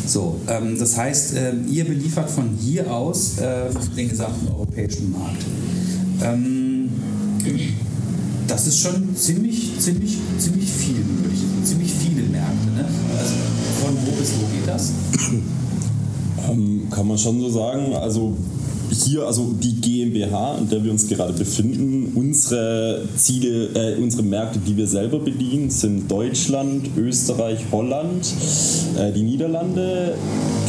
So, 0.06 0.40
ähm, 0.48 0.78
das 0.78 0.96
heißt, 0.96 1.34
ähm, 1.36 1.66
ihr 1.68 1.84
beliefert 1.84 2.30
von 2.30 2.48
hier 2.58 2.90
aus 2.92 3.38
äh, 3.38 3.66
den 3.96 4.08
gesamten 4.08 4.48
europäischen 4.48 5.12
Markt. 5.12 5.44
Ähm, 6.22 6.88
das 8.48 8.66
ist 8.66 8.80
schon 8.80 9.14
ziemlich, 9.14 9.78
ziemlich, 9.78 10.16
ziemlich 10.38 10.70
viel, 10.70 11.04
würde 11.22 11.34
ich, 11.34 11.68
ziemlich 11.68 11.92
viele 11.92 12.22
Märkte. 12.22 12.70
Ne? 12.74 12.84
Also 13.18 13.34
von 13.84 13.94
wo 14.06 14.10
bis 14.12 14.30
wo 14.40 14.46
geht 14.46 14.66
das? 14.66 14.92
Ähm, 16.48 16.88
kann 16.90 17.06
man 17.06 17.18
schon 17.18 17.38
so 17.40 17.50
sagen. 17.50 17.94
Also 17.94 18.36
hier, 18.90 19.26
also 19.26 19.54
die 19.60 19.74
GmbH, 19.80 20.58
in 20.58 20.68
der 20.68 20.82
wir 20.82 20.90
uns 20.90 21.06
gerade 21.06 21.32
befinden, 21.32 22.12
unsere 22.14 23.02
Ziele, 23.16 23.68
äh, 23.74 24.00
unsere 24.00 24.22
Märkte, 24.22 24.58
die 24.58 24.76
wir 24.76 24.86
selber 24.86 25.18
bedienen, 25.18 25.70
sind 25.70 26.10
Deutschland, 26.10 26.90
Österreich, 26.96 27.60
Holland, 27.70 28.26
äh, 28.96 29.12
die 29.12 29.22
Niederlande, 29.22 30.14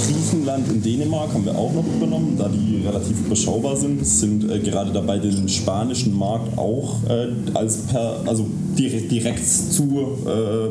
Griechenland 0.05 0.69
und 0.69 0.85
Dänemark 0.85 1.33
haben 1.33 1.45
wir 1.45 1.57
auch 1.57 1.73
noch 1.73 1.85
übernommen, 1.85 2.35
da 2.37 2.49
die 2.49 2.85
relativ 2.85 3.19
überschaubar 3.25 3.75
sind, 3.75 4.05
sind 4.05 4.49
äh, 4.49 4.59
gerade 4.59 4.91
dabei, 4.91 5.19
den 5.19 5.47
spanischen 5.47 6.17
Markt 6.17 6.57
auch 6.57 6.97
äh, 7.09 7.27
als 7.53 7.77
per, 7.87 8.21
also 8.25 8.45
direkt, 8.77 9.11
direkt 9.11 9.45
zu 9.45 10.17
äh, 10.25 10.69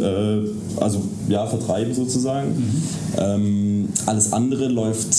äh, 0.00 0.48
also 0.76 1.02
ja, 1.28 1.46
vertreiben 1.46 1.94
sozusagen. 1.94 2.48
Mhm. 2.50 2.82
Ähm, 3.18 3.88
alles 4.06 4.32
andere 4.32 4.68
läuft 4.68 5.14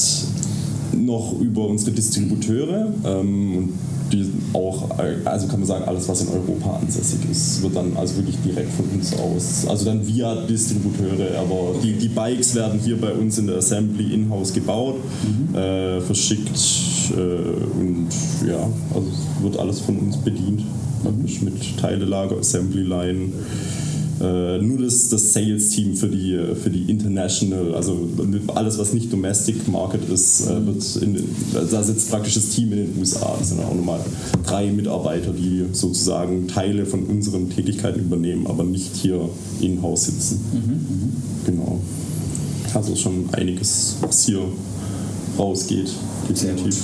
noch 1.06 1.40
über 1.40 1.68
unsere 1.68 1.92
Distributeure 1.92 2.94
ähm, 3.06 3.58
und 3.58 3.70
die 4.12 4.30
auch, 4.54 4.90
also 5.26 5.48
kann 5.48 5.60
man 5.60 5.68
sagen, 5.68 5.86
alles 5.86 6.08
was 6.10 6.22
in 6.22 6.28
Europa 6.30 6.80
ansässig 6.82 7.20
ist, 7.30 7.64
wird 7.64 7.76
dann 7.76 7.96
also 7.96 8.18
wirklich 8.18 8.36
direkt 8.44 8.72
von 8.74 8.86
uns 8.94 9.14
aus, 9.14 9.66
also 9.68 9.86
dann 9.86 10.06
via 10.06 10.36
Distributeure, 10.46 11.40
aber 11.40 11.76
die, 11.82 11.94
die 11.94 12.10
Bikes 12.10 12.54
werden 12.56 12.80
hier 12.84 13.00
bei 13.00 13.14
uns 13.14 13.38
in 13.38 13.48
der 13.48 13.58
Assembly 13.58 14.14
in-house 14.14 14.54
gebaut, 14.54 14.96
mhm. 15.24 15.56
äh, 15.56 16.02
verschickt 16.02 16.60
äh, 17.12 17.80
und 17.80 18.10
ja, 18.48 18.68
also 18.94 19.08
wird 19.42 19.58
alles 19.58 19.80
von 19.80 19.98
uns 19.98 20.18
bedient, 20.18 20.64
praktisch 21.04 21.42
mit 21.42 21.78
Teilelager, 21.80 22.38
Assembly 22.38 22.84
Line 22.84 23.30
äh, 24.22 24.60
nur 24.60 24.80
das, 24.80 25.10
das 25.10 25.34
Sales-Team 25.34 25.96
für 25.96 26.08
die, 26.08 26.40
für 26.62 26.70
die 26.70 26.90
International, 26.90 27.74
also 27.74 28.08
alles, 28.54 28.78
was 28.78 28.94
nicht 28.94 29.12
Domestic 29.12 29.68
Market 29.68 30.08
ist, 30.10 30.48
äh, 30.48 30.66
wird 30.66 30.96
in, 30.98 31.24
da 31.72 31.82
sitzt 31.82 32.12
praktisch 32.12 32.36
das 32.36 32.50
Team 32.50 32.72
in 32.74 32.92
den 32.92 33.00
USA. 33.00 33.36
Das 33.40 33.50
sind 33.50 33.62
auch 33.62 33.74
nochmal 33.74 34.00
drei 34.46 34.72
Mitarbeiter, 34.72 35.32
die 35.34 35.66
sozusagen 35.72 36.48
Teile 36.48 36.86
von 36.86 37.04
unseren 37.04 37.50
Tätigkeiten 37.50 38.02
übernehmen, 38.02 38.46
aber 38.46 38.64
nicht 38.64 38.96
hier 38.96 39.28
in-house 39.60 40.06
sitzen. 40.06 40.40
Mhm, 40.54 41.16
genau. 41.46 41.80
Also 42.74 42.96
schon 42.96 43.26
einiges, 43.34 43.96
was 44.02 44.26
hier 44.26 44.42
rausgeht, 45.38 45.92
definitiv. 46.30 46.78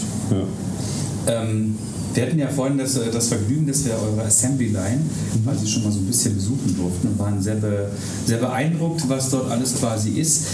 Ja. 1.27 1.43
Ähm 1.43 1.75
wir 2.17 2.25
hatten 2.25 2.39
ja 2.39 2.47
vorhin 2.47 2.79
das, 2.79 2.97
äh, 2.97 3.11
das 3.11 3.27
Vergnügen, 3.27 3.67
dass 3.67 3.85
wir 3.85 3.93
eure 3.93 4.23
Assembly 4.23 4.69
Line 4.69 5.01
quasi 5.45 5.67
schon 5.67 5.83
mal 5.83 5.91
so 5.91 5.99
ein 5.99 6.05
bisschen 6.07 6.33
besuchen 6.33 6.75
durften 6.75 7.09
und 7.09 7.19
waren 7.19 7.39
sehr, 7.39 7.55
be, 7.55 7.91
sehr 8.25 8.39
beeindruckt, 8.39 9.07
was 9.07 9.29
dort 9.29 9.51
alles 9.51 9.75
quasi 9.75 10.19
ist. 10.19 10.47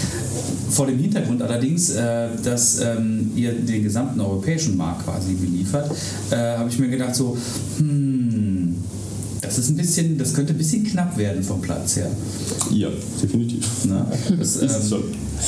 Vor 0.68 0.86
dem 0.86 0.98
Hintergrund 0.98 1.40
allerdings, 1.40 1.90
äh, 1.90 2.28
dass 2.42 2.80
ähm, 2.80 3.32
ihr 3.34 3.52
den 3.54 3.82
gesamten 3.82 4.20
europäischen 4.20 4.76
Markt 4.76 5.04
quasi 5.04 5.32
beliefert, 5.32 5.90
äh, 6.30 6.36
habe 6.36 6.68
ich 6.68 6.78
mir 6.78 6.88
gedacht 6.88 7.14
so, 7.14 7.36
hm, 7.78 8.13
das 9.44 9.58
ist 9.58 9.70
ein 9.70 9.76
bisschen, 9.76 10.18
das 10.18 10.34
könnte 10.34 10.52
ein 10.52 10.58
bisschen 10.58 10.84
knapp 10.84 11.16
werden 11.16 11.42
vom 11.42 11.60
Platz 11.60 11.96
her. 11.96 12.10
Ja, 12.70 12.88
definitiv. 13.22 13.66
Na, 13.88 14.06
das, 14.38 14.62
ähm, 14.62 15.02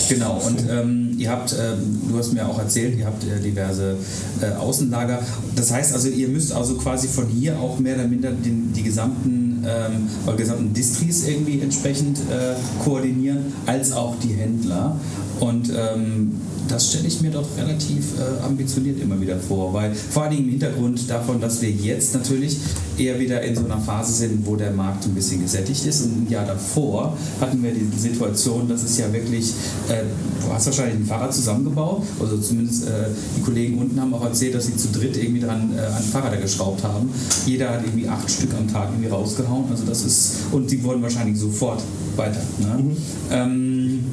Genau, 0.08 0.40
und 0.46 0.64
ähm, 0.68 1.14
ihr 1.18 1.30
habt, 1.30 1.52
äh, 1.52 1.74
du 2.08 2.18
hast 2.18 2.32
mir 2.32 2.46
auch 2.46 2.58
erzählt, 2.58 2.98
ihr 2.98 3.06
habt 3.06 3.24
äh, 3.24 3.40
diverse 3.40 3.96
äh, 4.40 4.52
Außenlager. 4.56 5.20
Das 5.54 5.72
heißt 5.72 5.94
also, 5.94 6.08
ihr 6.08 6.28
müsst 6.28 6.52
also 6.52 6.74
quasi 6.76 7.08
von 7.08 7.26
hier 7.26 7.58
auch 7.58 7.78
mehr 7.78 7.94
oder 7.94 8.06
minder 8.06 8.30
den, 8.30 8.72
die 8.72 8.82
gesamten, 8.82 9.64
ähm, 9.66 10.36
gesamten 10.36 10.72
Distris 10.74 11.26
irgendwie 11.26 11.60
entsprechend 11.60 12.18
äh, 12.18 12.54
koordinieren, 12.84 13.52
als 13.64 13.92
auch 13.92 14.16
die 14.20 14.34
Händler. 14.34 14.98
Und 15.40 15.70
ähm, 15.70 16.32
das 16.68 16.88
stelle 16.90 17.06
ich 17.06 17.20
mir 17.20 17.30
doch 17.30 17.46
relativ 17.56 18.18
äh, 18.18 18.44
ambitioniert 18.44 19.00
immer 19.00 19.20
wieder 19.20 19.38
vor, 19.38 19.72
weil 19.72 19.94
vor 19.94 20.24
allen 20.24 20.32
Dingen 20.32 20.44
im 20.44 20.50
Hintergrund 20.50 21.08
davon, 21.08 21.40
dass 21.40 21.60
wir 21.62 21.70
jetzt 21.70 22.14
natürlich 22.14 22.58
eher 22.98 23.18
wieder 23.18 23.42
in 23.42 23.54
so 23.54 23.64
einer 23.64 23.78
Phase 23.78 24.12
sind, 24.12 24.46
wo 24.46 24.56
der 24.56 24.72
Markt 24.72 25.04
ein 25.04 25.14
bisschen 25.14 25.40
gesättigt 25.40 25.84
ist. 25.86 26.02
Und 26.02 26.26
ein 26.26 26.30
Jahr 26.30 26.46
davor 26.46 27.16
hatten 27.40 27.62
wir 27.62 27.72
die 27.72 27.96
Situation, 27.96 28.68
dass 28.68 28.82
es 28.82 28.98
ja 28.98 29.12
wirklich, 29.12 29.52
äh, 29.88 30.02
du 30.44 30.52
hast 30.52 30.66
wahrscheinlich 30.66 30.96
ein 30.96 31.06
Fahrrad 31.06 31.34
zusammengebaut, 31.34 32.02
also 32.20 32.38
zumindest 32.38 32.84
äh, 32.84 33.08
die 33.36 33.42
Kollegen 33.42 33.78
unten 33.78 34.00
haben 34.00 34.14
auch 34.14 34.24
erzählt, 34.24 34.54
dass 34.54 34.66
sie 34.66 34.76
zu 34.76 34.88
dritt 34.88 35.16
irgendwie 35.16 35.40
dran 35.40 35.72
äh, 35.76 35.80
an 35.80 36.02
Fahrräder 36.02 36.40
geschraubt 36.40 36.82
haben. 36.82 37.10
Jeder 37.44 37.70
hat 37.70 37.84
irgendwie 37.84 38.08
acht 38.08 38.30
Stück 38.30 38.54
am 38.54 38.68
Tag 38.68 38.90
irgendwie 38.90 39.10
rausgehauen. 39.10 39.64
Also 39.70 39.84
das 39.84 40.04
ist, 40.04 40.32
und 40.52 40.70
die 40.70 40.82
wurden 40.82 41.02
wahrscheinlich 41.02 41.38
sofort 41.38 41.82
weiter. 42.16 42.40
Ne? 42.58 42.82
Mhm. 42.82 42.96
Ähm, 43.30 44.04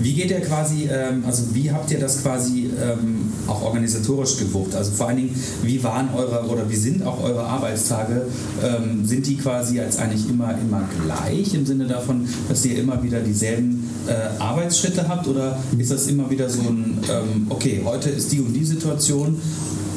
wie 0.00 0.12
geht 0.14 0.30
ihr 0.30 0.40
quasi, 0.40 0.88
ähm, 0.90 1.24
also 1.26 1.54
wie 1.54 1.70
habt 1.70 1.90
ihr 1.90 1.98
das 1.98 2.22
quasi 2.22 2.70
ähm, 2.80 3.32
auch 3.46 3.62
organisatorisch 3.62 4.36
gewuppt? 4.38 4.74
Also 4.74 4.92
vor 4.92 5.08
allen 5.08 5.16
Dingen, 5.16 5.34
wie 5.62 5.82
waren 5.82 6.08
eure 6.14 6.46
oder 6.48 6.68
wie 6.68 6.76
sind 6.76 7.04
auch 7.04 7.22
eure 7.22 7.42
Arbeitstage? 7.42 8.26
Ähm, 8.64 9.04
sind 9.04 9.26
die 9.26 9.36
quasi 9.36 9.80
als 9.80 9.98
eigentlich 9.98 10.28
immer, 10.28 10.54
immer 10.58 10.88
gleich 11.04 11.54
im 11.54 11.66
Sinne 11.66 11.86
davon, 11.86 12.28
dass 12.48 12.64
ihr 12.64 12.78
immer 12.78 13.02
wieder 13.02 13.20
dieselben 13.20 13.88
äh, 14.06 14.40
Arbeitsschritte 14.40 15.08
habt 15.08 15.26
oder 15.26 15.58
ist 15.76 15.90
das 15.90 16.06
immer 16.06 16.30
wieder 16.30 16.48
so 16.48 16.62
ein, 16.62 16.98
ähm, 17.10 17.46
okay, 17.48 17.82
heute 17.84 18.10
ist 18.10 18.32
die 18.32 18.40
und 18.40 18.52
die 18.52 18.64
Situation 18.64 19.40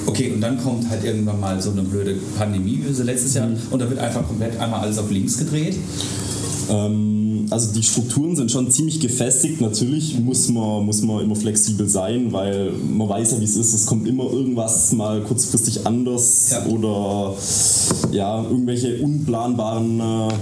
Okay, 0.08 0.32
und 0.34 0.41
dann 0.41 0.62
kommt 0.62 0.89
halt 0.89 1.04
irgendwann 1.04 1.39
mal 1.39 1.62
so 1.62 1.72
eine 1.72 1.84
blöde 1.84 2.16
Pandemie 2.38 2.84
wie 2.86 2.91
so 2.93 3.04
letztes 3.04 3.36
Jahr 3.36 3.47
und 3.70 3.80
da 3.80 3.88
wird 3.88 3.99
einfach 3.99 4.28
komplett 4.28 4.60
einmal 4.60 4.82
alles 4.82 4.97
auf 4.97 5.12
links 5.12 5.38
gedreht. 5.38 5.78
Ähm, 6.70 7.20
also 7.49 7.73
die 7.73 7.83
Strukturen 7.83 8.35
sind 8.35 8.51
schon 8.51 8.69
ziemlich 8.71 8.99
gefestigt. 8.99 9.61
Natürlich 9.61 10.19
muss 10.19 10.49
man, 10.49 10.85
muss 10.85 11.01
man 11.01 11.23
immer 11.23 11.35
flexibel 11.35 11.87
sein, 11.89 12.31
weil 12.31 12.71
man 12.71 13.09
weiß 13.09 13.31
ja, 13.31 13.39
wie 13.39 13.45
es 13.45 13.55
ist. 13.55 13.73
Es 13.73 13.85
kommt 13.85 14.07
immer 14.07 14.31
irgendwas 14.31 14.91
mal 14.93 15.21
kurzfristig 15.21 15.85
anders 15.85 16.51
Ja. 16.51 16.65
oder 16.67 17.35
ja, 18.11 18.43
irgendwelche 18.43 19.01
unplanbaren 19.01 19.99
äh, 19.99 20.33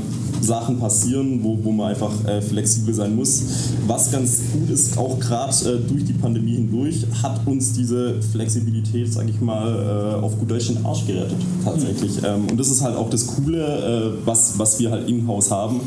Sachen 0.41 0.79
passieren, 0.79 1.39
wo, 1.43 1.57
wo 1.63 1.71
man 1.71 1.91
einfach 1.91 2.11
äh, 2.25 2.41
flexibel 2.41 2.93
sein 2.93 3.15
muss. 3.15 3.43
Was 3.87 4.11
ganz 4.11 4.41
gut 4.53 4.69
ist, 4.69 4.97
auch 4.97 5.19
gerade 5.19 5.53
äh, 5.65 5.79
durch 5.89 6.05
die 6.05 6.13
Pandemie 6.13 6.55
hindurch, 6.55 7.05
hat 7.21 7.45
uns 7.45 7.73
diese 7.73 8.21
Flexibilität, 8.21 9.11
sage 9.11 9.29
ich 9.29 9.41
mal, 9.41 10.17
äh, 10.19 10.23
auf 10.23 10.37
gut 10.39 10.51
Deutsch 10.51 10.67
den 10.67 10.85
Arsch 10.85 11.05
gerettet, 11.05 11.37
tatsächlich. 11.63 12.19
Ähm, 12.23 12.47
und 12.49 12.59
das 12.59 12.69
ist 12.69 12.81
halt 12.81 12.95
auch 12.95 13.09
das 13.09 13.27
Coole, 13.27 14.15
äh, 14.23 14.25
was, 14.25 14.57
was 14.57 14.79
wir 14.79 14.91
halt 14.91 15.07
in-house 15.09 15.51
haben, 15.51 15.81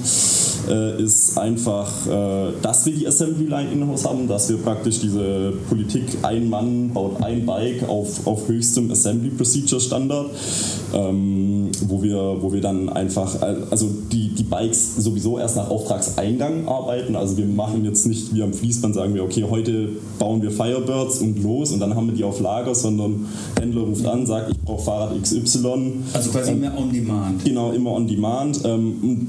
äh, 0.68 1.03
ist 1.03 1.36
einfach, 1.38 2.07
äh, 2.07 2.53
dass 2.62 2.86
wir 2.86 2.94
die 2.94 3.07
Assembly 3.07 3.46
Line 3.46 3.72
in-house 3.72 4.05
haben, 4.05 4.28
dass 4.28 4.48
wir 4.48 4.59
praktisch 4.59 5.00
diese 5.00 5.53
Politik, 5.68 6.05
ein 6.22 6.48
Mann 6.48 6.90
baut 6.90 7.22
ein 7.22 7.46
Bike 7.46 7.88
auf, 7.88 8.26
auf 8.26 8.48
höchstem 8.48 8.90
Assembly 8.90 9.30
Procedure 9.30 9.80
Standard, 9.80 10.30
ähm, 10.94 11.70
wo, 11.86 12.03
wir, 12.03 12.36
wo 12.40 12.53
wir 12.53 12.61
dann 12.61 12.88
einfach, 12.88 13.40
also 13.70 13.88
die, 14.11 14.22
die 14.39 14.43
Bikes 14.43 14.97
sowieso 14.97 15.39
erst 15.39 15.57
nach 15.57 15.70
Auftragseingang 15.70 16.68
arbeiten. 16.68 17.16
Also 17.16 17.37
wir 17.37 17.47
machen 17.47 17.85
jetzt 17.85 18.07
nicht 18.07 18.35
wie 18.35 18.43
am 18.43 18.53
Fließband, 18.53 18.95
sagen 18.95 19.14
wir, 19.14 19.24
okay, 19.24 19.45
heute 19.49 19.91
bauen 20.18 20.43
wir 20.43 20.51
Firebirds 20.51 21.18
und 21.18 21.43
los 21.43 21.72
und 21.72 21.80
dann 21.80 21.95
haben 21.95 22.07
wir 22.07 22.14
die 22.14 22.24
auf 22.24 22.41
Lager, 22.41 22.74
sondern 22.74 23.26
Händler 23.59 23.83
ruft 23.83 24.07
an, 24.07 24.26
sagt, 24.26 24.51
ich 24.51 24.59
brauche 24.61 24.83
Fahrrad 24.83 25.22
XY. 25.22 26.03
Also 26.12 26.30
quasi 26.30 26.55
mehr 26.55 26.76
on 26.76 26.93
demand. 26.93 27.45
Genau, 27.45 27.72
immer 27.72 27.93
on 27.93 28.07
demand. 28.07 28.61
Ähm, 28.64 28.97
und 29.03 29.28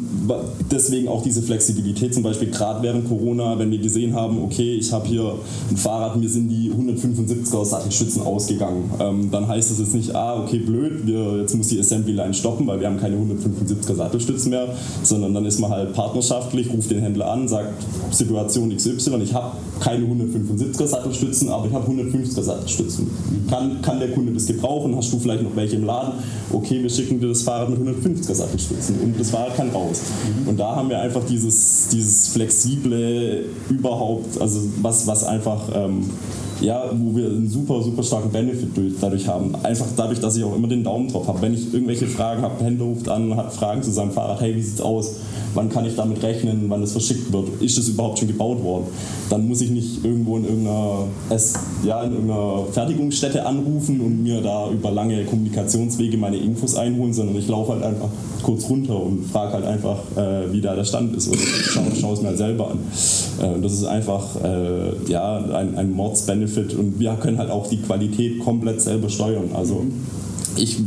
deswegen 0.72 1.08
auch 1.08 1.24
diese 1.24 1.41
Flexibilität, 1.41 2.14
zum 2.14 2.24
Beispiel 2.24 2.49
gerade 2.49 2.82
während 2.84 3.08
Corona, 3.08 3.58
wenn 3.60 3.72
wir 3.72 3.80
gesehen 3.80 4.14
haben, 4.14 4.43
okay, 4.43 4.76
ich 4.76 4.91
habe 4.91 5.08
hier 5.08 5.36
ein 5.70 5.78
Fahrrad, 5.78 6.16
mir 6.16 6.30
sind 6.30 6.49
die 6.49 6.72
175er 6.72 7.66
Sattelstützen 7.66 8.22
ausgegangen. 8.22 8.91
Ähm, 8.99 9.30
dann 9.32 9.47
heißt 9.47 9.72
das 9.72 9.80
jetzt 9.80 9.93
nicht, 9.93 10.16
ah, 10.16 10.41
okay, 10.41 10.60
blöd, 10.60 11.06
wir, 11.06 11.39
jetzt 11.41 11.56
muss 11.56 11.68
die 11.68 11.80
Assembly 11.80 12.14
Line 12.14 12.34
stoppen, 12.34 12.68
weil 12.68 12.80
wir 12.80 12.88
haben 12.88 12.99
keine 12.99 13.16
175er 13.18 13.95
Sattelstützen 13.95 14.49
mehr, 14.49 14.68
sondern 15.02 15.34
dann 15.34 15.46
ist 15.46 15.60
man 15.60 15.72
halt 15.72 15.94
partnerschaftlich, 15.94 16.72
ruft 16.72 16.91
den 16.91 17.00
Händler 17.00 17.32
an, 17.32 17.48
sagt, 17.48 17.74
Situation 18.12 18.76
XY, 18.76 19.22
ich 19.24 19.34
habe 19.34 19.58
keine 19.80 20.06
175er 20.06 20.88
Sattelstützen, 20.88 21.50
aber 21.50 21.68
ich 21.68 21.74
habe 21.74 21.91
150er 21.91 22.41
Sattelstützen. 22.41 23.10
Kann, 23.50 23.82
kann 23.82 24.00
der 24.00 24.12
Kunde 24.12 24.32
das 24.32 24.46
gebrauchen? 24.46 24.96
Hast 24.96 25.12
du 25.12 25.20
vielleicht 25.20 25.44
noch 25.44 25.56
welche 25.56 25.76
im 25.76 25.86
Laden? 25.86 26.14
Okay, 26.52 26.82
wir 26.82 26.89
schicken 26.89 27.20
dir 27.20 27.28
das 27.28 27.41
Fahrrad 27.41 27.70
mit 27.70 27.80
150er 27.80 28.34
Sattelstützen 28.34 29.00
und 29.02 29.20
das 29.20 29.32
Fahrrad 29.32 29.56
kann 29.56 29.70
raus. 29.70 30.02
Und 30.46 30.60
da 30.60 30.76
haben 30.76 30.89
wir 30.89 31.00
einfach 31.00 31.24
dieses, 31.26 31.89
dieses 31.89 32.30
flexible 32.30 33.46
überhaupt, 33.70 34.39
also 34.39 34.62
was, 34.82 35.08
was 35.08 35.24
einfach 35.24 35.62
ähm, 35.74 36.06
ja, 36.64 36.89
wo 36.94 37.16
wir 37.16 37.26
einen 37.26 37.48
super, 37.48 37.82
super 37.82 38.04
starken 38.04 38.32
Benefit 38.32 38.76
durch, 38.76 38.94
dadurch 39.00 39.28
haben. 39.28 39.54
Einfach 39.64 39.88
dadurch, 39.96 40.20
dass 40.20 40.38
ich 40.38 40.44
auch 40.44 40.56
immer 40.56 40.68
den 40.68 40.84
Daumen 40.84 41.10
drauf 41.10 41.28
habe. 41.28 41.41
Wenn 41.41 41.54
ich 41.54 41.74
irgendwelche 41.74 42.08
Fragen 42.08 42.41
habe, 42.41 42.64
Händler 42.64 42.86
ruft 42.86 43.10
an, 43.10 43.36
hat 43.36 43.54
Fragen 43.54 43.84
zu 43.84 43.91
seinem 43.91 44.12
Fahrrad, 44.12 44.41
hey, 44.41 44.56
wie 44.56 44.62
sieht's 44.62 44.82
aus? 44.84 45.15
Wann 45.55 45.69
kann 45.69 45.86
ich 45.86 45.95
damit 45.95 46.23
rechnen, 46.23 46.65
wann 46.67 46.81
es 46.81 46.93
verschickt 46.93 47.31
wird? 47.31 47.61
Ist 47.61 47.77
es 47.77 47.89
überhaupt 47.89 48.19
schon 48.19 48.27
gebaut 48.27 48.63
worden? 48.63 48.86
Dann 49.29 49.47
muss 49.47 49.61
ich 49.61 49.69
nicht 49.69 50.03
irgendwo 50.03 50.38
in 50.38 50.45
irgendeiner, 50.45 51.05
ja, 51.84 52.03
in 52.03 52.13
irgendeiner 52.13 52.65
Fertigungsstätte 52.71 53.45
anrufen 53.45 54.01
und 54.01 54.23
mir 54.23 54.41
da 54.41 54.71
über 54.71 54.89
lange 54.91 55.23
Kommunikationswege 55.25 56.17
meine 56.17 56.38
Infos 56.38 56.75
einholen, 56.75 57.13
sondern 57.13 57.36
ich 57.36 57.47
laufe 57.47 57.73
halt 57.73 57.84
einfach 57.84 58.09
kurz 58.41 58.69
runter 58.69 59.01
und 59.01 59.25
frage 59.25 59.53
halt 59.53 59.65
einfach, 59.65 59.99
äh, 60.15 60.51
wie 60.51 60.61
da 60.61 60.75
der 60.75 60.84
Stand 60.84 61.15
ist 61.15 61.29
oder 61.29 61.38
schaue 61.38 61.86
schau 61.99 62.13
es 62.13 62.21
mir 62.21 62.29
halt 62.29 62.38
selber 62.38 62.71
an. 62.71 62.79
Äh, 63.41 63.61
das 63.61 63.73
ist 63.73 63.86
einfach 63.86 64.43
äh, 64.43 65.11
ja, 65.11 65.38
ein, 65.38 65.75
ein 65.75 65.91
Mordsbenefit 65.91 66.73
und 66.73 66.99
wir 66.99 67.13
können 67.15 67.38
halt 67.38 67.49
auch 67.49 67.67
die 67.67 67.77
Qualität 67.77 68.39
komplett 68.39 68.81
selber 68.81 69.09
steuern. 69.09 69.51
Also 69.53 69.86
ich, 70.56 70.78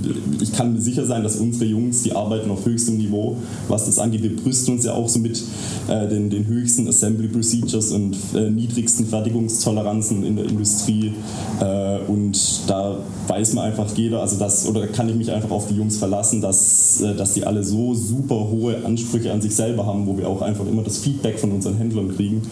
ich 0.40 0.52
kann 0.52 0.72
mir 0.72 0.80
sicher 0.80 1.06
sein, 1.06 1.22
dass 1.22 1.36
unsere 1.36 1.64
Jungs, 1.66 2.02
die 2.02 2.12
arbeiten 2.12 2.50
auf 2.50 2.64
höchstem 2.64 2.96
Niveau, 2.96 3.36
was 3.68 3.86
das 3.86 3.98
angeht. 3.98 4.22
Wir 4.22 4.34
brüsten 4.36 4.74
uns 4.74 4.84
ja 4.84 4.92
auch 4.92 5.08
so 5.08 5.18
mit 5.18 5.42
äh, 5.88 6.08
den, 6.08 6.30
den 6.30 6.46
höchsten 6.46 6.88
Assembly 6.88 7.28
Procedures 7.28 7.92
und 7.92 8.16
äh, 8.34 8.50
niedrigsten 8.50 9.06
Fertigungstoleranzen 9.06 10.24
in 10.24 10.36
der 10.36 10.46
Industrie. 10.46 11.12
Äh, 11.60 11.98
und 12.06 12.38
da 12.66 12.98
weiß 13.28 13.54
man 13.54 13.64
einfach 13.64 13.86
jeder, 13.96 14.20
also 14.20 14.38
das, 14.38 14.66
oder 14.66 14.86
kann 14.86 15.08
ich 15.08 15.16
mich 15.16 15.30
einfach 15.30 15.50
auf 15.50 15.68
die 15.68 15.74
Jungs 15.74 15.96
verlassen, 15.96 16.40
dass, 16.40 17.00
äh, 17.00 17.14
dass 17.14 17.34
die 17.34 17.44
alle 17.44 17.64
so 17.64 17.94
super 17.94 18.48
hohe 18.50 18.84
Ansprüche 18.84 19.32
an 19.32 19.40
sich 19.40 19.54
selber 19.54 19.86
haben, 19.86 20.06
wo 20.06 20.16
wir 20.16 20.28
auch 20.28 20.42
einfach 20.42 20.66
immer 20.66 20.82
das 20.82 20.98
Feedback 20.98 21.38
von 21.38 21.52
unseren 21.52 21.76
Händlern 21.76 22.14
kriegen, 22.14 22.42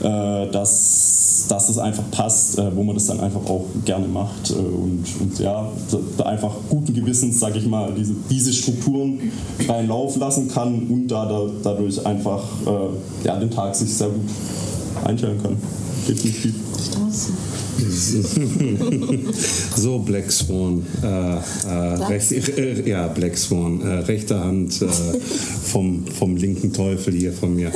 äh, 0.00 0.50
dass, 0.50 1.46
dass 1.48 1.68
es 1.68 1.78
einfach 1.78 2.04
passt, 2.10 2.58
äh, 2.58 2.74
wo 2.74 2.82
man 2.82 2.94
das 2.94 3.06
dann 3.06 3.20
einfach 3.20 3.44
auch 3.46 3.66
gerne 3.84 4.08
macht. 4.08 4.50
Und, 4.50 5.04
und 5.20 5.38
ja, 5.38 5.70
da, 5.90 5.98
da 6.18 6.24
einfach 6.50 6.68
guten 6.68 6.94
Gewissens, 6.94 7.40
sage 7.40 7.58
ich 7.58 7.66
mal, 7.66 7.92
diese, 7.96 8.14
diese 8.28 8.52
Strukturen 8.52 9.18
freien 9.66 9.88
Lauf 9.88 10.16
lassen 10.16 10.48
kann 10.48 10.86
und 10.88 11.08
da, 11.08 11.26
da 11.26 11.50
dadurch 11.62 12.04
einfach 12.04 12.42
äh, 12.66 13.26
ja, 13.26 13.38
den 13.38 13.50
Tag 13.50 13.74
sich 13.74 13.92
sehr 13.94 14.08
gut 14.08 14.28
einstellen 15.04 15.40
kann. 15.42 15.56
Definitiv. 16.08 16.54
So, 19.76 19.98
Black 20.00 20.30
Swan. 20.30 20.84
Äh, 21.02 21.06
äh, 21.06 22.04
recht, 22.04 22.30
äh, 22.30 22.88
ja, 22.88 23.08
Black 23.08 23.38
Swan. 23.38 23.80
Äh, 23.80 23.86
rechte 24.00 24.38
Hand 24.38 24.82
äh, 24.82 24.86
vom, 24.86 26.06
vom 26.06 26.36
linken 26.36 26.74
Teufel 26.74 27.14
hier 27.14 27.32
von 27.32 27.54
mir. 27.56 27.72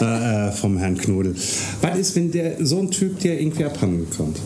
äh, 0.00 0.48
äh, 0.48 0.52
vom 0.52 0.78
Herrn 0.78 0.96
Knodel. 0.96 1.34
Was 1.80 1.98
ist, 1.98 2.14
wenn 2.16 2.30
der 2.30 2.64
so 2.64 2.78
ein 2.78 2.90
Typ, 2.92 3.18
der 3.18 3.40
irgendwie 3.40 3.64
abhanden 3.64 4.06
kommt? 4.16 4.36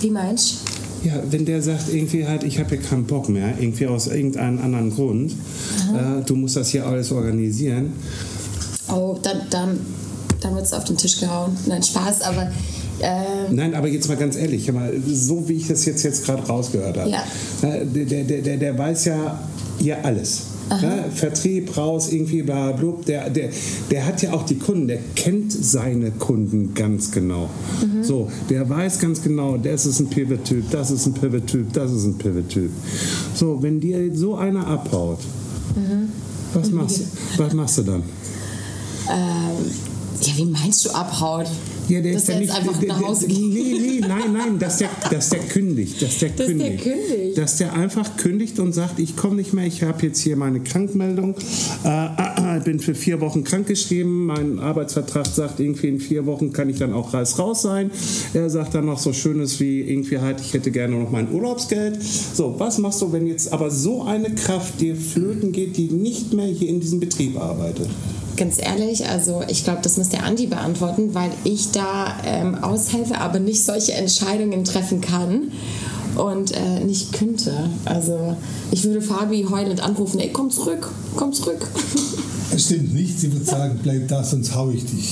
Wie 0.00 0.10
meinst 0.10 0.58
Ja, 1.04 1.14
wenn 1.30 1.44
der 1.44 1.62
sagt, 1.62 1.92
irgendwie 1.92 2.26
halt, 2.26 2.42
ich 2.42 2.58
habe 2.58 2.70
hier 2.70 2.78
keinen 2.78 3.04
Bock 3.04 3.28
mehr, 3.28 3.54
irgendwie 3.58 3.86
aus 3.86 4.08
irgendeinem 4.08 4.58
anderen 4.60 4.90
Grund, 4.90 5.32
äh, 5.32 6.24
du 6.26 6.34
musst 6.34 6.56
das 6.56 6.70
hier 6.70 6.86
alles 6.86 7.12
organisieren. 7.12 7.92
Oh, 8.90 9.16
dann, 9.22 9.42
dann, 9.50 9.78
dann 10.40 10.54
wird 10.54 10.64
es 10.66 10.72
auf 10.72 10.84
den 10.84 10.96
Tisch 10.96 11.20
gehauen. 11.20 11.56
Nein, 11.66 11.82
Spaß, 11.82 12.22
aber 12.22 12.50
ähm, 13.00 13.54
Nein, 13.54 13.74
aber 13.74 13.86
jetzt 13.86 14.08
mal 14.08 14.16
ganz 14.16 14.34
ehrlich, 14.34 14.70
mal, 14.72 14.92
so 15.06 15.48
wie 15.48 15.54
ich 15.54 15.68
das 15.68 15.84
jetzt, 15.84 16.02
jetzt 16.02 16.24
gerade 16.24 16.42
rausgehört 16.42 16.98
habe, 16.98 17.10
Ja. 17.10 17.22
äh, 17.62 17.86
der, 17.86 18.24
der, 18.24 18.42
der, 18.42 18.56
der 18.56 18.78
weiß 18.78 19.04
ja 19.04 19.38
hier 19.78 20.04
alles. 20.04 20.47
Ne? 20.70 21.04
Vertrieb 21.14 21.76
raus, 21.76 22.10
irgendwie 22.12 22.42
bla 22.42 22.72
blub. 22.72 23.06
Der, 23.06 23.30
der, 23.30 23.50
der 23.90 24.06
hat 24.06 24.22
ja 24.22 24.32
auch 24.32 24.44
die 24.44 24.58
Kunden, 24.58 24.88
der 24.88 24.98
kennt 25.14 25.52
seine 25.52 26.10
Kunden 26.10 26.74
ganz 26.74 27.10
genau. 27.10 27.48
So, 28.02 28.30
der 28.48 28.68
weiß 28.68 28.98
ganz 28.98 29.22
genau, 29.22 29.56
das 29.56 29.86
ist 29.86 30.00
ein 30.00 30.08
Pivot-Typ, 30.08 30.70
das 30.70 30.90
ist 30.90 31.06
ein 31.06 31.14
Pivot-Typ, 31.14 31.72
das 31.72 31.92
ist 31.92 32.04
ein 32.04 32.18
Pivot-Typ. 32.18 32.70
So, 33.34 33.62
wenn 33.62 33.80
dir 33.80 34.14
so 34.14 34.36
einer 34.36 34.66
abhaut, 34.66 35.20
was, 36.54 36.70
machst, 36.70 37.02
was 37.36 37.54
machst 37.54 37.78
du 37.78 37.82
dann? 37.82 38.02
ähm, 39.10 39.70
ja, 40.20 40.36
wie 40.36 40.44
meinst 40.44 40.84
du 40.84 40.90
abhaut? 40.90 41.46
Ja, 41.88 42.00
der 42.00 42.12
Dass 42.12 42.22
ist 42.22 42.28
ja 42.28 42.38
nicht. 42.38 42.54
einfach 42.54 42.78
der, 42.78 42.88
nach 42.88 43.02
Hause 43.02 43.26
geht. 43.26 43.38
Nee, 43.38 43.76
nee, 43.80 44.00
nein, 44.00 44.32
nein, 44.32 44.58
dass 44.58 44.78
der, 44.78 44.90
dass 45.10 45.30
der 45.30 45.40
kündigt. 45.40 46.02
Dass 46.02 46.18
der 46.18 46.28
Dass 46.30 46.46
der 46.46 46.46
kündigt. 46.46 46.82
kündigt. 46.82 47.38
Dass 47.38 47.56
der 47.56 47.72
einfach 47.72 48.16
kündigt 48.16 48.58
und 48.58 48.72
sagt, 48.72 48.98
ich 48.98 49.16
komme 49.16 49.36
nicht 49.36 49.52
mehr, 49.54 49.66
ich 49.66 49.82
habe 49.82 50.04
jetzt 50.06 50.20
hier 50.20 50.36
meine 50.36 50.60
Krankmeldung, 50.60 51.34
äh, 51.84 52.60
bin 52.64 52.80
für 52.80 52.94
vier 52.94 53.20
Wochen 53.20 53.44
krankgeschrieben, 53.44 54.26
mein 54.26 54.58
Arbeitsvertrag 54.58 55.26
sagt, 55.26 55.60
irgendwie 55.60 55.88
in 55.88 56.00
vier 56.00 56.26
Wochen 56.26 56.52
kann 56.52 56.68
ich 56.68 56.78
dann 56.78 56.92
auch 56.92 57.14
raus 57.14 57.38
raus 57.38 57.62
sein. 57.62 57.90
Er 58.34 58.50
sagt 58.50 58.74
dann 58.74 58.86
noch 58.86 58.98
so 58.98 59.12
Schönes 59.12 59.60
wie 59.60 59.80
irgendwie 59.80 60.18
halt, 60.18 60.40
ich 60.40 60.52
hätte 60.52 60.70
gerne 60.70 60.96
noch 60.96 61.10
mein 61.10 61.32
Urlaubsgeld. 61.32 61.98
So, 62.02 62.54
was 62.58 62.78
machst 62.78 63.00
du, 63.02 63.12
wenn 63.12 63.26
jetzt 63.26 63.52
aber 63.52 63.70
so 63.70 64.02
eine 64.02 64.30
Kraft 64.34 64.80
dir 64.80 64.96
flöten 64.96 65.52
geht, 65.52 65.76
die 65.76 65.88
nicht 65.90 66.32
mehr 66.32 66.46
hier 66.46 66.68
in 66.68 66.80
diesem 66.80 67.00
Betrieb 67.00 67.38
arbeitet? 67.38 67.88
Ganz 68.38 68.58
ehrlich, 68.58 69.08
also 69.08 69.42
ich 69.48 69.64
glaube, 69.64 69.80
das 69.82 69.96
muss 69.96 70.10
der 70.10 70.22
Andi 70.22 70.46
beantworten, 70.46 71.12
weil 71.12 71.30
ich 71.42 71.72
da 71.72 72.14
ähm, 72.24 72.54
aushelfe, 72.62 73.20
aber 73.20 73.40
nicht 73.40 73.64
solche 73.64 73.94
Entscheidungen 73.94 74.64
treffen 74.64 75.00
kann 75.00 75.50
und 76.14 76.52
äh, 76.52 76.84
nicht 76.84 77.12
könnte. 77.12 77.52
Also 77.84 78.36
ich 78.70 78.84
würde 78.84 79.02
Fabi 79.02 79.44
heulend 79.50 79.82
anrufen, 79.82 80.20
ey, 80.20 80.30
komm 80.32 80.50
zurück, 80.50 80.88
komm 81.16 81.32
zurück. 81.32 81.66
Es 82.50 82.64
stimmt 82.64 82.94
nicht, 82.94 83.20
sie 83.20 83.30
wird 83.32 83.46
sagen, 83.46 83.78
bleib 83.82 84.08
da, 84.08 84.24
sonst 84.24 84.54
hau 84.54 84.70
ich 84.70 84.82
dich. 84.86 85.10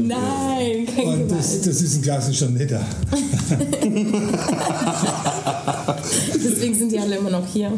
Nein, 0.00 0.86
kein 0.96 1.06
Und 1.06 1.30
das, 1.30 1.60
das 1.60 1.82
ist 1.82 1.96
ein 1.96 2.02
klassischer 2.02 2.48
Netter. 2.48 2.80
Deswegen 6.48 6.74
sind 6.74 6.92
die 6.92 6.98
alle 6.98 7.16
immer 7.16 7.30
noch 7.30 7.46
hier, 7.46 7.72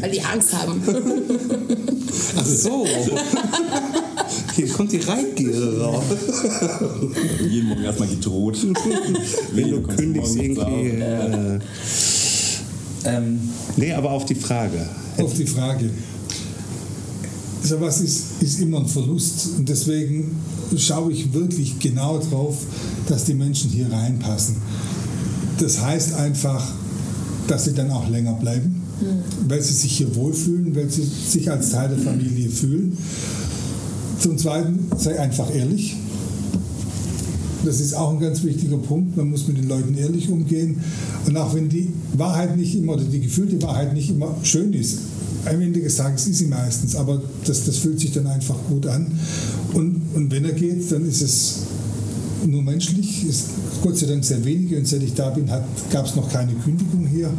weil 0.00 0.10
die 0.10 0.22
Angst 0.22 0.52
haben. 0.54 0.82
Ach 2.36 2.46
so. 2.46 2.86
Hier 4.54 4.68
kommt 4.68 4.92
die 4.92 4.98
Reitgier 4.98 5.78
raus. 5.80 6.04
Jeden 7.48 7.68
Morgen 7.68 7.84
erstmal 7.84 8.08
gedroht. 8.08 8.58
Wenn 9.52 9.70
du 9.70 9.82
kündigst 9.82 10.36
irgendwie. 10.36 10.88
Äh, 10.88 11.58
Ähm, 13.04 13.40
nee, 13.76 13.92
aber 13.92 14.10
auf 14.12 14.24
die 14.24 14.34
Frage. 14.34 14.86
Auf 15.18 15.34
die 15.34 15.46
Frage. 15.46 15.90
So 17.62 17.80
was 17.80 18.00
ist, 18.00 18.40
ist 18.40 18.60
immer 18.60 18.78
ein 18.78 18.86
Verlust 18.86 19.50
und 19.56 19.68
deswegen 19.68 20.36
schaue 20.76 21.12
ich 21.12 21.32
wirklich 21.32 21.78
genau 21.78 22.18
drauf, 22.18 22.58
dass 23.08 23.24
die 23.24 23.34
Menschen 23.34 23.70
hier 23.70 23.90
reinpassen. 23.90 24.56
Das 25.58 25.80
heißt 25.80 26.14
einfach, 26.14 26.64
dass 27.48 27.64
sie 27.64 27.72
dann 27.72 27.90
auch 27.90 28.08
länger 28.08 28.34
bleiben, 28.34 28.82
weil 29.48 29.62
sie 29.62 29.74
sich 29.74 29.92
hier 29.92 30.14
wohlfühlen, 30.14 30.74
weil 30.74 30.88
sie 30.88 31.02
sich 31.02 31.50
als 31.50 31.70
Teil 31.70 31.88
der 31.88 31.98
Familie 31.98 32.48
fühlen. 32.48 32.96
Zum 34.18 34.38
Zweiten, 34.38 34.86
sei 34.96 35.18
einfach 35.18 35.52
ehrlich. 35.54 35.96
Das 37.64 37.80
ist 37.80 37.94
auch 37.94 38.12
ein 38.12 38.20
ganz 38.20 38.42
wichtiger 38.42 38.78
Punkt. 38.78 39.16
Man 39.16 39.30
muss 39.30 39.46
mit 39.46 39.56
den 39.56 39.68
Leuten 39.68 39.96
ehrlich 39.96 40.28
umgehen. 40.28 40.80
Und 41.26 41.36
auch 41.36 41.54
wenn 41.54 41.68
die 41.68 41.92
Wahrheit 42.16 42.56
nicht 42.56 42.74
immer 42.74 42.94
oder 42.94 43.04
die 43.04 43.20
gefühlte 43.20 43.60
Wahrheit 43.62 43.94
nicht 43.94 44.10
immer 44.10 44.36
schön 44.42 44.72
ist, 44.72 44.98
am 45.44 45.60
Ende 45.60 45.80
des 45.80 45.96
Tages 45.96 46.26
ist 46.28 46.38
sie 46.38 46.46
meistens, 46.46 46.94
aber 46.94 47.20
das, 47.44 47.64
das 47.64 47.78
fühlt 47.78 47.98
sich 47.98 48.12
dann 48.12 48.26
einfach 48.26 48.56
gut 48.68 48.86
an. 48.86 49.06
Und, 49.74 50.02
und 50.14 50.30
wenn 50.30 50.44
er 50.44 50.52
geht, 50.52 50.90
dann 50.92 51.06
ist 51.08 51.22
es 51.22 51.58
nur 52.46 52.62
menschlich. 52.62 53.24
Ist 53.26 53.50
Gott 53.82 53.96
sei 53.96 54.06
Dank 54.06 54.24
sehr 54.24 54.44
wenige 54.44 54.76
und 54.78 54.86
seit 54.86 55.02
ich 55.02 55.14
da 55.14 55.30
bin, 55.30 55.46
gab 55.90 56.06
es 56.06 56.16
noch 56.16 56.30
keine 56.30 56.52
Kündigung 56.54 57.06
hier. 57.06 57.30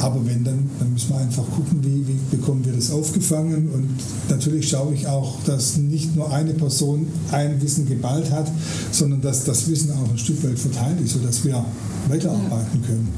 Aber 0.00 0.24
wenn, 0.26 0.44
dann, 0.44 0.68
dann 0.78 0.92
müssen 0.92 1.10
wir 1.10 1.18
einfach 1.18 1.44
gucken, 1.44 1.82
wie, 1.82 2.06
wie 2.06 2.36
bekommen 2.36 2.64
wir 2.64 2.72
das 2.72 2.90
aufgefangen. 2.90 3.70
Und 3.70 3.88
natürlich 4.28 4.68
schaue 4.68 4.92
ich 4.94 5.06
auch, 5.06 5.42
dass 5.44 5.76
nicht 5.76 6.14
nur 6.14 6.32
eine 6.32 6.52
Person 6.52 7.06
ein 7.32 7.60
Wissen 7.62 7.86
geballt 7.86 8.30
hat, 8.30 8.50
sondern 8.90 9.22
dass 9.22 9.44
das 9.44 9.68
Wissen 9.68 9.92
auch 9.92 10.10
ein 10.10 10.18
Stück 10.18 10.42
weit 10.44 10.58
verteilt 10.58 11.00
ist, 11.00 11.12
sodass 11.14 11.44
wir 11.44 11.64
weiterarbeiten 12.08 12.82
können. 12.82 13.08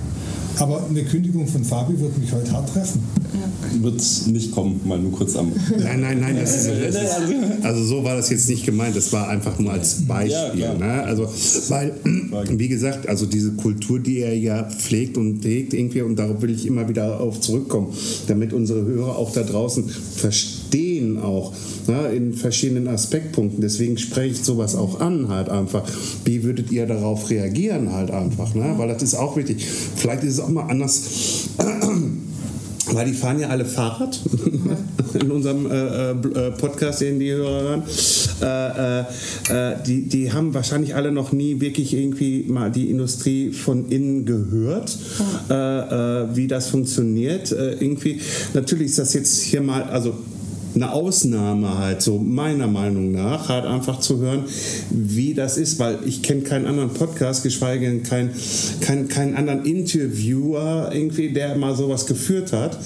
Aber 0.58 0.86
eine 0.88 1.04
Kündigung 1.04 1.46
von 1.46 1.64
Fabi 1.64 1.98
wird 2.00 2.16
mich 2.18 2.32
heute 2.32 2.50
hart 2.52 2.72
treffen. 2.72 3.02
Wird 3.80 4.02
nicht 4.28 4.52
kommen, 4.52 4.80
mal 4.84 4.98
nur 4.98 5.12
kurz 5.12 5.36
am. 5.36 5.52
Nein, 5.78 6.00
nein, 6.00 6.20
nein, 6.20 6.36
das 6.40 6.56
ist, 6.56 6.68
das 6.68 6.94
ist, 6.94 7.64
also 7.64 7.84
so 7.84 8.04
war 8.04 8.16
das 8.16 8.30
jetzt 8.30 8.48
nicht 8.48 8.64
gemeint, 8.64 8.96
das 8.96 9.12
war 9.12 9.28
einfach 9.28 9.58
nur 9.58 9.72
als 9.72 10.06
Beispiel. 10.06 10.60
Ja, 10.60 10.74
ne? 10.74 11.02
Also, 11.02 11.28
weil, 11.68 11.92
wie 12.50 12.68
gesagt, 12.68 13.08
also 13.08 13.26
diese 13.26 13.52
Kultur, 13.52 13.98
die 13.98 14.20
er 14.20 14.36
ja 14.36 14.64
pflegt 14.64 15.16
und 15.18 15.44
hegt 15.44 15.74
irgendwie, 15.74 16.02
und 16.02 16.16
darauf 16.16 16.40
will 16.40 16.50
ich 16.50 16.66
immer 16.66 16.88
wieder 16.88 17.20
auf 17.20 17.40
zurückkommen, 17.40 17.92
damit 18.26 18.52
unsere 18.52 18.84
Hörer 18.84 19.16
auch 19.16 19.32
da 19.32 19.42
draußen 19.42 19.88
verstehen 19.88 20.55
auch 21.22 21.52
ne, 21.86 22.08
in 22.08 22.34
verschiedenen 22.34 22.88
Aspektpunkten. 22.88 23.60
Deswegen 23.60 23.98
spreche 23.98 24.32
ich 24.32 24.44
sowas 24.44 24.74
auch 24.74 25.00
an 25.00 25.28
halt 25.28 25.48
einfach. 25.48 25.82
Wie 26.24 26.42
würdet 26.42 26.70
ihr 26.70 26.86
darauf 26.86 27.30
reagieren 27.30 27.92
halt 27.92 28.10
einfach? 28.10 28.54
Ne? 28.54 28.74
Weil 28.76 28.88
das 28.88 29.02
ist 29.02 29.14
auch 29.14 29.36
wichtig. 29.36 29.64
Vielleicht 29.96 30.24
ist 30.24 30.34
es 30.34 30.40
auch 30.40 30.48
mal 30.48 30.68
anders. 30.68 31.02
Weil 32.92 33.06
die 33.06 33.14
fahren 33.14 33.40
ja 33.40 33.48
alle 33.48 33.64
Fahrrad 33.64 34.20
in 35.20 35.30
unserem 35.30 35.70
äh, 35.70 36.10
äh, 36.10 36.50
Podcast, 36.52 37.00
den 37.00 37.18
die 37.18 37.32
Hörer 37.32 37.62
hören. 37.62 37.82
Äh, 38.40 39.00
äh, 39.00 39.72
äh, 39.72 39.76
die, 39.84 40.02
die 40.02 40.32
haben 40.32 40.54
wahrscheinlich 40.54 40.94
alle 40.94 41.10
noch 41.10 41.32
nie 41.32 41.60
wirklich 41.60 41.94
irgendwie 41.94 42.44
mal 42.48 42.70
die 42.70 42.90
Industrie 42.90 43.50
von 43.50 43.88
innen 43.88 44.24
gehört, 44.24 44.96
äh, 45.50 45.54
äh, 45.54 46.36
wie 46.36 46.46
das 46.46 46.68
funktioniert. 46.68 47.50
Äh, 47.50 47.72
irgendwie, 47.74 48.20
natürlich 48.54 48.90
ist 48.90 48.98
das 49.00 49.14
jetzt 49.14 49.42
hier 49.42 49.62
mal, 49.62 49.82
also 49.84 50.14
eine 50.76 50.92
Ausnahme 50.92 51.78
halt, 51.78 52.02
so 52.02 52.18
meiner 52.18 52.66
Meinung 52.66 53.10
nach, 53.10 53.48
halt 53.48 53.64
einfach 53.64 54.00
zu 54.00 54.18
hören, 54.18 54.44
wie 54.90 55.34
das 55.34 55.56
ist, 55.56 55.78
weil 55.78 55.98
ich 56.04 56.22
kenne 56.22 56.42
keinen 56.42 56.66
anderen 56.66 56.90
Podcast, 56.90 57.42
geschweige 57.42 57.86
denn 57.86 58.02
keinen 58.02 58.30
kein, 58.80 59.08
keinen 59.08 59.34
anderen 59.34 59.64
Interviewer 59.64 60.90
irgendwie, 60.92 61.32
der 61.32 61.56
mal 61.56 61.74
sowas 61.74 62.06
geführt 62.06 62.52
hat. 62.52 62.78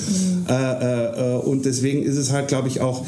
Äh, 0.49 0.53
äh, 0.53 1.35
äh, 1.35 1.37
und 1.39 1.65
deswegen 1.65 2.03
ist 2.03 2.17
es 2.17 2.33
halt, 2.33 2.49
glaube 2.49 2.69
ich, 2.69 2.81
auch 2.81 3.05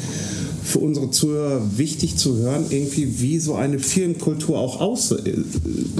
für 0.63 0.79
unsere 0.79 1.11
Zuhörer 1.11 1.61
wichtig 1.77 2.17
zu 2.17 2.37
hören, 2.37 2.65
irgendwie, 2.69 3.19
wie 3.19 3.39
so 3.39 3.55
eine 3.55 3.79
Firmenkultur 3.79 4.57
auch 4.57 4.79
aus, 4.79 5.11
äh, 5.11 5.33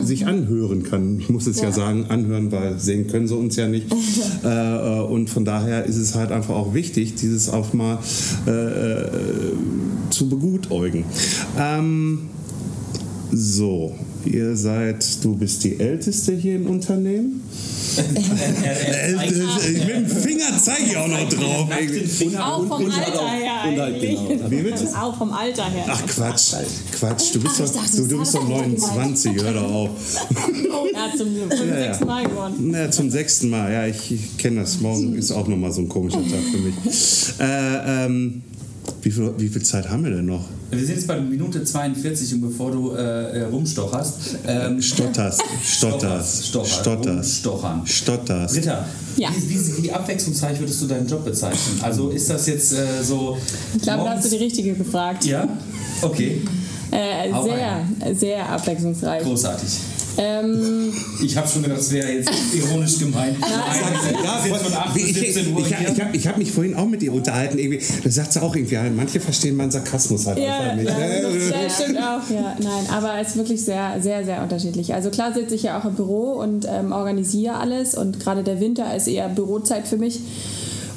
sich 0.01 0.25
anhören 0.25 0.83
kann. 0.83 1.19
Ich 1.19 1.29
muss 1.29 1.47
es 1.47 1.57
ja. 1.57 1.65
Ja. 1.65 1.71
sagen, 1.71 2.05
anhören, 2.09 2.51
weil 2.51 2.79
sehen 2.79 3.07
können 3.07 3.27
sie 3.27 3.35
uns 3.35 3.55
ja 3.55 3.67
nicht. 3.67 3.87
äh, 4.43 4.47
äh, 4.47 5.01
und 5.01 5.29
von 5.29 5.45
daher 5.45 5.85
ist 5.85 5.97
es 5.97 6.15
halt 6.15 6.31
einfach 6.31 6.55
auch 6.55 6.73
wichtig, 6.73 7.15
dieses 7.15 7.49
auch 7.49 7.73
mal 7.73 7.99
äh, 8.47 8.51
äh, 8.51 9.11
zu 10.09 10.29
begutäugen. 10.29 11.05
Ähm, 11.59 12.29
so, 13.31 13.95
ihr 14.25 14.55
seid, 14.55 15.23
du 15.23 15.35
bist 15.35 15.63
die 15.63 15.79
Älteste 15.79 16.33
hier 16.33 16.55
im 16.55 16.67
Unternehmen. 16.67 17.41
Mit 17.97 19.89
dem 19.89 20.07
Finger 20.07 20.57
zeige 20.61 20.83
ich 20.85 20.97
auch 20.97 21.07
noch 21.07 21.29
drauf. 21.29 21.69
Auch 22.39 22.67
vom 22.67 22.91
Alter 22.91 23.29
her 23.29 23.51
und 23.67 23.79
halt 23.79 23.93
eigentlich. 23.95 24.19
genau. 24.27 24.51
Wie 24.51 24.61
bitte? 24.61 24.87
Auch 24.99 25.17
vom 25.17 25.31
Alter 25.31 25.69
her. 25.69 25.85
Ach 25.87 26.05
Quatsch, 26.07 26.53
Quatsch, 26.91 27.33
du 27.33 27.39
bist 27.41 27.59
doch, 27.59 27.71
du, 27.95 28.07
du 28.07 28.19
bist 28.19 28.35
doch 28.35 28.41
doch 28.41 28.49
29, 28.49 29.41
hör 29.41 29.53
doch 29.53 29.71
auf. 29.71 29.89
Zum, 31.17 31.27
zum 31.49 31.69
Ja, 31.69 31.75
ja. 31.75 31.83
sechsten 31.85 32.05
Mal 32.07 32.23
gewonnen. 32.23 32.55
Na, 32.59 32.91
zum 32.91 33.09
sechsten 33.09 33.49
Mal, 33.49 33.71
ja, 33.71 33.87
ich, 33.87 34.11
ich 34.11 34.37
kenne 34.37 34.61
das. 34.61 34.79
Morgen 34.79 35.15
ist 35.15 35.31
auch 35.31 35.47
nochmal 35.47 35.71
so 35.71 35.81
ein 35.81 35.89
komischer 35.89 36.21
Tag 36.21 36.39
für 36.51 36.57
mich. 36.57 37.33
Äh, 37.39 38.05
ähm, 38.05 38.43
wie, 39.01 39.11
viel, 39.11 39.33
wie 39.37 39.47
viel 39.49 39.63
Zeit 39.63 39.89
haben 39.89 40.03
wir 40.03 40.11
denn 40.11 40.25
noch? 40.25 40.45
wir 40.71 40.79
sind 40.85 40.95
jetzt 40.95 41.07
bei 41.07 41.19
Minute 41.19 41.63
42 41.63 42.33
und 42.33 42.41
bevor 42.41 42.71
du 42.71 42.91
äh, 42.95 43.41
äh, 43.41 43.43
rumstocherst. 43.43 44.37
Ähm, 44.47 44.81
Stotterst, 44.81 45.43
stotterst, 45.63 46.47
stotterst, 46.47 47.35
Stochern. 47.39 47.85
stotterst. 47.85 48.55
Britta, 48.55 48.85
Ja. 49.17 49.29
wie, 49.47 49.49
wie, 49.77 49.83
wie 49.83 49.91
abwechslungsreich 49.91 50.59
würdest 50.59 50.81
du 50.81 50.87
deinen 50.87 51.07
Job 51.07 51.23
bezeichnen? 51.25 51.79
Also 51.83 52.09
ist 52.09 52.27
das 52.29 52.47
jetzt 52.47 52.73
äh, 52.73 53.03
so. 53.03 53.37
Ich 53.75 53.83
glaube, 53.83 54.03
da 54.03 54.15
hast 54.15 54.25
du 54.25 54.29
die 54.29 54.43
richtige 54.43 54.73
gefragt. 54.73 55.23
Ja? 55.25 55.47
Okay, 56.01 56.41
Äh, 56.91 57.31
sehr, 57.43 58.15
sehr 58.15 58.49
abwechslungsreich. 58.49 59.23
großartig. 59.23 59.69
Ähm, 60.17 60.93
Ich 61.21 61.35
habe 61.37 61.47
schon 61.47 61.63
gedacht, 61.63 61.79
das 61.79 61.91
wäre 61.91 62.11
jetzt 62.11 62.31
ironisch 62.53 62.99
gemeint. 62.99 63.37
Nein, 63.41 63.51
wir 64.43 64.53
sind 64.53 64.65
von 64.65 64.73
8 64.73 64.93
bis 64.93 65.03
ich, 65.03 65.09
ich, 65.09 65.33
17 65.33 65.53
Uhr 65.53 65.65
ich, 65.65 65.73
habe 65.73 66.29
hab 66.29 66.37
mich 66.37 66.51
vorhin 66.51 66.75
auch 66.75 66.87
mit 66.87 67.01
ihr 67.03 67.13
unterhalten. 67.13 67.57
Irgendwie. 67.57 67.81
Da 68.03 68.09
sagt 68.09 68.33
sie 68.33 68.41
auch 68.41 68.55
irgendwie, 68.55 68.77
manche 68.95 69.19
verstehen 69.19 69.55
meinen 69.55 69.71
Sarkasmus 69.71 70.27
halt 70.27 70.39
ja, 70.39 70.59
einfach 70.59 70.75
nicht. 70.75 70.89
ja, 70.89 71.63
das 71.63 71.81
stimmt 71.81 71.97
auch. 71.97 72.29
Ja, 72.29 72.55
nein, 72.59 72.85
aber 72.91 73.19
es 73.19 73.29
ist 73.29 73.37
wirklich 73.37 73.63
sehr, 73.63 74.01
sehr, 74.01 74.23
sehr 74.25 74.41
unterschiedlich. 74.43 74.93
Also 74.93 75.09
klar 75.09 75.33
sitze 75.33 75.55
ich 75.55 75.63
ja 75.63 75.79
auch 75.79 75.85
im 75.85 75.95
Büro 75.95 76.33
und 76.33 76.65
ähm, 76.69 76.91
organisiere 76.91 77.55
alles 77.55 77.95
und 77.95 78.19
gerade 78.19 78.43
der 78.43 78.59
Winter 78.59 78.95
ist 78.95 79.07
eher 79.07 79.29
Bürozeit 79.29 79.87
für 79.87 79.97
mich. 79.97 80.19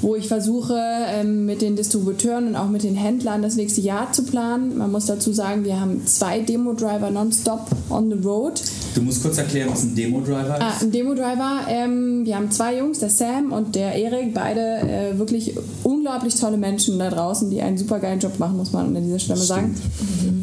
Wo 0.02 0.14
ich 0.14 0.28
versuche, 0.28 0.78
ähm, 0.78 1.46
mit 1.46 1.62
den 1.62 1.76
Distributeuren 1.76 2.48
und 2.48 2.56
auch 2.56 2.68
mit 2.68 2.82
den 2.82 2.94
Händlern 2.94 3.42
das 3.42 3.56
nächste 3.56 3.80
Jahr 3.80 4.12
zu 4.12 4.24
planen. 4.24 4.78
Man 4.78 4.92
muss 4.92 5.06
dazu 5.06 5.32
sagen, 5.32 5.64
wir 5.64 5.80
haben 5.80 6.06
zwei 6.06 6.40
Demo-Driver 6.40 7.10
nonstop 7.10 7.66
on 7.90 8.10
the 8.10 8.26
road. 8.26 8.60
Du 8.94 9.02
musst 9.02 9.22
kurz 9.22 9.38
erklären, 9.38 9.70
was 9.70 9.82
ein 9.82 9.94
Demo-Driver 9.94 10.56
ist. 10.56 10.62
Ah, 10.62 10.74
ein 10.80 10.90
Demo-Driver. 10.90 11.60
Ähm, 11.68 12.24
wir 12.24 12.36
haben 12.36 12.50
zwei 12.50 12.78
Jungs, 12.78 12.98
der 12.98 13.10
Sam 13.10 13.52
und 13.52 13.74
der 13.74 13.94
Erik, 13.94 14.34
beide 14.34 14.60
äh, 14.60 15.18
wirklich 15.18 15.54
unglaublich 15.82 16.34
tolle 16.36 16.56
Menschen 16.56 16.98
da 16.98 17.10
draußen, 17.10 17.50
die 17.50 17.60
einen 17.62 17.78
super 17.78 17.98
geilen 17.98 18.20
Job 18.20 18.38
machen, 18.38 18.56
muss 18.56 18.72
man 18.72 18.96
an 18.96 19.02
dieser 19.02 19.18
Stelle 19.18 19.40
sagen. 19.40 19.74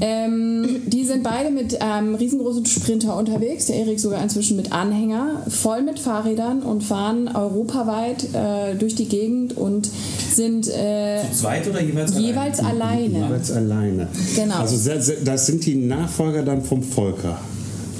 Ähm, 0.01 0.81
die 0.85 1.03
sind 1.03 1.23
beide 1.23 1.49
mit 1.49 1.81
einem 1.81 2.15
riesengroßen 2.15 2.65
Sprinter 2.65 3.17
unterwegs, 3.17 3.67
der 3.67 3.77
Erik 3.77 3.99
sogar 3.99 4.21
inzwischen 4.21 4.57
mit 4.57 4.71
Anhänger, 4.71 5.43
voll 5.47 5.81
mit 5.81 5.99
Fahrrädern 5.99 6.61
und 6.61 6.83
fahren 6.83 7.29
europaweit 7.33 8.25
äh, 8.33 8.75
durch 8.75 8.95
die 8.95 9.07
Gegend 9.07 9.42
und 9.51 9.89
sind 10.33 10.69
äh, 10.69 11.19
Zu 11.29 11.39
zweit 11.41 11.67
oder 11.67 11.81
jeweils 11.81 12.17
jeweils 12.17 12.59
alleine. 12.59 13.19
Jeweils 13.19 13.51
alleine. 13.51 14.07
Genau. 14.35 14.55
Also 14.55 14.89
das 15.25 15.45
sind 15.45 15.65
die 15.65 15.75
Nachfolger 15.75 16.43
dann 16.43 16.61
vom 16.63 16.81
Volker, 16.81 17.37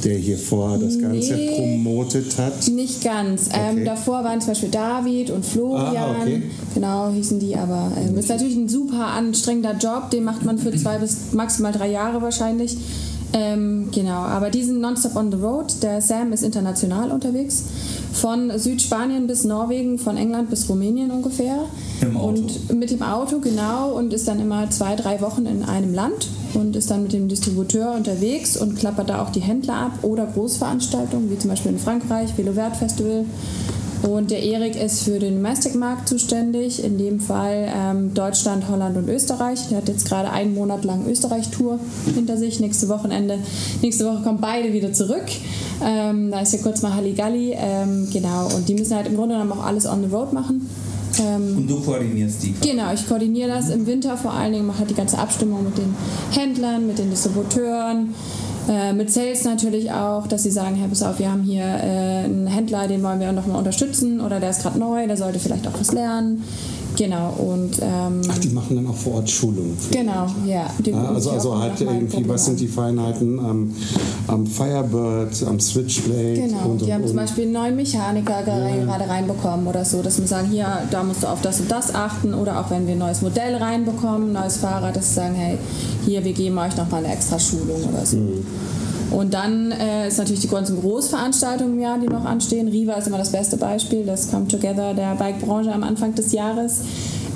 der 0.04 0.16
hier 0.18 0.38
vorher 0.38 0.80
das 0.80 0.98
Ganze 1.00 1.34
Nee. 1.36 1.56
promotet 1.58 2.38
hat. 2.38 2.68
Nicht 2.70 3.04
ganz. 3.04 3.50
Ähm, 3.54 3.76
Okay. 3.76 3.84
davor 3.86 4.24
waren 4.24 4.40
zum 4.42 4.50
Beispiel 4.52 4.70
David 4.70 5.30
und 5.30 5.46
Florian. 5.46 5.96
Ah, 5.98 6.16
okay. 6.22 6.44
Genau, 6.74 7.12
hießen 7.12 7.40
die, 7.40 7.56
aber 7.56 7.92
ähm, 7.98 8.18
ist 8.18 8.30
natürlich 8.30 8.56
ein 8.56 8.70
super 8.70 9.08
anstrengender 9.08 9.76
Job. 9.78 10.10
Den 10.12 10.24
macht 10.24 10.44
man 10.46 10.58
für 10.58 10.76
zwei 10.76 10.98
bis 10.98 11.34
maximal 11.34 11.72
drei 11.72 11.92
Jahre 11.92 12.22
wahrscheinlich. 12.22 12.78
Ähm, 13.36 13.90
genau, 13.92 14.20
aber 14.20 14.52
die 14.52 14.64
sind 14.64 14.80
nonstop 14.80 15.16
on 15.16 15.32
the 15.32 15.38
road. 15.38 15.74
Der 15.82 16.02
Sam 16.02 16.32
ist 16.34 16.44
international 16.44 17.12
unterwegs. 17.12 17.64
Von 18.14 18.52
Südspanien 18.56 19.26
bis 19.26 19.44
Norwegen, 19.44 19.98
von 19.98 20.18
England 20.18 20.52
bis 20.52 20.70
Rumänien 20.70 21.10
ungefähr. 21.10 21.66
Im 22.02 22.16
Auto. 22.16 22.28
Und 22.28 22.74
mit 22.78 22.92
dem 22.92 23.02
Auto, 23.02 23.40
genau, 23.40 23.94
und 23.94 24.14
ist 24.14 24.28
dann 24.28 24.40
immer 24.40 24.70
zwei, 24.70 24.96
drei 24.96 25.20
Wochen 25.22 25.48
in 25.48 25.64
einem 25.64 25.96
Land 25.96 26.28
und 26.54 26.76
ist 26.76 26.92
dann 26.92 27.04
mit 27.04 27.14
dem 27.14 27.28
Distributeur 27.28 27.94
unterwegs 27.94 28.56
und 28.56 28.76
klappert 28.76 29.10
da 29.10 29.24
auch 29.24 29.32
die 29.32 29.42
Händler 29.42 29.78
ab 29.78 30.04
oder 30.04 30.28
Großveranstaltungen, 30.28 31.32
wie 31.32 31.40
zum 31.40 31.50
Beispiel 31.50 31.72
in 31.72 31.80
Frankreich, 31.80 32.38
Velo 32.38 32.54
Vert 32.54 32.78
Festival. 32.78 33.26
Und 34.04 34.32
der 34.32 34.44
Erik 34.44 34.76
ist 34.76 35.04
für 35.04 35.18
den 35.18 35.36
Domestic-Markt 35.36 36.10
zuständig, 36.10 36.84
in 36.84 36.98
dem 36.98 37.20
Fall 37.20 37.72
ähm, 37.74 38.14
Deutschland, 38.14 38.68
Holland 38.70 38.98
und 38.98 39.08
Österreich. 39.08 39.70
Der 39.70 39.78
hat 39.78 39.88
jetzt 39.88 40.08
gerade 40.08 40.30
einen 40.30 40.54
Monat 40.54 40.84
lang 40.84 41.08
Österreich-Tour 41.08 41.80
hinter 42.14 42.38
sich, 42.38 42.60
nächste 42.60 42.90
Wochenende. 42.90 43.40
Nächste 43.82 44.06
Woche 44.06 44.22
kommen 44.24 44.40
beide 44.42 44.74
wieder 44.74 44.92
zurück. 44.92 45.26
Ähm, 45.84 46.32
da 46.32 46.42
ist 46.42 46.54
ja 46.54 46.60
kurz 46.60 46.82
mal 46.82 46.94
Halligalli. 46.94 47.54
Ähm, 47.56 48.10
genau, 48.12 48.48
und 48.54 48.68
die 48.68 48.76
müssen 48.76 48.96
halt 48.96 49.08
im 49.08 49.16
Grunde 49.16 49.36
genommen 49.36 49.54
auch 49.54 49.66
alles 49.66 49.86
on 49.86 50.04
the 50.04 50.14
road 50.14 50.34
machen. 50.34 50.68
Ähm, 51.20 51.58
Und 51.58 51.70
du 51.70 51.80
koordinierst 51.80 52.44
die. 52.44 52.56
Genau, 52.62 52.94
ich 52.94 53.08
koordiniere 53.08 53.50
das 53.50 53.70
im 53.70 53.86
Winter 53.86 54.18
vor 54.18 54.34
allen 54.34 54.54
Dingen, 54.54 54.66
mache 54.66 54.80
halt 54.80 54.90
die 54.90 54.96
ganze 54.96 55.18
Abstimmung 55.18 55.64
mit 55.64 55.78
den 55.78 55.96
Händlern, 56.32 56.88
mit 56.88 56.98
den 56.98 57.10
Distributeuren, 57.10 58.14
äh, 58.70 58.94
mit 58.94 59.12
Sales 59.12 59.44
natürlich 59.44 59.92
auch, 59.92 60.28
dass 60.28 60.44
sie 60.44 60.52
sagen, 60.52 60.76
hey, 60.76 60.88
pass 60.88 61.04
auf, 61.04 61.20
wir 61.20 61.32
haben 61.32 61.44
hier 61.44 61.64
äh, 61.64 62.24
einen 62.26 62.43
Händler, 62.54 62.88
den 62.88 63.04
wollen 63.04 63.20
wir 63.20 63.32
nochmal 63.32 63.58
unterstützen 63.58 64.22
oder 64.22 64.40
der 64.40 64.52
ist 64.52 64.62
gerade 64.62 64.80
neu, 64.80 65.06
der 65.08 65.18
sollte 65.18 65.40
vielleicht 65.40 65.68
auch 65.68 65.80
was 65.80 65.92
lernen. 65.92 66.44
Genau, 66.96 67.34
und 67.40 67.80
ähm, 67.82 68.22
Ach, 68.30 68.38
die 68.38 68.50
machen 68.50 68.76
dann 68.76 68.88
auch 68.88 68.96
vor 68.96 69.16
Ort 69.16 69.30
Schulungen. 69.30 69.76
genau, 69.92 70.28
ja. 70.46 70.68
Ja, 70.86 71.06
also, 71.06 71.32
also 71.32 71.58
halt 71.60 71.82
irgendwie, 71.82 72.28
was 72.30 72.46
sind 72.46 72.60
die 72.60 72.68
Feinheiten 72.68 73.40
am, 73.40 73.74
am 74.28 74.46
Firebird, 74.46 75.44
am 75.48 75.60
Switchblade 75.60 76.34
Genau, 76.36 76.58
und, 76.66 76.72
und, 76.72 76.82
die 76.82 76.94
haben 76.94 77.02
und. 77.02 77.08
zum 77.08 77.18
Beispiel 77.18 77.46
einen 77.46 77.54
neuen 77.54 77.76
Mechaniker 77.76 78.44
gerade 78.44 78.86
gerade 78.86 79.10
reinbekommen 79.10 79.66
oder 79.68 79.84
so, 79.86 80.02
dass 80.04 80.20
wir 80.20 80.28
sagen, 80.28 80.50
hier, 80.50 80.68
da 80.92 81.04
musst 81.04 81.24
du 81.24 81.28
auf 81.28 81.42
das 81.42 81.60
und 81.62 81.72
das 81.72 81.94
achten 81.96 82.34
oder 82.34 82.60
auch 82.60 82.70
wenn 82.70 82.86
wir 82.86 82.94
ein 82.94 83.00
neues 83.00 83.22
Modell 83.24 83.56
reinbekommen, 83.56 84.30
ein 84.30 84.42
neues 84.42 84.58
Fahrrad, 84.58 84.96
dass 84.96 85.10
sie 85.10 85.16
sagen, 85.16 85.34
hey, 85.34 85.58
hier, 86.06 86.24
wir 86.24 86.34
geben 86.34 86.58
euch 86.60 86.78
nochmal 86.78 87.04
eine 87.04 87.14
extra 87.14 87.40
Schulung 87.40 87.84
oder 87.92 88.06
so. 88.06 88.18
Und 89.14 89.34
dann 89.34 89.72
äh, 89.72 90.08
ist 90.08 90.18
natürlich 90.18 90.42
die 90.42 90.48
ganzen 90.48 90.82
Großveranstaltungen 90.82 91.74
im 91.74 91.80
Jahr, 91.80 92.00
die 92.00 92.08
noch 92.08 92.26
anstehen. 92.26 92.68
Riva 92.68 92.94
ist 92.94 93.08
immer 93.08 93.20
das 93.20 93.32
beste 93.32 93.58
Beispiel, 93.58 94.06
das 94.06 94.32
Come 94.32 94.48
Together 94.48 94.96
der 94.96 95.14
Bike-Branche 95.16 95.72
am 95.72 95.84
Anfang 95.84 96.16
des 96.16 96.32
Jahres. 96.32 96.82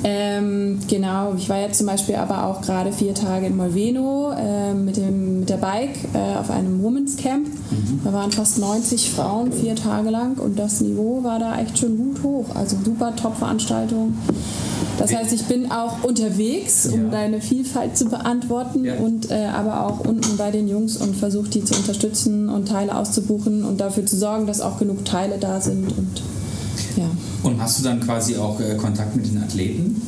Ähm, 0.10 0.80
genau, 0.88 1.34
ich 1.38 1.50
war 1.50 1.60
jetzt 1.60 1.80
zum 1.80 1.88
Beispiel 1.88 2.16
aber 2.16 2.46
auch 2.48 2.62
gerade 2.62 2.94
vier 2.94 3.14
Tage 3.14 3.48
in 3.48 3.58
Molveno 3.58 4.32
äh, 4.32 4.74
mit, 4.74 4.96
dem, 4.96 5.42
mit 5.42 5.50
der 5.50 5.58
Bike 5.58 5.98
äh, 6.14 6.38
auf 6.40 6.50
einem 6.50 6.82
Women's 6.82 7.18
Camp. 7.18 7.46
Da 8.06 8.14
waren 8.14 8.32
fast 8.32 8.58
90 8.58 9.12
Frauen 9.12 9.52
vier 9.52 9.76
Tage 9.76 10.10
lang 10.10 10.38
und 10.38 10.58
das 10.58 10.80
Niveau 10.80 11.24
war 11.26 11.40
da 11.40 11.60
echt 11.60 11.78
schon 11.80 11.98
gut 11.98 12.24
hoch. 12.24 12.46
Also 12.56 12.78
super 12.86 13.14
Top-Veranstaltung. 13.18 14.14
Das 14.98 15.14
heißt, 15.14 15.34
ich 15.34 15.44
bin 15.46 15.70
auch 15.72 16.04
unterwegs, 16.06 16.88
um 16.88 17.06
Ja. 17.06 17.10
deine 17.10 17.42
Vielfalt 17.42 17.98
zu 17.98 18.06
beantworten 18.06 18.86
Ja. 18.86 18.96
und 18.96 19.30
äh, 19.30 19.48
aber 19.54 19.86
auch 19.88 20.00
unten 20.00 20.38
bei 20.38 20.52
den 20.52 20.70
Jungs 20.70 20.96
und 20.96 21.18
versuche 21.18 21.50
die 21.50 21.66
zu 21.66 21.76
unterstützen 21.76 22.48
und 22.48 22.70
Teile 22.70 22.96
auszubuchen 22.96 23.66
und 23.66 23.82
dafür 23.82 24.06
zu 24.06 24.16
sorgen, 24.16 24.48
dass 24.48 24.62
auch 24.62 24.80
genug 24.80 25.04
Teile 25.04 25.38
da 25.38 25.60
sind 25.60 25.90
und 25.98 26.22
ja. 26.98 27.10
Und 27.44 27.62
hast 27.62 27.80
du 27.80 27.84
dann 27.84 28.00
quasi 28.02 28.36
auch 28.38 28.60
äh, 28.60 28.76
Kontakt 28.76 29.16
mit 29.16 29.28
den 29.28 29.42
Athleten? 29.42 30.02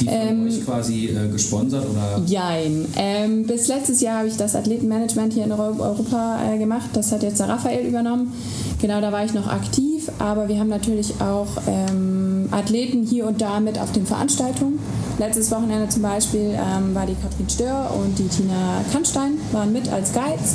Die 0.00 0.04
von 0.06 0.14
Ähm, 0.14 0.46
euch 0.48 0.64
quasi 0.64 1.06
äh, 1.08 1.28
gesponsert 1.30 1.84
oder? 1.88 2.22
Jein. 2.26 2.86
Ähm, 2.96 3.46
bis 3.46 3.68
letztes 3.68 4.00
Jahr 4.00 4.18
habe 4.18 4.28
ich 4.28 4.36
das 4.36 4.56
Athletenmanagement 4.56 5.32
hier 5.32 5.44
in 5.44 5.52
Euro- 5.52 5.80
Europa 5.82 6.38
äh, 6.52 6.58
gemacht. 6.58 6.88
Das 6.94 7.12
hat 7.12 7.22
jetzt 7.22 7.38
der 7.38 7.48
Raphael 7.48 7.86
übernommen. 7.86 8.32
Genau, 8.80 9.00
da 9.00 9.12
war 9.12 9.24
ich 9.24 9.32
noch 9.32 9.46
aktiv. 9.46 10.10
Aber 10.18 10.48
wir 10.48 10.58
haben 10.58 10.68
natürlich 10.68 11.14
auch 11.20 11.46
ähm, 11.68 12.48
Athleten 12.50 13.04
hier 13.06 13.26
und 13.26 13.40
da 13.40 13.60
mit 13.60 13.78
auf 13.78 13.92
den 13.92 14.04
Veranstaltungen. 14.04 14.80
Letztes 15.18 15.50
Wochenende 15.52 15.88
zum 15.88 16.02
Beispiel 16.02 16.50
ähm, 16.54 16.92
war 16.94 17.06
die 17.06 17.14
Katrin 17.14 17.48
Stör 17.48 17.90
und 18.02 18.18
die 18.18 18.26
Tina 18.26 18.80
Kannstein 18.92 19.32
waren 19.52 19.72
mit 19.72 19.92
als 19.92 20.12
Guides. 20.12 20.54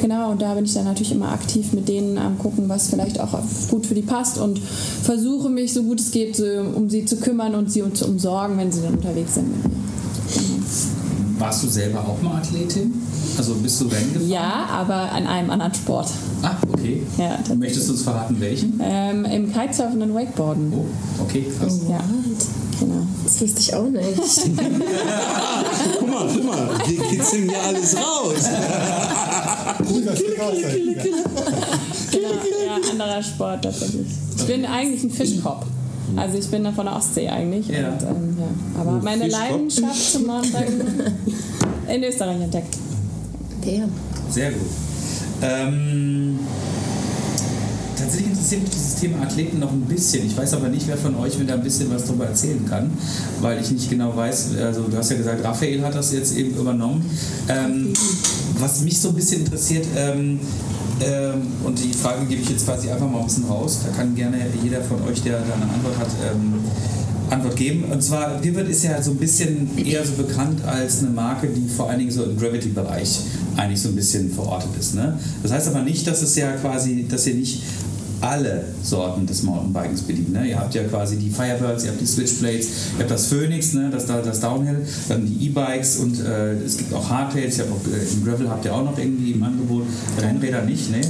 Genau, 0.00 0.30
und 0.30 0.42
da 0.42 0.54
bin 0.54 0.64
ich 0.64 0.74
dann 0.74 0.84
natürlich 0.84 1.12
immer 1.12 1.32
aktiv 1.32 1.72
mit 1.72 1.88
denen 1.88 2.18
am 2.18 2.38
gucken, 2.38 2.68
was 2.68 2.88
vielleicht 2.88 3.20
auch 3.20 3.38
gut 3.70 3.86
für 3.86 3.94
die 3.94 4.02
passt 4.02 4.38
und 4.38 4.58
versuche 4.58 5.48
mich 5.48 5.72
so 5.72 5.82
gut 5.82 6.00
es 6.00 6.10
geht, 6.10 6.36
so, 6.36 6.44
um 6.44 6.88
sie 6.88 7.04
zu 7.04 7.16
kümmern 7.16 7.54
und 7.54 7.70
sie 7.70 7.82
zu 7.92 8.06
umsorgen, 8.06 8.56
wenn 8.58 8.70
sie 8.70 8.82
dann 8.82 8.94
unterwegs 8.94 9.34
sind 9.34 9.48
mit 9.50 9.64
mir. 9.64 9.78
Warst 11.38 11.62
du 11.62 11.68
selber 11.68 12.00
auch 12.00 12.20
mal 12.20 12.38
Athletin? 12.38 12.92
Also 13.36 13.54
bist 13.54 13.80
du 13.80 13.86
Rennen 13.86 14.12
gefahren? 14.12 14.28
Ja, 14.28 14.66
aber 14.72 15.12
an 15.12 15.26
einem 15.28 15.50
anderen 15.50 15.72
Sport. 15.72 16.08
Ah, 16.42 16.56
okay. 16.72 17.02
Ja. 17.16 17.38
Möchtest 17.54 17.88
du 17.88 17.92
uns 17.92 18.02
verraten, 18.02 18.40
welchen? 18.40 18.80
Ähm, 18.82 19.24
Im 19.24 19.52
Kitesurfen 19.52 20.02
und 20.02 20.14
Wakeboarden. 20.14 20.72
Oh, 20.74 21.22
okay, 21.22 21.44
krass. 21.58 21.78
Ja, 21.88 22.00
genau. 22.80 23.06
Das 23.24 23.40
wusste 23.40 23.60
ich 23.60 23.74
auch 23.74 23.88
nicht. 23.88 24.16
Guck 25.98 26.10
mal, 26.10 26.28
guck 26.34 26.44
mal, 26.44 26.68
wir 26.86 27.04
kitzeln 27.04 27.50
ja 27.50 27.60
alles 27.68 27.96
raus. 27.96 28.48
Da 29.88 30.14
seid. 30.14 30.74
genau. 32.12 32.28
Ja, 32.66 32.90
anderer 32.90 33.22
Sport 33.22 33.62
tatsächlich. 33.64 34.06
Ich 34.36 34.46
bin 34.46 34.64
eigentlich 34.64 35.02
ein 35.04 35.10
Fischkopf. 35.10 35.66
Also 36.16 36.38
ich 36.38 36.46
bin 36.48 36.64
da 36.64 36.72
von 36.72 36.86
der 36.86 36.96
Ostsee 36.96 37.28
eigentlich. 37.28 37.68
Ja. 37.68 37.88
Und, 37.90 38.02
ähm, 38.02 38.36
ja. 38.38 38.80
Aber 38.80 38.92
Ein 38.92 39.04
meine 39.04 39.24
Fischkopf? 39.24 39.50
Leidenschaft 39.50 40.12
zum 40.12 40.26
Mountainbiken 40.26 41.12
in 41.88 42.02
Österreich 42.04 42.40
entdeckt. 42.40 42.76
Bären. 43.62 43.92
Sehr 44.30 44.52
gut. 44.52 44.60
Ähm, 45.42 46.38
tatsächlich 47.98 48.30
interessiert 48.30 48.62
mich 48.62 48.70
dieses 48.70 48.94
Thema 48.96 49.22
Athleten 49.22 49.58
noch 49.58 49.72
ein 49.72 49.82
bisschen. 49.82 50.26
Ich 50.26 50.36
weiß 50.36 50.54
aber 50.54 50.68
nicht, 50.68 50.86
wer 50.86 50.96
von 50.96 51.16
euch 51.16 51.38
mir 51.38 51.44
da 51.44 51.54
ein 51.54 51.62
bisschen 51.62 51.90
was 51.90 52.04
darüber 52.04 52.26
erzählen 52.26 52.64
kann, 52.68 52.90
weil 53.40 53.60
ich 53.60 53.70
nicht 53.70 53.90
genau 53.90 54.16
weiß, 54.16 54.56
also 54.62 54.82
du 54.82 54.96
hast 54.96 55.10
ja 55.10 55.16
gesagt, 55.16 55.44
Raphael 55.44 55.82
hat 55.82 55.94
das 55.94 56.12
jetzt 56.12 56.36
eben 56.36 56.56
übernommen. 56.56 57.04
Ähm, 57.48 57.92
was 58.58 58.80
mich 58.82 58.98
so 58.98 59.10
ein 59.10 59.14
bisschen 59.14 59.40
interessiert, 59.40 59.86
ähm, 59.96 60.40
ähm, 61.00 61.42
und 61.64 61.78
die 61.78 61.92
Frage 61.92 62.26
gebe 62.26 62.42
ich 62.42 62.50
jetzt 62.50 62.64
quasi 62.64 62.90
einfach 62.90 63.08
mal 63.08 63.20
ein 63.20 63.26
bisschen 63.26 63.44
raus, 63.44 63.80
da 63.84 63.96
kann 63.96 64.14
gerne 64.14 64.38
jeder 64.62 64.82
von 64.82 65.02
euch, 65.04 65.22
der 65.22 65.38
da 65.38 65.54
eine 65.54 65.72
Antwort 65.72 65.98
hat, 65.98 66.08
ähm, 66.32 66.54
Antwort 67.30 67.56
geben. 67.56 67.84
Und 67.84 68.02
zwar, 68.02 68.42
Vivid 68.42 68.68
ist 68.68 68.84
ja 68.84 69.00
so 69.02 69.12
ein 69.12 69.18
bisschen 69.18 69.76
eher 69.76 70.04
so 70.04 70.12
bekannt 70.14 70.64
als 70.64 71.00
eine 71.00 71.10
Marke, 71.10 71.48
die 71.48 71.68
vor 71.68 71.88
allen 71.88 71.98
Dingen 71.98 72.10
so 72.10 72.24
im 72.24 72.38
Gravity-Bereich 72.38 73.20
eigentlich 73.56 73.82
so 73.82 73.90
ein 73.90 73.96
bisschen 73.96 74.32
verortet 74.32 74.70
ist. 74.78 74.94
Ne? 74.94 75.18
Das 75.42 75.52
heißt 75.52 75.68
aber 75.68 75.82
nicht, 75.82 76.06
dass 76.06 76.22
es 76.22 76.36
ja 76.36 76.52
quasi, 76.52 77.06
dass 77.08 77.26
ihr 77.26 77.34
nicht 77.34 77.62
alle 78.20 78.64
Sorten 78.82 79.26
des 79.26 79.42
Mountainbikens 79.42 80.02
bedient. 80.02 80.32
Ne? 80.32 80.48
Ihr 80.48 80.58
habt 80.58 80.74
ja 80.74 80.82
quasi 80.84 81.16
die 81.16 81.30
Firebirds, 81.30 81.84
ihr 81.84 81.90
habt 81.90 82.00
die 82.00 82.06
Switchblades, 82.06 82.68
ihr 82.94 83.00
habt 83.00 83.10
das 83.10 83.26
Phoenix, 83.26 83.74
ne? 83.74 83.90
das, 83.90 84.06
das 84.06 84.40
Downhill, 84.40 84.86
dann 85.08 85.26
die 85.26 85.46
E-Bikes 85.46 85.98
und 85.98 86.20
äh, 86.20 86.54
es 86.54 86.76
gibt 86.76 86.92
auch 86.92 87.08
Hardtails, 87.08 87.58
ihr 87.58 87.64
habt 87.64 87.72
auch, 87.72 87.92
äh, 87.92 88.12
im 88.12 88.24
Gravel 88.24 88.48
habt 88.50 88.64
ihr 88.64 88.74
auch 88.74 88.84
noch 88.84 88.98
irgendwie 88.98 89.32
im 89.32 89.42
Angebot, 89.42 89.86
Rennräder 90.20 90.62
nicht, 90.62 90.90
ne? 90.90 91.00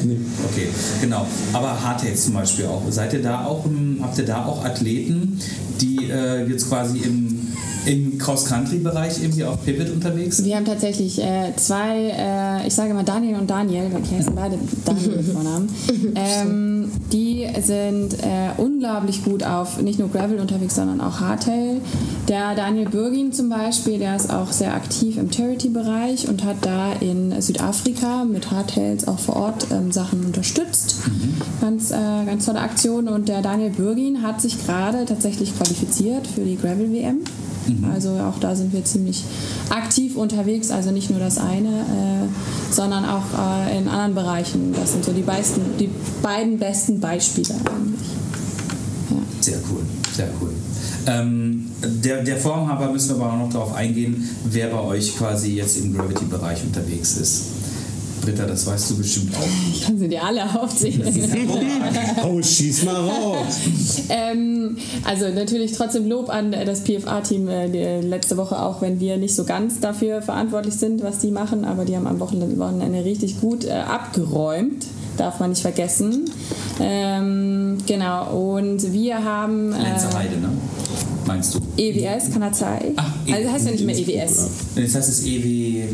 Okay, 0.50 0.68
genau. 1.00 1.26
Aber 1.52 1.82
Hardtails 1.82 2.24
zum 2.24 2.34
Beispiel 2.34 2.66
auch. 2.66 2.82
Seid 2.90 3.12
ihr 3.12 3.22
da 3.22 3.44
auch, 3.44 3.64
habt 4.00 4.18
ihr 4.18 4.24
da 4.24 4.44
auch 4.44 4.64
Athleten, 4.64 5.38
die 5.80 6.10
äh, 6.10 6.46
jetzt 6.48 6.68
quasi 6.68 6.98
im 6.98 7.37
im 7.86 8.18
Cross-Country-Bereich 8.18 9.22
irgendwie 9.22 9.44
auf 9.44 9.64
Pivot 9.64 9.90
unterwegs? 9.90 10.44
Wir 10.44 10.56
haben 10.56 10.64
tatsächlich 10.64 11.20
äh, 11.22 11.52
zwei, 11.56 12.12
äh, 12.16 12.66
ich 12.66 12.74
sage 12.74 12.94
mal 12.94 13.04
Daniel 13.04 13.36
und 13.36 13.48
Daniel, 13.48 13.92
weil 13.92 14.02
die 14.02 14.16
heißen 14.16 14.34
beide 14.34 14.58
Daniel 14.84 15.16
mit 15.16 15.26
Vornamen. 15.26 15.68
Ähm, 16.14 16.90
die 17.12 17.46
sind 17.62 18.14
äh, 18.14 18.50
unglaublich 18.56 19.24
gut 19.24 19.44
auf 19.44 19.80
nicht 19.80 19.98
nur 19.98 20.08
Gravel 20.10 20.38
unterwegs, 20.40 20.74
sondern 20.74 21.00
auch 21.00 21.20
Hardtail. 21.20 21.80
Der 22.28 22.54
Daniel 22.54 22.88
Bürgin 22.88 23.32
zum 23.32 23.48
Beispiel, 23.48 23.98
der 23.98 24.16
ist 24.16 24.30
auch 24.30 24.50
sehr 24.52 24.74
aktiv 24.74 25.16
im 25.16 25.30
Charity-Bereich 25.30 26.28
und 26.28 26.44
hat 26.44 26.56
da 26.62 26.92
in 27.00 27.40
Südafrika 27.40 28.24
mit 28.24 28.50
Hardtails 28.50 29.06
auch 29.06 29.18
vor 29.18 29.36
Ort 29.36 29.68
ähm, 29.70 29.92
Sachen 29.92 30.24
unterstützt. 30.24 30.96
Ganz, 31.60 31.90
äh, 31.90 31.94
ganz 32.26 32.46
tolle 32.46 32.60
Aktion. 32.60 33.08
Und 33.08 33.28
der 33.28 33.42
Daniel 33.42 33.70
Bürgin 33.70 34.22
hat 34.22 34.40
sich 34.40 34.64
gerade 34.64 35.04
tatsächlich 35.04 35.56
qualifiziert 35.56 36.26
für 36.26 36.42
die 36.42 36.56
Gravel-WM. 36.56 37.20
Also 37.92 38.10
auch 38.10 38.38
da 38.40 38.54
sind 38.54 38.72
wir 38.72 38.84
ziemlich 38.84 39.24
aktiv 39.70 40.16
unterwegs, 40.16 40.70
also 40.70 40.90
nicht 40.90 41.10
nur 41.10 41.20
das 41.20 41.38
eine, 41.38 41.68
äh, 41.68 42.72
sondern 42.72 43.04
auch 43.04 43.24
äh, 43.66 43.78
in 43.78 43.88
anderen 43.88 44.14
Bereichen. 44.14 44.72
Das 44.72 44.92
sind 44.92 45.04
so 45.04 45.12
die, 45.12 45.22
beisten, 45.22 45.60
die 45.78 45.90
beiden 46.22 46.58
besten 46.58 47.00
Beispiele 47.00 47.54
eigentlich. 47.54 48.08
Sehr 49.40 49.58
cool, 49.70 49.82
sehr 50.14 50.28
cool. 50.40 50.50
Ähm, 51.06 51.66
der, 51.82 52.22
der 52.22 52.36
Formhaber 52.36 52.92
müssen 52.92 53.16
wir 53.16 53.24
aber 53.24 53.32
auch 53.34 53.38
noch 53.38 53.52
darauf 53.52 53.74
eingehen, 53.74 54.28
wer 54.44 54.68
bei 54.68 54.80
euch 54.80 55.16
quasi 55.16 55.54
jetzt 55.54 55.78
im 55.78 55.94
Gravity-Bereich 55.94 56.64
unterwegs 56.64 57.16
ist. 57.16 57.42
Britta, 58.20 58.46
das 58.46 58.66
weißt 58.66 58.90
du 58.90 58.96
bestimmt 58.98 59.34
auch. 59.36 59.46
Ich 59.72 59.82
kann 59.84 59.98
sie 59.98 60.08
dir 60.08 60.22
alle 60.22 60.44
aufzählen. 60.60 60.98
Oh, 62.24 62.42
schieß 62.42 62.84
mal 62.84 62.94
raus. 62.94 63.60
ähm, 64.08 64.76
also 65.04 65.28
natürlich 65.28 65.72
trotzdem 65.72 66.08
Lob 66.08 66.28
an 66.28 66.52
das 66.52 66.80
PFA-Team 66.80 67.48
äh, 67.48 68.00
letzte 68.00 68.36
Woche, 68.36 68.60
auch 68.60 68.82
wenn 68.82 69.00
wir 69.00 69.16
nicht 69.16 69.34
so 69.34 69.44
ganz 69.44 69.80
dafür 69.80 70.20
verantwortlich 70.22 70.74
sind, 70.74 71.02
was 71.02 71.20
die 71.20 71.30
machen, 71.30 71.64
aber 71.64 71.84
die 71.84 71.96
haben 71.96 72.06
am 72.06 72.20
Wochenende, 72.20 73.04
richtig 73.04 73.40
gut 73.40 73.64
äh, 73.64 73.70
abgeräumt. 73.72 74.84
Darf 75.16 75.40
man 75.40 75.50
nicht 75.50 75.62
vergessen. 75.62 76.30
Ähm, 76.80 77.78
genau, 77.86 78.54
und 78.56 78.92
wir 78.92 79.24
haben. 79.24 79.72
Äh, 79.72 79.82
Lenzerheide, 79.82 80.36
ne? 80.36 80.50
Meinst 81.26 81.54
du? 81.54 81.60
EWS, 81.76 82.30
Kanazai. 82.32 82.92
Ach, 82.96 83.12
also 83.30 83.52
heißt 83.52 83.66
ja 83.66 83.72
nicht 83.72 83.84
mehr 83.84 83.98
EWS. 83.98 84.50
Das 84.76 84.94
heißt, 84.94 85.08
es 85.08 85.24
EW. 85.26 85.88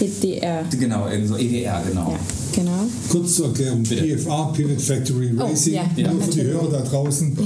EDR. 0.00 0.64
Genau, 0.78 1.08
irgend 1.08 1.28
so 1.28 1.36
EWR, 1.36 1.82
genau. 1.88 2.10
Ja, 2.10 2.18
genau. 2.54 2.70
Kurz 3.08 3.34
zur 3.36 3.46
Erklärung, 3.48 3.82
PFA, 3.82 4.44
Pivot 4.54 4.80
Factory 4.80 5.32
Oh, 5.38 5.42
Racing, 5.44 5.74
ja, 5.74 5.82
nur 5.96 6.04
ja, 6.04 6.10
für 6.24 6.30
die. 6.30 6.42
Hörer 6.42 6.70
da 6.70 6.80
draußen. 6.80 7.38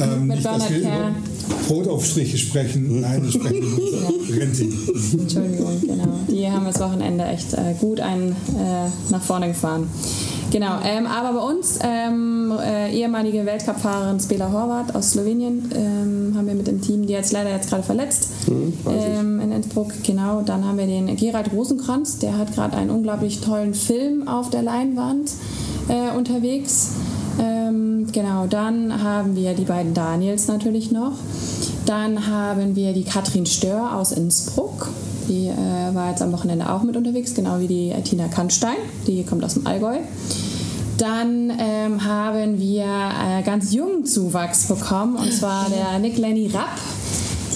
Ähm, 0.00 0.26
Mit 0.26 0.36
nicht, 0.36 0.46
dass 0.46 0.70
wir 0.70 0.78
über 0.78 1.14
Brotaufstriche 1.68 2.38
sprechen, 2.38 3.00
nein, 3.00 3.22
wir 3.24 3.32
sprechen 3.32 3.62
über 3.62 4.36
Renting. 4.40 4.72
Entschuldigung, 5.18 5.80
genau. 5.80 6.18
Die 6.30 6.48
haben 6.50 6.64
das 6.64 6.80
Wochenende 6.80 7.24
echt 7.24 7.52
äh, 7.54 7.74
gut 7.80 8.00
einen 8.00 8.30
äh, 8.32 8.88
nach 9.10 9.22
vorne 9.22 9.48
gefahren. 9.48 9.88
Genau, 10.52 10.80
ähm, 10.84 11.06
aber 11.06 11.32
bei 11.32 11.46
uns 11.46 11.78
ähm, 11.82 12.52
äh, 12.62 12.92
ehemalige 12.92 13.46
Weltcup-Fahrerin 13.46 14.20
Spela 14.20 14.52
Horvath 14.52 14.94
aus 14.94 15.12
Slowenien 15.12 15.70
ähm, 15.74 16.34
haben 16.36 16.46
wir 16.46 16.52
mit 16.52 16.66
dem 16.66 16.82
Team, 16.82 17.06
die 17.06 17.14
jetzt 17.14 17.32
leider 17.32 17.48
jetzt 17.48 17.70
gerade 17.70 17.82
verletzt 17.82 18.28
ähm, 18.48 19.40
in 19.40 19.50
Innsbruck. 19.50 19.92
Genau, 20.04 20.42
dann 20.42 20.66
haben 20.66 20.76
wir 20.76 20.86
den 20.86 21.16
Gerald 21.16 21.50
Rosenkranz, 21.54 22.18
der 22.18 22.36
hat 22.36 22.54
gerade 22.54 22.76
einen 22.76 22.90
unglaublich 22.90 23.40
tollen 23.40 23.72
Film 23.72 24.28
auf 24.28 24.50
der 24.50 24.62
Leinwand 24.62 25.30
äh, 25.88 26.14
unterwegs. 26.14 26.90
Ähm, 27.40 28.08
genau, 28.12 28.46
dann 28.46 29.02
haben 29.02 29.34
wir 29.34 29.54
die 29.54 29.64
beiden 29.64 29.94
Daniels 29.94 30.48
natürlich 30.48 30.92
noch. 30.92 31.14
Dann 31.86 32.26
haben 32.26 32.76
wir 32.76 32.92
die 32.92 33.04
Katrin 33.04 33.46
Stör 33.46 33.96
aus 33.96 34.12
Innsbruck. 34.12 34.90
Die 35.28 35.46
äh, 35.46 35.94
war 35.94 36.10
jetzt 36.10 36.20
am 36.20 36.30
Wochenende 36.32 36.70
auch 36.70 36.82
mit 36.82 36.96
unterwegs, 36.96 37.34
genau 37.34 37.58
wie 37.58 37.68
die 37.68 37.94
Tina 38.04 38.28
Kannstein. 38.28 38.76
Die 39.06 39.24
kommt 39.24 39.42
aus 39.44 39.54
dem 39.54 39.66
Allgäu. 39.66 39.96
Dann 40.98 41.52
ähm, 41.58 42.04
haben 42.04 42.60
wir 42.60 42.84
äh, 42.84 43.42
ganz 43.44 43.72
jungen 43.72 44.04
Zuwachs 44.04 44.66
bekommen, 44.68 45.16
und 45.16 45.32
zwar 45.32 45.68
der 45.70 45.98
Nick 45.98 46.18
Lenny 46.18 46.48
Rapp. 46.48 46.78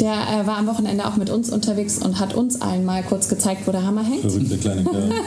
Der 0.00 0.12
äh, 0.12 0.46
war 0.46 0.58
am 0.58 0.66
Wochenende 0.66 1.06
auch 1.06 1.16
mit 1.16 1.30
uns 1.30 1.48
unterwegs 1.48 1.98
und 1.98 2.20
hat 2.20 2.34
uns 2.34 2.60
allen 2.60 2.84
mal 2.84 3.02
kurz 3.02 3.28
gezeigt, 3.28 3.62
wo 3.66 3.72
der 3.72 3.82
Hammer 3.82 4.04
hängt. 4.04 4.20
Verrückter 4.20 4.56
kleiner 4.58 4.84
Kerl. 4.84 5.10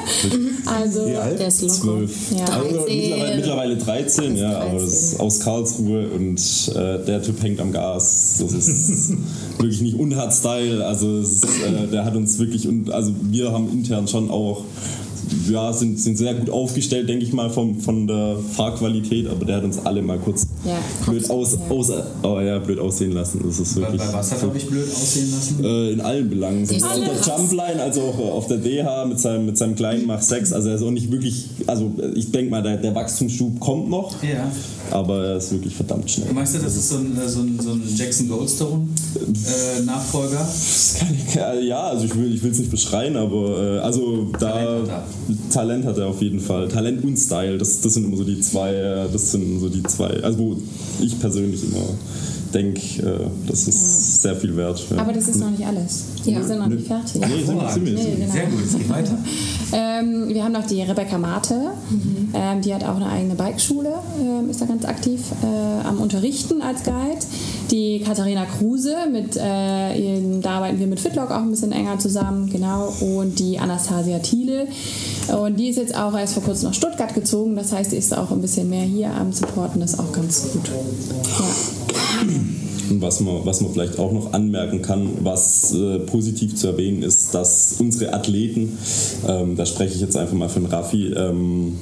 Also, 0.66 1.06
Der 1.08 1.48
ist 1.48 1.62
locker. 1.62 1.74
Zwölf. 1.74 2.32
Ja. 2.32 2.46
Also 2.46 2.86
mittlerweile, 2.88 3.36
mittlerweile 3.36 3.78
13, 3.78 4.36
ja, 4.36 4.60
aber 4.60 4.80
das 4.80 4.82
13. 4.82 4.88
ist 4.88 5.20
aus 5.20 5.40
Karlsruhe 5.40 6.10
und 6.10 6.72
äh, 6.76 7.04
der 7.06 7.24
Typ 7.24 7.42
hängt 7.42 7.60
am 7.60 7.72
Gas. 7.72 8.36
Das 8.40 8.54
ist 8.54 9.14
wirklich 9.58 9.82
nicht 9.82 9.98
unhard-Style. 9.98 10.86
Also 10.86 11.18
es 11.18 11.44
ist, 11.44 11.46
äh, 11.64 11.88
der 11.88 12.06
hat 12.06 12.16
uns 12.16 12.38
wirklich 12.38 12.68
und 12.68 12.92
also 12.92 13.14
wir 13.24 13.52
haben 13.52 13.72
intern 13.72 14.08
schon 14.08 14.30
auch 14.30 14.64
ja, 15.50 15.72
sind, 15.74 16.00
sind 16.00 16.18
sehr 16.18 16.34
gut 16.34 16.50
aufgestellt, 16.50 17.08
denke 17.10 17.26
ich 17.26 17.34
mal, 17.34 17.50
vom, 17.50 17.80
von 17.80 18.08
der 18.08 18.38
Fahrqualität, 18.56 19.28
aber 19.28 19.46
der 19.46 19.58
hat 19.58 19.64
uns 19.64 19.80
alle 19.86 20.02
mal 20.02 20.18
kurz 20.20 20.46
Ja, 20.66 20.78
blöd, 21.06 21.30
aus, 21.30 21.54
ja. 21.54 21.60
aus, 21.76 21.92
oh, 22.24 22.40
ja, 22.40 22.58
blöd 22.60 22.80
aussehen 22.80 23.12
lassen. 23.14 23.42
Das 23.46 23.60
ist 23.60 23.76
Bei, 23.76 23.82
wirklich 23.82 24.02
bei 24.02 24.14
was 24.14 24.32
hat 24.32 24.42
er 24.42 24.48
mich 24.50 24.68
blöd 24.68 24.88
aussehen 24.92 25.32
lassen? 25.32 25.64
äh, 25.64 25.92
in 25.92 26.02
allen 26.02 26.30
Belangen. 26.30 26.66
Sowohl 26.66 26.90
auf 26.90 27.22
der 27.26 27.38
Jumpline 27.38 27.82
als 27.84 27.98
auch 27.98 28.18
auf 28.20 28.48
der 28.48 28.58
DH 28.58 29.06
mit 29.06 29.20
seinem, 29.20 29.46
mit 29.46 29.58
seinem 29.58 29.76
kleinen 29.76 30.06
Mach 30.06 30.22
6. 30.22 30.54
Also 30.54 30.70
er 30.70 30.76
ist 30.76 30.84
auch 30.84 30.92
nicht 30.92 31.12
wirklich, 31.12 31.46
also 31.68 31.92
ich 32.16 32.32
denke 32.32 32.52
mal, 32.52 32.62
der, 32.64 32.78
der 32.78 32.94
Wachstumsschub 32.96 33.60
kommt 33.60 33.90
noch, 33.90 34.12
Ja. 34.24 34.52
aber 34.92 35.26
er 35.26 35.38
ist 35.38 35.52
wirklich 35.52 35.74
verdammt 35.76 36.10
schnell. 36.12 36.32
Meinst 36.34 36.56
du, 36.56 36.60
das 36.60 36.76
ist 36.76 36.90
so 36.90 36.98
ein, 36.98 37.18
so 37.28 37.40
ein, 37.42 37.60
so 37.62 37.72
ein 37.72 37.82
Jackson 37.96 38.28
Goldstone-Nachfolger? 38.28 40.48
Ich, 41.28 41.36
ja, 41.68 41.84
also 41.88 42.06
ich 42.06 42.16
will 42.16 42.52
es 42.52 42.60
nicht 42.60 42.72
beschreien, 42.72 43.16
aber 43.16 43.78
äh, 43.78 43.80
also 43.80 44.28
da 44.40 45.04
Talent 45.52 45.86
hat 45.86 45.98
er 45.98 46.08
auf 46.08 46.22
jeden 46.22 46.40
Fall. 46.40 46.68
Talent 46.68 47.04
und 47.04 47.18
Style, 47.18 47.58
das, 47.58 47.82
das 47.82 47.94
sind 47.94 48.06
immer 48.06 48.18
so 48.18 48.24
die 48.24 48.40
zwei, 48.42 48.74
äh, 48.74 49.08
das 49.12 49.32
sind 49.32 49.60
so 49.60 49.70
die 49.70 49.84
zwei, 49.84 50.22
also 50.24 50.38
wo 50.38 50.58
ich 51.02 51.20
persönlich 51.20 51.64
immer 51.64 51.86
denke, 52.54 52.82
äh, 53.02 53.28
das 53.48 53.68
ist 53.68 54.22
sehr 54.22 54.36
viel 54.36 54.56
wert. 54.56 54.84
Ja. 54.90 54.98
aber 54.98 55.14
das 55.14 55.28
ist 55.28 55.40
noch 55.40 55.52
nicht 55.52 55.66
alles. 55.66 56.06
Ja. 56.26 56.38
Wir 56.38 56.44
sind 56.44 56.60
noch 56.60 56.68
nicht 56.68 56.88
fertig. 56.88 57.22
Nee, 57.22 57.46
sind 57.46 57.62
wir, 57.62 57.70
sind 57.70 57.86
wir. 57.86 57.94
Nee, 57.94 58.16
genau. 58.16 58.32
Sehr 58.34 58.46
gut, 58.48 58.60
es 58.66 58.78
geht 58.78 58.90
weiter. 58.90 59.18
Ähm, 59.72 60.30
wir 60.30 60.44
haben 60.44 60.52
noch 60.52 60.66
die 60.66 60.82
Rebecca 60.82 61.18
Mate, 61.18 61.72
ähm, 62.34 62.62
die 62.62 62.74
hat 62.74 62.84
auch 62.84 62.96
eine 62.96 63.08
eigene 63.08 63.36
Bikeschule, 63.36 63.94
ähm, 64.20 64.50
ist 64.50 64.62
da 64.62 64.66
ganz 64.66 64.86
aktiv 64.86 65.22
äh, 65.44 65.88
am 65.88 66.00
Unterrichten 66.00 66.62
als 66.62 66.84
Guide. 66.84 67.26
Die 67.72 68.00
Katharina 68.00 68.46
Kruse, 68.46 68.96
mit, 69.12 69.36
äh, 69.38 69.96
ihren- 69.96 70.42
da 70.42 70.52
arbeiten 70.58 70.80
wir 70.80 70.88
mit 70.88 71.00
Fitlock 71.00 71.30
auch 71.32 71.42
ein 71.42 71.52
bisschen 71.52 71.72
enger 71.72 72.00
zusammen, 72.00 72.50
genau. 72.50 72.92
Und 73.00 73.38
die 73.40 73.60
Anastasia 73.60 74.20
Thiele. 74.20 74.68
Und 75.40 75.58
die 75.60 75.68
ist 75.70 75.76
jetzt 75.78 75.96
auch 75.96 76.18
erst 76.18 76.34
vor 76.34 76.44
kurzem 76.44 76.70
nach 76.70 76.74
Stuttgart 76.74 77.14
gezogen, 77.14 77.56
das 77.56 77.72
heißt, 77.72 77.92
die 77.92 77.98
ist 77.98 78.16
auch 78.18 78.32
ein 78.32 78.42
bisschen 78.42 78.70
mehr 78.70 78.84
hier 78.84 79.14
am 79.14 79.32
Supporten, 79.32 79.80
das 79.82 79.94
ist 79.94 80.00
auch 80.00 80.12
ganz 80.12 80.48
gut. 80.52 80.68
Ja. 80.68 81.46
Was 82.92 83.20
man, 83.20 83.46
was 83.46 83.62
man 83.62 83.72
vielleicht 83.72 84.00
auch 84.00 84.12
noch 84.12 84.34
anmerken 84.34 84.82
kann, 84.82 85.10
was 85.22 85.72
äh, 85.76 86.00
positiv 86.00 86.56
zu 86.56 86.68
erwähnen 86.70 87.04
ist, 87.04 87.36
dass 87.36 87.76
unsere 87.78 88.14
Athleten, 88.14 88.80
ähm, 89.28 89.56
da 89.56 89.68
spreche 89.68 89.94
ich 89.94 90.02
jetzt 90.02 90.18
einfach 90.18 90.34
mal 90.34 90.50
von 90.50 90.66
Raffi, 90.66 91.14
ähm, 91.14 91.78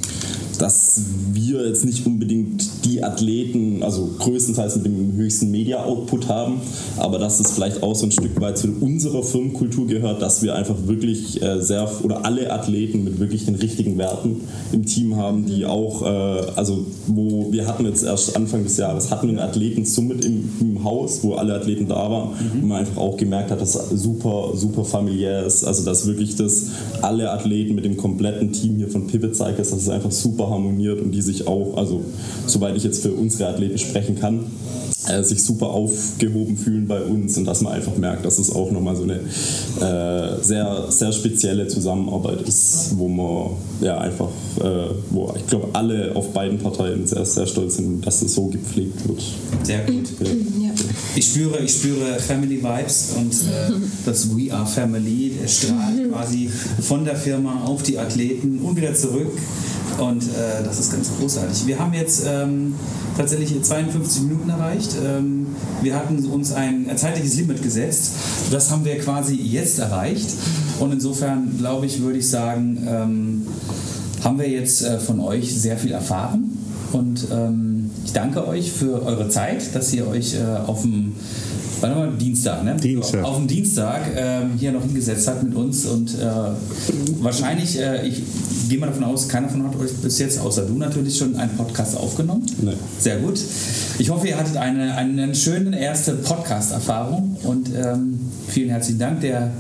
dass 0.57 1.01
wir 1.33 1.65
jetzt 1.67 1.85
nicht 1.85 2.05
unbedingt 2.05 2.85
die 2.85 3.03
Athleten, 3.03 3.83
also 3.83 4.09
größtenteils 4.19 4.77
mit 4.77 4.85
dem 4.85 5.13
höchsten 5.15 5.51
Media-Output 5.51 6.27
haben, 6.27 6.61
aber 6.97 7.19
dass 7.19 7.39
es 7.39 7.51
vielleicht 7.51 7.83
auch 7.83 7.95
so 7.95 8.05
ein 8.05 8.11
Stück 8.11 8.39
weit 8.41 8.57
zu 8.57 8.69
unserer 8.79 9.23
Firmenkultur 9.23 9.87
gehört, 9.87 10.21
dass 10.21 10.41
wir 10.41 10.55
einfach 10.55 10.75
wirklich 10.85 11.41
äh, 11.41 11.61
sehr, 11.61 11.89
oder 12.03 12.25
alle 12.25 12.51
Athleten 12.51 13.03
mit 13.03 13.19
wirklich 13.19 13.45
den 13.45 13.55
richtigen 13.55 13.97
Werten 13.97 14.41
im 14.71 14.85
Team 14.85 15.15
haben, 15.15 15.45
die 15.45 15.65
auch, 15.65 16.03
äh, 16.03 16.51
also 16.55 16.85
wo 17.07 17.51
wir 17.51 17.67
hatten 17.67 17.85
jetzt 17.85 18.03
erst 18.03 18.35
Anfang 18.35 18.63
des 18.63 18.77
Jahres, 18.77 19.11
hatten 19.11 19.27
wir 19.27 19.39
einen 19.39 19.49
Athleten-Summit 19.49 20.25
im, 20.25 20.49
im 20.59 20.83
Haus, 20.83 21.23
wo 21.23 21.33
alle 21.33 21.55
Athleten 21.55 21.87
da 21.87 22.09
waren 22.09 22.29
und 22.53 22.67
man 22.67 22.79
einfach 22.79 22.97
auch 22.97 23.17
gemerkt 23.17 23.51
hat, 23.51 23.61
dass 23.61 23.75
es 23.75 24.01
super, 24.01 24.51
super 24.55 24.83
familiär 24.83 25.45
ist, 25.45 25.63
also 25.63 25.83
dass 25.85 26.05
wirklich 26.07 26.35
das 26.35 26.67
alle 27.01 27.31
Athleten 27.31 27.75
mit 27.75 27.85
dem 27.85 27.97
kompletten 27.97 28.51
Team 28.51 28.77
hier 28.77 28.87
von 28.87 29.07
Pivot 29.07 29.35
Cycles, 29.35 29.69
dass 29.69 29.79
es 29.79 29.89
einfach 29.89 30.11
super 30.11 30.46
harmoniert 30.49 31.01
und 31.01 31.11
die 31.11 31.21
sich 31.21 31.47
auch, 31.47 31.77
also 31.77 32.03
soweit 32.45 32.75
ich 32.75 32.83
jetzt 32.83 33.01
für 33.01 33.11
unsere 33.11 33.49
Athleten 33.49 33.77
sprechen 33.77 34.19
kann, 34.19 34.45
äh, 35.09 35.23
sich 35.23 35.43
super 35.43 35.69
aufgehoben 35.69 36.57
fühlen 36.57 36.87
bei 36.87 37.01
uns 37.01 37.37
und 37.37 37.45
dass 37.45 37.61
man 37.61 37.73
einfach 37.73 37.95
merkt, 37.97 38.25
dass 38.25 38.39
es 38.39 38.53
auch 38.53 38.71
nochmal 38.71 38.95
so 38.95 39.03
eine 39.03 39.15
äh, 39.15 40.43
sehr, 40.43 40.85
sehr 40.89 41.11
spezielle 41.11 41.67
Zusammenarbeit 41.67 42.41
ist, 42.41 42.97
wo 42.97 43.07
man 43.07 43.51
ja 43.81 43.97
einfach, 43.97 44.29
äh, 44.59 44.93
wo 45.09 45.33
ich 45.35 45.47
glaube 45.47 45.69
alle 45.73 46.15
auf 46.15 46.33
beiden 46.33 46.57
Parteien 46.59 47.07
sehr, 47.07 47.25
sehr 47.25 47.47
stolz 47.47 47.77
sind, 47.77 48.05
dass 48.05 48.21
es 48.21 48.33
so 48.33 48.47
gepflegt 48.47 49.07
wird. 49.07 49.23
Sehr 49.63 49.85
gut. 49.85 50.09
Ja. 50.59 50.66
Ich 51.15 51.25
spüre, 51.25 51.59
ich 51.59 51.73
spüre 51.73 52.19
Family 52.19 52.61
Vibes 52.61 53.13
und 53.17 53.33
äh, 53.33 53.71
das 54.05 54.29
We 54.35 54.53
Are 54.53 54.65
Family 54.65 55.33
strahlt 55.47 56.11
quasi 56.11 56.49
von 56.81 57.05
der 57.05 57.15
Firma 57.15 57.63
auf 57.65 57.83
die 57.83 57.97
Athleten 57.97 58.59
und 58.59 58.75
wieder 58.75 58.93
zurück. 58.93 59.31
Und 59.97 60.23
äh, 60.23 60.63
das 60.63 60.79
ist 60.79 60.91
ganz 60.91 61.09
großartig. 61.19 61.65
Wir 61.65 61.79
haben 61.79 61.93
jetzt 61.93 62.23
ähm, 62.27 62.75
tatsächlich 63.17 63.61
52 63.61 64.23
Minuten 64.23 64.49
erreicht. 64.49 64.91
Ähm, 65.03 65.47
wir 65.81 65.95
hatten 65.95 66.23
uns 66.25 66.51
ein 66.51 66.87
zeitliches 66.95 67.35
Limit 67.35 67.63
gesetzt. 67.63 68.11
Das 68.51 68.69
haben 68.69 68.85
wir 68.85 68.99
quasi 68.99 69.35
jetzt 69.35 69.79
erreicht. 69.79 70.29
Und 70.79 70.91
insofern, 70.93 71.57
glaube 71.57 71.87
ich, 71.87 72.01
würde 72.01 72.19
ich 72.19 72.29
sagen, 72.29 72.77
ähm, 72.87 73.47
haben 74.23 74.37
wir 74.37 74.49
jetzt 74.49 74.83
äh, 74.83 74.99
von 74.99 75.19
euch 75.19 75.55
sehr 75.59 75.77
viel 75.77 75.91
erfahren. 75.91 76.57
Und 76.91 77.27
ähm, 77.31 77.66
ich 78.07 78.13
danke 78.13 78.47
euch 78.47 78.71
für 78.71 79.05
eure 79.05 79.27
Zeit, 79.27 79.75
dass 79.75 79.93
ihr 79.93 80.07
euch 80.07 80.35
äh, 80.35 80.39
auf 80.65 80.81
dem 80.83 81.13
haben 81.81 81.95
wir? 81.95 82.17
Dienstag, 82.17 82.63
ne? 82.63 82.75
Dienstag. 82.75 83.23
Auf 83.23 83.35
dem 83.35 83.47
Dienstag 83.47 84.01
ähm, 84.15 84.51
hier 84.57 84.71
noch 84.71 84.81
hingesetzt 84.81 85.27
hat 85.27 85.43
mit 85.43 85.53
uns 85.53 85.85
und 85.85 86.15
äh, 86.15 86.25
wahrscheinlich, 87.19 87.77
äh, 87.79 88.07
ich 88.07 88.23
gehe 88.67 88.79
mal 88.79 88.87
davon 88.87 89.03
aus, 89.03 89.27
keiner 89.27 89.47
von 89.49 89.63
euch 89.79 89.93
bis 90.01 90.17
jetzt, 90.17 90.39
außer 90.39 90.63
du 90.65 90.73
natürlich, 90.73 91.17
schon 91.17 91.35
einen 91.35 91.55
Podcast 91.55 91.95
aufgenommen. 91.97 92.45
Nein. 92.61 92.77
Sehr 92.97 93.17
gut. 93.17 93.39
Ich 93.99 94.09
hoffe, 94.09 94.27
ihr 94.27 94.37
hattet 94.39 94.57
eine, 94.57 94.95
eine 94.95 95.35
schöne 95.35 95.79
erste 95.79 96.13
Podcast-Erfahrung 96.13 97.37
und 97.43 97.69
ähm, 97.75 98.21
vielen 98.47 98.69
herzlichen 98.69 98.99
Dank. 98.99 99.21
Der 99.21 99.51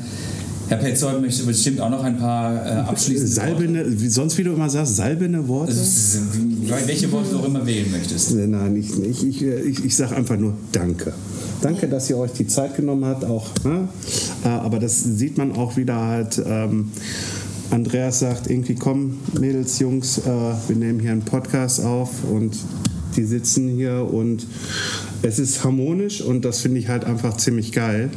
Herr 0.67 0.77
Petzold 0.77 1.21
möchte 1.21 1.43
bestimmt 1.43 1.79
auch 1.79 1.89
noch 1.89 2.03
ein 2.03 2.17
paar 2.17 2.53
äh, 2.65 2.69
abschließende 2.69 3.31
Salbende, 3.31 4.01
wie 4.01 4.09
sonst 4.09 4.37
wie 4.37 4.43
du 4.43 4.53
immer 4.53 4.69
sagst, 4.69 4.95
salbende 4.97 5.47
Worte? 5.47 5.57
Worte. 5.73 5.79
Also, 5.79 6.87
welche 6.87 7.11
Worte 7.11 7.29
du 7.31 7.39
auch 7.39 7.45
immer 7.45 7.65
wählen 7.65 7.89
möchtest. 7.91 8.35
Nein, 8.35 8.75
ich, 8.75 8.99
ich, 9.01 9.25
ich, 9.25 9.41
ich, 9.41 9.85
ich 9.85 9.95
sage 9.95 10.15
einfach 10.15 10.37
nur 10.37 10.53
Danke. 10.71 11.13
Danke, 11.61 11.87
dass 11.87 12.09
ihr 12.09 12.17
euch 12.17 12.33
die 12.33 12.47
Zeit 12.47 12.75
genommen 12.75 13.05
habt, 13.05 13.25
auch. 13.25 13.47
Ne? 13.63 13.87
Äh, 14.43 14.49
Aber 14.49 14.79
das 14.79 15.03
sieht 15.03 15.37
man 15.37 15.53
auch 15.53 15.77
wieder 15.77 15.95
halt. 15.95 16.41
Ähm, 16.45 16.91
Andreas 17.71 18.19
sagt 18.19 18.49
irgendwie, 18.49 18.75
komm, 18.75 19.17
Mädels, 19.39 19.79
Jungs, 19.79 20.19
äh, 20.19 20.23
wir 20.25 20.75
nehmen 20.75 20.99
hier 20.99 21.11
einen 21.11 21.23
Podcast 21.23 21.83
auf 21.83 22.09
und 22.31 22.55
die 23.17 23.25
sitzen 23.25 23.67
hier 23.67 24.07
und 24.09 24.45
es 25.23 25.39
ist 25.39 25.63
harmonisch 25.63 26.21
und 26.21 26.45
das 26.45 26.61
finde 26.61 26.79
ich 26.79 26.87
halt 26.87 27.03
einfach 27.03 27.35
ziemlich 27.37 27.71
geil. 27.71 28.09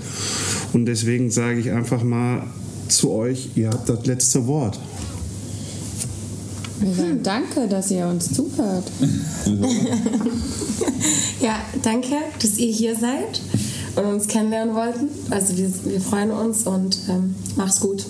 Und 0.72 0.86
deswegen 0.86 1.30
sage 1.30 1.58
ich 1.58 1.70
einfach 1.72 2.02
mal 2.02 2.44
zu 2.88 3.10
euch, 3.10 3.50
ihr 3.56 3.70
habt 3.70 3.88
das 3.88 4.06
letzte 4.06 4.46
Wort. 4.46 4.78
Wir 6.80 6.94
sagen 6.94 7.20
danke, 7.22 7.68
dass 7.68 7.90
ihr 7.90 8.06
uns 8.06 8.32
zuhört. 8.32 8.84
Ja, 11.40 11.56
danke, 11.82 12.16
dass 12.40 12.58
ihr 12.58 12.70
hier 12.70 12.94
seid 12.94 13.40
und 13.96 14.04
uns 14.04 14.28
kennenlernen 14.28 14.74
wollten. 14.74 15.08
Also 15.30 15.56
wir, 15.56 15.70
wir 15.84 16.00
freuen 16.00 16.30
uns 16.30 16.66
und 16.66 16.98
ähm, 17.08 17.34
mach's 17.56 17.80
gut. 17.80 18.04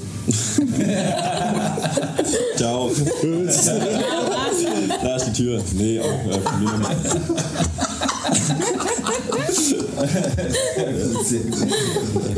Ciao. 2.57 2.91
da 5.03 5.17
ist 5.17 5.27
die 5.29 5.33
Tür. 5.33 5.63
Nee, 5.77 6.01
auch 6.01 6.05
äh, 6.05 6.41
von 6.41 6.61
mir 6.61 6.71
nochmal. 6.71 6.97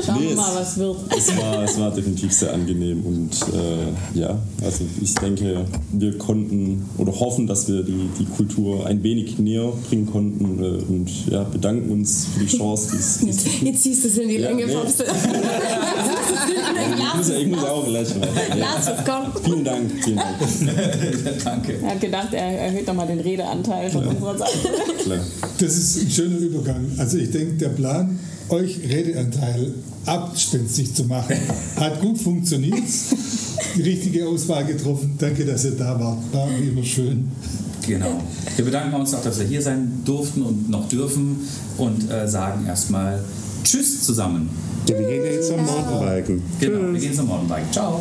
Schauen 0.05 0.22
wir 0.22 0.37
mal, 0.37 0.55
was 0.55 0.78
wird. 0.78 0.97
Es 1.16 1.37
war, 1.37 1.62
es 1.64 1.78
war 1.78 1.91
definitiv 1.93 2.33
sehr 2.33 2.53
angenehm 2.53 3.05
und 3.05 3.30
äh, 3.55 4.18
ja, 4.18 4.39
also 4.64 4.85
ich 5.01 5.14
denke, 5.14 5.64
wir 5.93 6.18
konnten 6.18 6.89
oder 6.99 7.12
hoffen, 7.18 7.47
dass 7.47 7.68
wir 7.68 7.83
die, 7.83 8.09
die 8.18 8.24
Kultur 8.26 8.87
ein 8.87 9.03
wenig 9.03 9.39
näher 9.39 9.72
bringen 9.89 10.07
konnten 10.11 10.62
äh, 10.62 10.83
und 10.93 11.11
ja, 11.30 11.45
bedanken 11.45 11.91
uns 11.91 12.26
für 12.35 12.45
die 12.45 12.57
Chance, 12.57 12.91
die 12.93 12.99
es 12.99 13.18
die 13.18 13.28
es 13.30 13.45
Jetzt, 13.62 13.83
ziehst 13.83 14.05
du 14.05 14.09
es 14.09 14.18
in 14.18 14.28
die 14.28 14.37
Ja, 14.39 14.49
Länge, 14.49 14.66
nee. 14.66 14.74
Popsel. 14.74 15.07
ich 16.99 17.14
muss, 17.14 17.28
ja- 17.28 17.37
ich 17.37 17.47
muss 17.49 17.64
auch 17.73 17.87
gleich 17.87 18.14
mal. 18.16 18.29
Lass 18.59 18.89
es 18.89 19.05
kommen. 19.05 19.33
Vielen 19.43 19.64
Dank, 19.64 19.91
vielen 20.03 20.16
Dank. 20.16 20.39
Danke. 21.45 21.79
Er 21.83 21.91
hat 21.91 22.01
gedacht, 22.01 22.33
er 22.33 22.59
erhöht 22.59 22.87
nochmal 22.87 23.07
den 23.07 23.20
Redeanteil 23.20 23.91
von 23.91 24.07
unserer 24.07 24.39
Seite. 24.39 24.68
Klar. 25.03 25.20
Das 25.59 25.77
ist 25.77 26.03
ein 26.03 26.11
schöner 26.11 26.39
Übergang. 26.39 26.87
Also 26.99 27.18
ich 27.18 27.31
denke, 27.31 27.55
der 27.55 27.70
Plan, 27.70 28.18
euch 28.49 28.81
Redeanteil 28.89 29.75
abspenstig 30.07 30.95
zu 30.95 31.05
machen, 31.05 31.37
hat 31.77 32.01
gut 32.01 32.18
funktioniert. 32.18 32.83
Die 33.77 33.83
richtige 33.83 34.29
Auswahl 34.29 34.64
getroffen. 34.64 35.16
Danke, 35.18 35.45
dass 35.45 35.64
ihr 35.64 35.73
da 35.73 35.99
wart. 35.99 36.18
War 36.33 36.49
wie 36.59 36.68
immer 36.68 36.85
schön. 36.85 37.31
Genau. 37.87 38.20
Wir 38.57 38.64
bedanken 38.64 38.95
uns 38.95 39.14
auch, 39.14 39.23
dass 39.23 39.39
wir 39.39 39.47
hier 39.47 39.62
sein 39.62 40.03
durften 40.05 40.43
und 40.43 40.68
noch 40.68 40.89
dürfen 40.89 41.49
und 41.79 42.11
äh, 42.11 42.29
sagen 42.29 42.66
erstmal 42.66 43.25
Tschüss 43.64 44.02
zusammen. 44.02 44.48
Ja, 44.88 44.98
wir 44.98 45.08
gehen 45.08 45.24
jetzt 45.24 45.48
zum 45.48 45.64
Mountainbiken. 45.64 46.42
Genau, 46.60 46.92
wir 46.92 47.00
gehen 47.00 47.14
zum 47.14 47.26
Mountainbike. 47.26 47.72
Ciao. 47.72 48.00